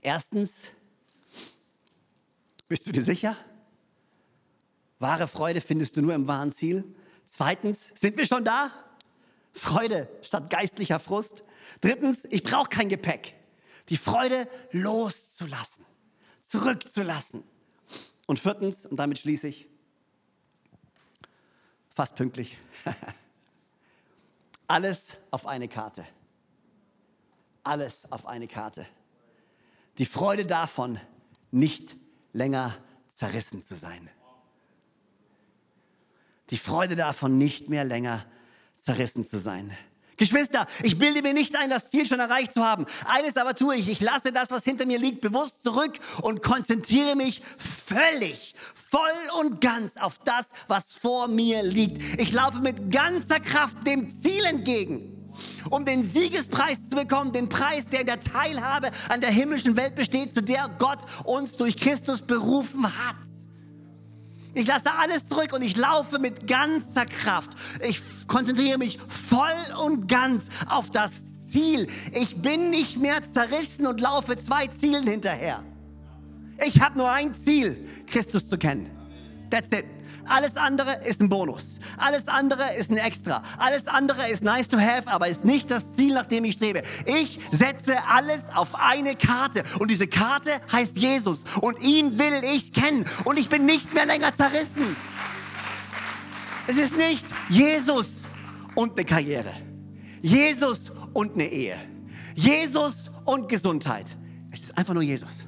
Erstens, 0.00 0.62
bist 2.66 2.86
du 2.86 2.92
dir 2.92 3.04
sicher? 3.04 3.36
Wahre 5.00 5.28
Freude 5.28 5.60
findest 5.60 5.98
du 5.98 6.00
nur 6.00 6.14
im 6.14 6.26
wahren 6.26 6.50
Ziel. 6.50 6.82
Zweitens, 7.26 7.92
sind 7.94 8.16
wir 8.16 8.24
schon 8.24 8.42
da? 8.42 8.70
Freude 9.56 10.08
statt 10.22 10.50
geistlicher 10.50 11.00
Frust. 11.00 11.42
Drittens, 11.80 12.26
ich 12.30 12.42
brauche 12.42 12.68
kein 12.68 12.88
Gepäck. 12.88 13.34
Die 13.88 13.96
Freude 13.96 14.48
loszulassen, 14.72 15.84
zurückzulassen. 16.42 17.42
Und 18.26 18.38
viertens, 18.38 18.84
und 18.86 18.96
damit 18.96 19.18
schließe 19.18 19.48
ich, 19.48 19.68
fast 21.94 22.16
pünktlich, 22.16 22.58
alles 24.66 25.16
auf 25.30 25.46
eine 25.46 25.68
Karte. 25.68 26.06
Alles 27.62 28.10
auf 28.12 28.26
eine 28.26 28.48
Karte. 28.48 28.86
Die 29.98 30.06
Freude 30.06 30.44
davon, 30.44 31.00
nicht 31.50 31.96
länger 32.32 32.76
zerrissen 33.14 33.62
zu 33.62 33.74
sein. 33.74 34.10
Die 36.50 36.58
Freude 36.58 36.96
davon, 36.96 37.38
nicht 37.38 37.68
mehr 37.68 37.84
länger 37.84 38.24
zerrissen 38.86 39.26
zu 39.26 39.38
sein. 39.38 39.76
Geschwister, 40.16 40.66
ich 40.82 40.98
bilde 40.98 41.20
mir 41.20 41.34
nicht 41.34 41.56
ein, 41.56 41.68
das 41.68 41.90
Ziel 41.90 42.06
schon 42.06 42.20
erreicht 42.20 42.52
zu 42.52 42.64
haben. 42.64 42.86
Eines 43.04 43.36
aber 43.36 43.54
tue 43.54 43.76
ich, 43.76 43.88
ich 43.88 44.00
lasse 44.00 44.32
das, 44.32 44.50
was 44.50 44.64
hinter 44.64 44.86
mir 44.86 44.98
liegt, 44.98 45.20
bewusst 45.20 45.62
zurück 45.62 45.92
und 46.22 46.42
konzentriere 46.42 47.16
mich 47.16 47.42
völlig, 47.58 48.54
voll 48.90 49.40
und 49.40 49.60
ganz 49.60 49.96
auf 49.98 50.18
das, 50.24 50.46
was 50.68 50.94
vor 50.94 51.28
mir 51.28 51.62
liegt. 51.62 52.18
Ich 52.18 52.32
laufe 52.32 52.60
mit 52.60 52.90
ganzer 52.90 53.40
Kraft 53.40 53.86
dem 53.86 54.08
Ziel 54.08 54.44
entgegen 54.44 55.12
um 55.70 55.84
den 55.84 56.02
Siegespreis 56.02 56.88
zu 56.88 56.96
bekommen, 56.96 57.32
den 57.32 57.50
Preis, 57.50 57.86
der 57.88 58.00
in 58.00 58.06
der 58.06 58.20
Teilhabe 58.20 58.90
an 59.10 59.20
der 59.20 59.30
himmlischen 59.30 59.76
Welt 59.76 59.94
besteht, 59.94 60.32
zu 60.32 60.42
der 60.42 60.70
Gott 60.78 61.00
uns 61.24 61.58
durch 61.58 61.76
Christus 61.76 62.22
berufen 62.22 62.84
hat. 62.84 63.16
Ich 64.56 64.66
lasse 64.66 64.90
alles 64.90 65.28
zurück 65.28 65.52
und 65.52 65.60
ich 65.60 65.76
laufe 65.76 66.18
mit 66.18 66.46
ganzer 66.46 67.04
Kraft. 67.04 67.50
Ich 67.82 68.00
konzentriere 68.26 68.78
mich 68.78 68.98
voll 69.06 69.76
und 69.84 70.08
ganz 70.08 70.48
auf 70.70 70.90
das 70.90 71.12
Ziel. 71.50 71.86
Ich 72.12 72.40
bin 72.40 72.70
nicht 72.70 72.96
mehr 72.96 73.20
zerrissen 73.22 73.86
und 73.86 74.00
laufe 74.00 74.34
zwei 74.38 74.66
Zielen 74.66 75.06
hinterher. 75.06 75.62
Ich 76.66 76.80
habe 76.80 76.96
nur 76.96 77.12
ein 77.12 77.34
Ziel, 77.34 77.86
Christus 78.06 78.48
zu 78.48 78.56
kennen. 78.56 78.90
That's 79.50 79.68
it. 79.76 79.84
Alles 80.28 80.56
andere 80.56 81.04
ist 81.04 81.20
ein 81.20 81.28
Bonus. 81.28 81.78
Alles 81.98 82.26
andere 82.28 82.74
ist 82.76 82.90
ein 82.90 82.96
Extra. 82.96 83.42
Alles 83.58 83.86
andere 83.86 84.28
ist 84.28 84.42
nice 84.42 84.68
to 84.68 84.78
have, 84.78 85.04
aber 85.06 85.28
ist 85.28 85.44
nicht 85.44 85.70
das 85.70 85.94
Ziel, 85.96 86.14
nach 86.14 86.26
dem 86.26 86.44
ich 86.44 86.54
strebe. 86.54 86.82
Ich 87.04 87.40
setze 87.50 87.94
alles 88.08 88.42
auf 88.54 88.74
eine 88.74 89.16
Karte. 89.16 89.62
Und 89.78 89.90
diese 89.90 90.06
Karte 90.06 90.50
heißt 90.72 90.96
Jesus. 90.96 91.44
Und 91.60 91.80
ihn 91.80 92.18
will 92.18 92.42
ich 92.44 92.72
kennen. 92.72 93.04
Und 93.24 93.38
ich 93.38 93.48
bin 93.48 93.66
nicht 93.66 93.94
mehr 93.94 94.06
länger 94.06 94.34
zerrissen. 94.34 94.96
Es 96.66 96.78
ist 96.78 96.96
nicht 96.96 97.24
Jesus 97.48 98.24
und 98.74 98.92
eine 98.92 99.04
Karriere. 99.04 99.52
Jesus 100.20 100.90
und 101.12 101.34
eine 101.34 101.48
Ehe. 101.48 101.76
Jesus 102.34 103.10
und 103.24 103.48
Gesundheit. 103.48 104.16
Es 104.50 104.60
ist 104.60 104.76
einfach 104.76 104.94
nur 104.94 105.02
Jesus. 105.02 105.45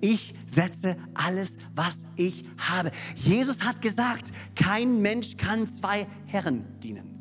Ich 0.00 0.34
setze 0.46 0.96
alles, 1.14 1.56
was 1.74 1.98
ich 2.16 2.44
habe. 2.56 2.92
Jesus 3.16 3.64
hat 3.64 3.82
gesagt, 3.82 4.26
kein 4.54 5.02
Mensch 5.02 5.36
kann 5.36 5.66
zwei 5.66 6.06
Herren 6.26 6.64
dienen. 6.82 7.18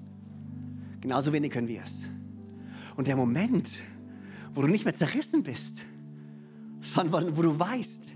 Genauso 1.01 1.33
wenig 1.33 1.51
können 1.51 1.67
wir 1.67 1.81
es. 1.83 2.09
Und 2.95 3.07
der 3.07 3.15
Moment, 3.15 3.69
wo 4.53 4.61
du 4.61 4.67
nicht 4.67 4.85
mehr 4.85 4.93
zerrissen 4.93 5.43
bist, 5.43 5.79
sondern 6.81 7.35
wo 7.35 7.41
du 7.41 7.59
weißt, 7.59 8.13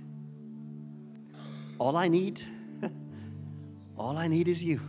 all 1.80 2.06
I 2.06 2.10
need, 2.10 2.46
all 3.98 4.24
I 4.24 4.30
need 4.30 4.48
is 4.48 4.62
you. 4.62 4.80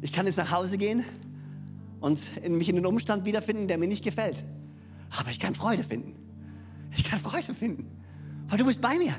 Ich 0.00 0.12
kann 0.12 0.26
jetzt 0.26 0.36
nach 0.36 0.50
Hause 0.50 0.76
gehen 0.76 1.02
und 2.00 2.20
mich 2.46 2.68
in 2.68 2.76
einen 2.76 2.84
Umstand 2.84 3.24
wiederfinden, 3.24 3.68
der 3.68 3.78
mir 3.78 3.88
nicht 3.88 4.04
gefällt. 4.04 4.44
Aber 5.18 5.30
ich 5.30 5.40
kann 5.40 5.54
Freude 5.54 5.82
finden. 5.82 6.23
Ich 6.96 7.04
kann 7.04 7.18
Freude 7.18 7.52
finden, 7.54 7.90
weil 8.48 8.58
du 8.58 8.64
bist 8.64 8.80
bei 8.80 8.96
mir. 8.96 9.14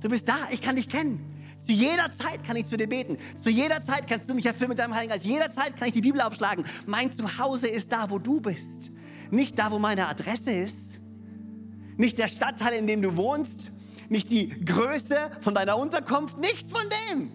Du 0.00 0.08
bist 0.08 0.28
da, 0.28 0.36
ich 0.50 0.60
kann 0.60 0.76
dich 0.76 0.88
kennen. 0.88 1.34
Zu 1.66 1.72
jeder 1.72 2.12
Zeit 2.12 2.44
kann 2.44 2.56
ich 2.56 2.66
zu 2.66 2.76
dir 2.76 2.88
beten. 2.88 3.16
Zu 3.42 3.48
jeder 3.48 3.80
Zeit 3.82 4.06
kannst 4.06 4.28
du 4.28 4.34
mich 4.34 4.44
erfüllen 4.44 4.68
mit 4.68 4.78
deinem 4.78 4.94
Heiligen 4.94 5.12
Geist. 5.12 5.24
Jederzeit 5.24 5.76
kann 5.76 5.88
ich 5.88 5.94
die 5.94 6.02
Bibel 6.02 6.20
aufschlagen. 6.20 6.64
Mein 6.86 7.10
Zuhause 7.10 7.68
ist 7.68 7.90
da, 7.90 8.10
wo 8.10 8.18
du 8.18 8.40
bist. 8.40 8.90
Nicht 9.30 9.58
da, 9.58 9.70
wo 9.70 9.78
meine 9.78 10.06
Adresse 10.08 10.50
ist. 10.50 11.00
Nicht 11.96 12.18
der 12.18 12.28
Stadtteil, 12.28 12.74
in 12.74 12.86
dem 12.86 13.00
du 13.00 13.16
wohnst. 13.16 13.72
Nicht 14.10 14.30
die 14.30 14.48
Größe 14.64 15.16
von 15.40 15.54
deiner 15.54 15.78
Unterkunft. 15.78 16.38
Nichts 16.38 16.70
von 16.70 16.82
dem. 17.10 17.32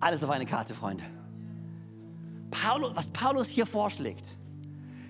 Alles 0.00 0.24
auf 0.24 0.30
eine 0.30 0.46
Karte, 0.46 0.74
Freunde. 0.74 1.04
Paulus, 2.50 2.92
was 2.94 3.10
Paulus 3.10 3.46
hier 3.46 3.66
vorschlägt, 3.66 4.24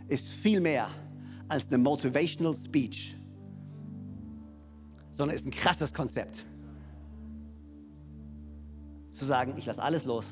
ist 0.08 0.28
viel 0.28 0.60
mehr 0.60 0.88
als 1.48 1.66
eine 1.68 1.78
Motivational 1.78 2.54
Speech. 2.54 3.16
sondern 5.10 5.34
ist 5.36 5.46
ein 5.46 5.50
krasses 5.50 5.92
Konzept. 5.92 6.46
Zu 9.10 9.24
sagen, 9.24 9.54
ich 9.56 9.66
lasse 9.66 9.82
alles 9.82 10.04
los. 10.04 10.26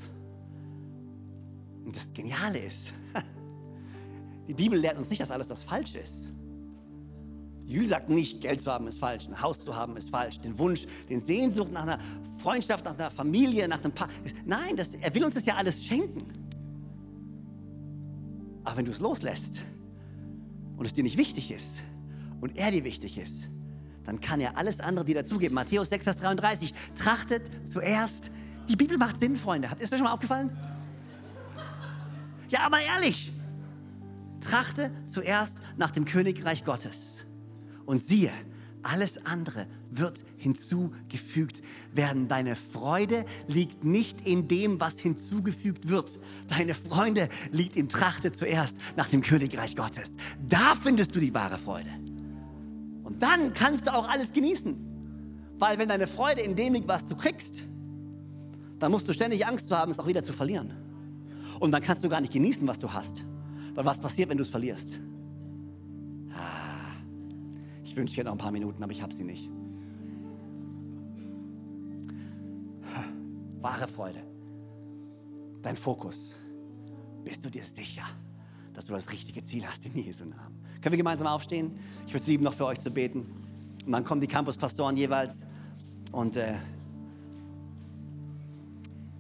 Und 1.84 1.96
das 1.96 2.12
Geniale 2.12 2.58
ist, 2.58 2.92
die 4.48 4.54
Bibel 4.54 4.78
lehrt 4.78 4.96
uns 4.96 5.10
nicht, 5.10 5.20
dass 5.20 5.32
alles 5.32 5.48
das 5.48 5.64
Falsche 5.64 5.98
ist. 5.98 6.14
Die 7.64 7.84
sagt 7.84 8.08
nicht, 8.08 8.40
Geld 8.40 8.60
zu 8.60 8.70
haben 8.70 8.86
ist 8.86 9.00
falsch, 9.00 9.26
ein 9.26 9.42
Haus 9.42 9.58
zu 9.58 9.74
haben 9.74 9.96
ist 9.96 10.10
falsch, 10.10 10.38
den 10.38 10.56
Wunsch, 10.56 10.86
den 11.10 11.20
Sehnsucht 11.20 11.72
nach 11.72 11.82
einer 11.82 11.98
Freundschaft, 12.38 12.84
nach 12.84 12.94
einer 12.94 13.10
Familie, 13.10 13.66
nach 13.66 13.82
einem 13.82 13.92
Paar. 13.92 14.08
Nein, 14.44 14.76
das, 14.76 14.90
er 15.00 15.12
will 15.12 15.24
uns 15.24 15.34
das 15.34 15.46
ja 15.46 15.56
alles 15.56 15.84
schenken. 15.84 16.26
Aber 18.62 18.76
wenn 18.76 18.84
du 18.84 18.92
es 18.92 19.00
loslässt 19.00 19.62
und 20.76 20.86
es 20.86 20.94
dir 20.94 21.02
nicht 21.02 21.16
wichtig 21.16 21.50
ist 21.50 21.78
und 22.40 22.56
er 22.56 22.70
dir 22.70 22.84
wichtig 22.84 23.18
ist, 23.18 23.48
dann 24.04 24.20
kann 24.20 24.40
er 24.40 24.56
alles 24.56 24.80
andere 24.80 25.04
dir 25.04 25.16
dazugeben. 25.16 25.54
Matthäus 25.54 25.88
6, 25.88 26.04
Vers 26.04 26.16
33. 26.18 26.72
Trachtet 26.94 27.50
zuerst. 27.66 28.30
Die 28.68 28.76
Bibel 28.76 28.98
macht 28.98 29.20
Sinn, 29.20 29.34
Freunde. 29.36 29.68
Es 29.78 29.90
dir 29.90 29.96
schon 29.96 30.04
mal 30.04 30.12
aufgefallen? 30.12 30.56
Ja, 32.48 32.60
aber 32.66 32.80
ehrlich. 32.80 33.32
Trachte 34.40 34.92
zuerst 35.04 35.58
nach 35.76 35.90
dem 35.90 36.04
Königreich 36.04 36.64
Gottes 36.64 37.26
und 37.84 38.00
siehe, 38.00 38.30
alles 38.86 39.24
andere 39.26 39.66
wird 39.90 40.22
hinzugefügt 40.36 41.60
werden. 41.92 42.28
Deine 42.28 42.56
Freude 42.56 43.24
liegt 43.48 43.84
nicht 43.84 44.26
in 44.26 44.48
dem, 44.48 44.80
was 44.80 44.98
hinzugefügt 44.98 45.88
wird. 45.88 46.18
Deine 46.48 46.74
Freude 46.74 47.28
liegt 47.50 47.76
im 47.76 47.88
Trachte 47.88 48.32
zuerst 48.32 48.78
nach 48.96 49.08
dem 49.08 49.22
Königreich 49.22 49.76
Gottes. 49.76 50.14
Da 50.48 50.74
findest 50.80 51.14
du 51.14 51.20
die 51.20 51.34
wahre 51.34 51.58
Freude. 51.58 51.90
Und 53.02 53.22
dann 53.22 53.54
kannst 53.54 53.86
du 53.86 53.94
auch 53.94 54.08
alles 54.08 54.32
genießen. 54.32 54.76
Weil 55.58 55.78
wenn 55.78 55.88
deine 55.88 56.06
Freude 56.06 56.42
in 56.42 56.54
dem 56.54 56.74
liegt, 56.74 56.88
was 56.88 57.08
du 57.08 57.16
kriegst, 57.16 57.64
dann 58.78 58.92
musst 58.92 59.08
du 59.08 59.12
ständig 59.12 59.46
Angst 59.46 59.70
haben, 59.70 59.90
es 59.90 59.98
auch 59.98 60.06
wieder 60.06 60.22
zu 60.22 60.32
verlieren. 60.32 60.72
Und 61.60 61.72
dann 61.72 61.82
kannst 61.82 62.04
du 62.04 62.08
gar 62.08 62.20
nicht 62.20 62.32
genießen, 62.32 62.66
was 62.68 62.78
du 62.78 62.92
hast. 62.92 63.24
Weil 63.74 63.84
was 63.84 63.98
passiert, 63.98 64.28
wenn 64.28 64.36
du 64.36 64.42
es 64.42 64.50
verlierst? 64.50 65.00
Ich 67.96 67.98
wünsche, 67.98 68.12
ich 68.12 68.18
hätte 68.18 68.26
noch 68.26 68.34
ein 68.34 68.38
paar 68.38 68.50
Minuten, 68.50 68.82
aber 68.82 68.92
ich 68.92 69.00
habe 69.00 69.14
sie 69.14 69.24
nicht. 69.24 69.48
Wahre 73.62 73.88
Freude. 73.88 74.22
Dein 75.62 75.76
Fokus. 75.76 76.36
Bist 77.24 77.42
du 77.42 77.48
dir 77.48 77.64
sicher, 77.64 78.02
dass 78.74 78.84
du 78.84 78.92
das 78.92 79.10
richtige 79.10 79.42
Ziel 79.42 79.66
hast 79.66 79.86
in 79.86 79.96
Jesu 79.96 80.26
Namen? 80.26 80.62
Können 80.82 80.92
wir 80.92 80.98
gemeinsam 80.98 81.26
aufstehen? 81.26 81.78
Ich 82.06 82.12
würde 82.12 82.18
es 82.18 82.26
lieben, 82.26 82.44
noch 82.44 82.52
für 82.52 82.66
euch 82.66 82.80
zu 82.80 82.90
beten. 82.90 83.24
Und 83.86 83.92
dann 83.92 84.04
kommen 84.04 84.20
die 84.20 84.26
Campuspastoren 84.26 84.98
jeweils 84.98 85.46
und 86.12 86.36
äh, 86.36 86.56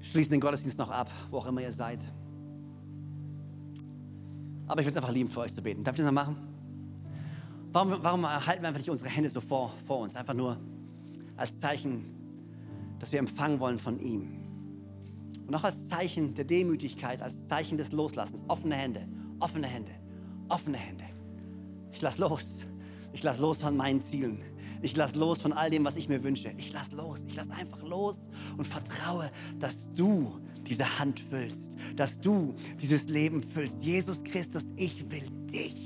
schließen 0.02 0.32
den 0.32 0.40
Gottesdienst 0.42 0.76
noch 0.76 0.90
ab, 0.90 1.10
wo 1.30 1.38
auch 1.38 1.46
immer 1.46 1.62
ihr 1.62 1.72
seid. 1.72 2.00
Aber 4.66 4.82
ich 4.82 4.86
würde 4.86 4.90
es 4.90 4.96
einfach 4.98 5.14
lieben, 5.14 5.30
für 5.30 5.40
euch 5.40 5.54
zu 5.54 5.62
beten. 5.62 5.82
Darf 5.82 5.94
ich 5.94 6.04
das 6.04 6.04
noch 6.04 6.12
machen? 6.12 6.55
Warum, 7.76 8.02
warum 8.02 8.26
halten 8.26 8.62
wir 8.62 8.68
einfach 8.68 8.80
nicht 8.80 8.88
unsere 8.88 9.10
Hände 9.10 9.28
so 9.28 9.42
vor, 9.42 9.70
vor 9.86 9.98
uns? 9.98 10.16
Einfach 10.16 10.32
nur 10.32 10.56
als 11.36 11.60
Zeichen, 11.60 12.06
dass 12.98 13.12
wir 13.12 13.18
empfangen 13.18 13.60
wollen 13.60 13.78
von 13.78 14.00
ihm. 14.00 14.32
Und 15.46 15.54
auch 15.54 15.62
als 15.62 15.86
Zeichen 15.90 16.32
der 16.32 16.46
Demütigkeit, 16.46 17.20
als 17.20 17.46
Zeichen 17.48 17.76
des 17.76 17.92
Loslassens. 17.92 18.46
Offene 18.48 18.76
Hände, 18.76 19.06
offene 19.40 19.66
Hände, 19.66 19.90
offene 20.48 20.78
Hände. 20.78 21.04
Ich 21.92 22.00
lass 22.00 22.16
los. 22.16 22.66
Ich 23.12 23.22
lass 23.22 23.40
los 23.40 23.58
von 23.58 23.76
meinen 23.76 24.00
Zielen. 24.00 24.40
Ich 24.80 24.96
lass 24.96 25.14
los 25.14 25.40
von 25.40 25.52
all 25.52 25.68
dem, 25.68 25.84
was 25.84 25.96
ich 25.96 26.08
mir 26.08 26.24
wünsche. 26.24 26.54
Ich 26.56 26.72
lass 26.72 26.92
los. 26.92 27.24
Ich 27.28 27.36
lass 27.36 27.50
einfach 27.50 27.82
los 27.82 28.30
und 28.56 28.66
vertraue, 28.66 29.30
dass 29.58 29.92
du 29.92 30.40
diese 30.66 30.98
Hand 30.98 31.20
füllst, 31.20 31.76
dass 31.94 32.22
du 32.22 32.54
dieses 32.80 33.10
Leben 33.10 33.42
füllst. 33.42 33.82
Jesus 33.82 34.24
Christus, 34.24 34.64
ich 34.76 35.10
will 35.10 35.28
dich 35.52 35.85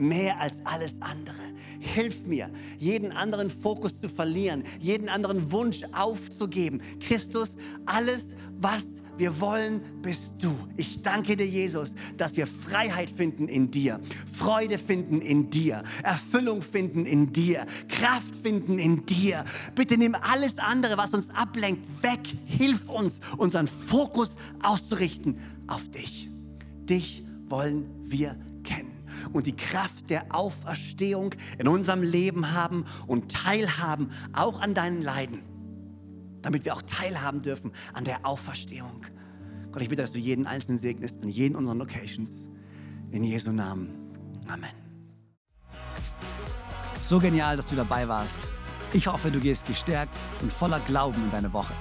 mehr 0.00 0.40
als 0.40 0.54
alles 0.64 0.96
andere. 1.00 1.36
Hilf 1.78 2.26
mir, 2.26 2.50
jeden 2.78 3.12
anderen 3.12 3.50
Fokus 3.50 4.00
zu 4.00 4.08
verlieren, 4.08 4.64
jeden 4.80 5.08
anderen 5.08 5.52
Wunsch 5.52 5.82
aufzugeben. 5.92 6.80
Christus, 7.00 7.56
alles, 7.86 8.34
was 8.60 8.84
wir 9.20 9.38
wollen, 9.38 9.82
bist 10.00 10.36
du. 10.42 10.56
Ich 10.78 11.02
danke 11.02 11.36
dir, 11.36 11.46
Jesus, 11.46 11.94
dass 12.16 12.36
wir 12.36 12.46
Freiheit 12.46 13.10
finden 13.10 13.48
in 13.48 13.70
dir, 13.70 14.00
Freude 14.32 14.78
finden 14.78 15.20
in 15.20 15.50
dir, 15.50 15.82
Erfüllung 16.02 16.62
finden 16.62 17.04
in 17.04 17.30
dir, 17.30 17.66
Kraft 17.88 18.34
finden 18.42 18.78
in 18.78 19.04
dir. 19.04 19.44
Bitte 19.74 19.98
nimm 19.98 20.14
alles 20.14 20.58
andere, 20.58 20.96
was 20.96 21.12
uns 21.12 21.28
ablenkt, 21.30 21.86
weg. 22.02 22.20
Hilf 22.46 22.88
uns, 22.88 23.20
unseren 23.36 23.68
Fokus 23.68 24.36
auszurichten 24.62 25.38
auf 25.66 25.86
dich. 25.90 26.30
Dich 26.88 27.22
wollen 27.46 27.90
wir 28.02 28.36
kennen 28.64 28.99
und 29.32 29.46
die 29.46 29.56
Kraft 29.56 30.10
der 30.10 30.34
Auferstehung 30.34 31.34
in 31.58 31.68
unserem 31.68 32.02
Leben 32.02 32.52
haben 32.52 32.84
und 33.06 33.30
teilhaben 33.32 34.10
auch 34.32 34.60
an 34.60 34.74
deinen 34.74 35.02
Leiden, 35.02 35.42
damit 36.42 36.64
wir 36.64 36.74
auch 36.74 36.82
teilhaben 36.82 37.42
dürfen 37.42 37.72
an 37.92 38.04
der 38.04 38.26
Auferstehung. 38.26 39.06
Gott, 39.72 39.82
ich 39.82 39.88
bitte, 39.88 40.02
dass 40.02 40.12
du 40.12 40.18
jeden 40.18 40.46
Einzelnen 40.46 40.78
segnest, 40.78 41.22
an 41.22 41.28
jeden 41.28 41.54
unserer 41.54 41.76
Locations. 41.76 42.50
In 43.12 43.24
Jesu 43.24 43.52
Namen. 43.52 43.90
Amen. 44.48 44.70
So 47.00 47.18
genial, 47.18 47.56
dass 47.56 47.68
du 47.68 47.76
dabei 47.76 48.06
warst. 48.06 48.38
Ich 48.92 49.06
hoffe, 49.06 49.30
du 49.30 49.40
gehst 49.40 49.66
gestärkt 49.66 50.16
und 50.42 50.52
voller 50.52 50.80
Glauben 50.80 51.22
in 51.24 51.30
deine 51.30 51.52
Woche. 51.52 51.72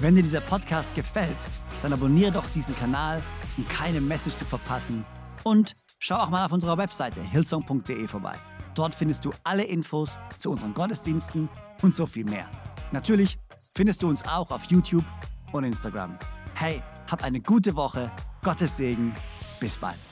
Wenn 0.00 0.14
dir 0.14 0.22
dieser 0.22 0.40
Podcast 0.40 0.94
gefällt, 0.94 1.36
dann 1.82 1.92
abonniere 1.92 2.32
doch 2.32 2.44
diesen 2.54 2.76
Kanal, 2.76 3.22
um 3.56 3.66
keine 3.68 4.00
Message 4.00 4.36
zu 4.36 4.44
verpassen. 4.44 5.04
Und 5.44 5.76
Schau 6.04 6.16
auch 6.16 6.30
mal 6.30 6.44
auf 6.44 6.50
unserer 6.50 6.76
Webseite 6.78 7.22
hillsong.de 7.22 8.08
vorbei. 8.08 8.34
Dort 8.74 8.92
findest 8.92 9.24
du 9.24 9.30
alle 9.44 9.62
Infos 9.62 10.18
zu 10.36 10.50
unseren 10.50 10.74
Gottesdiensten 10.74 11.48
und 11.80 11.94
so 11.94 12.06
viel 12.06 12.24
mehr. 12.24 12.50
Natürlich 12.90 13.38
findest 13.76 14.02
du 14.02 14.08
uns 14.08 14.24
auch 14.24 14.50
auf 14.50 14.64
YouTube 14.64 15.04
und 15.52 15.62
Instagram. 15.62 16.18
Hey, 16.56 16.82
hab 17.08 17.22
eine 17.22 17.40
gute 17.40 17.76
Woche, 17.76 18.10
Gottes 18.42 18.78
Segen, 18.78 19.14
bis 19.60 19.76
bald. 19.76 20.11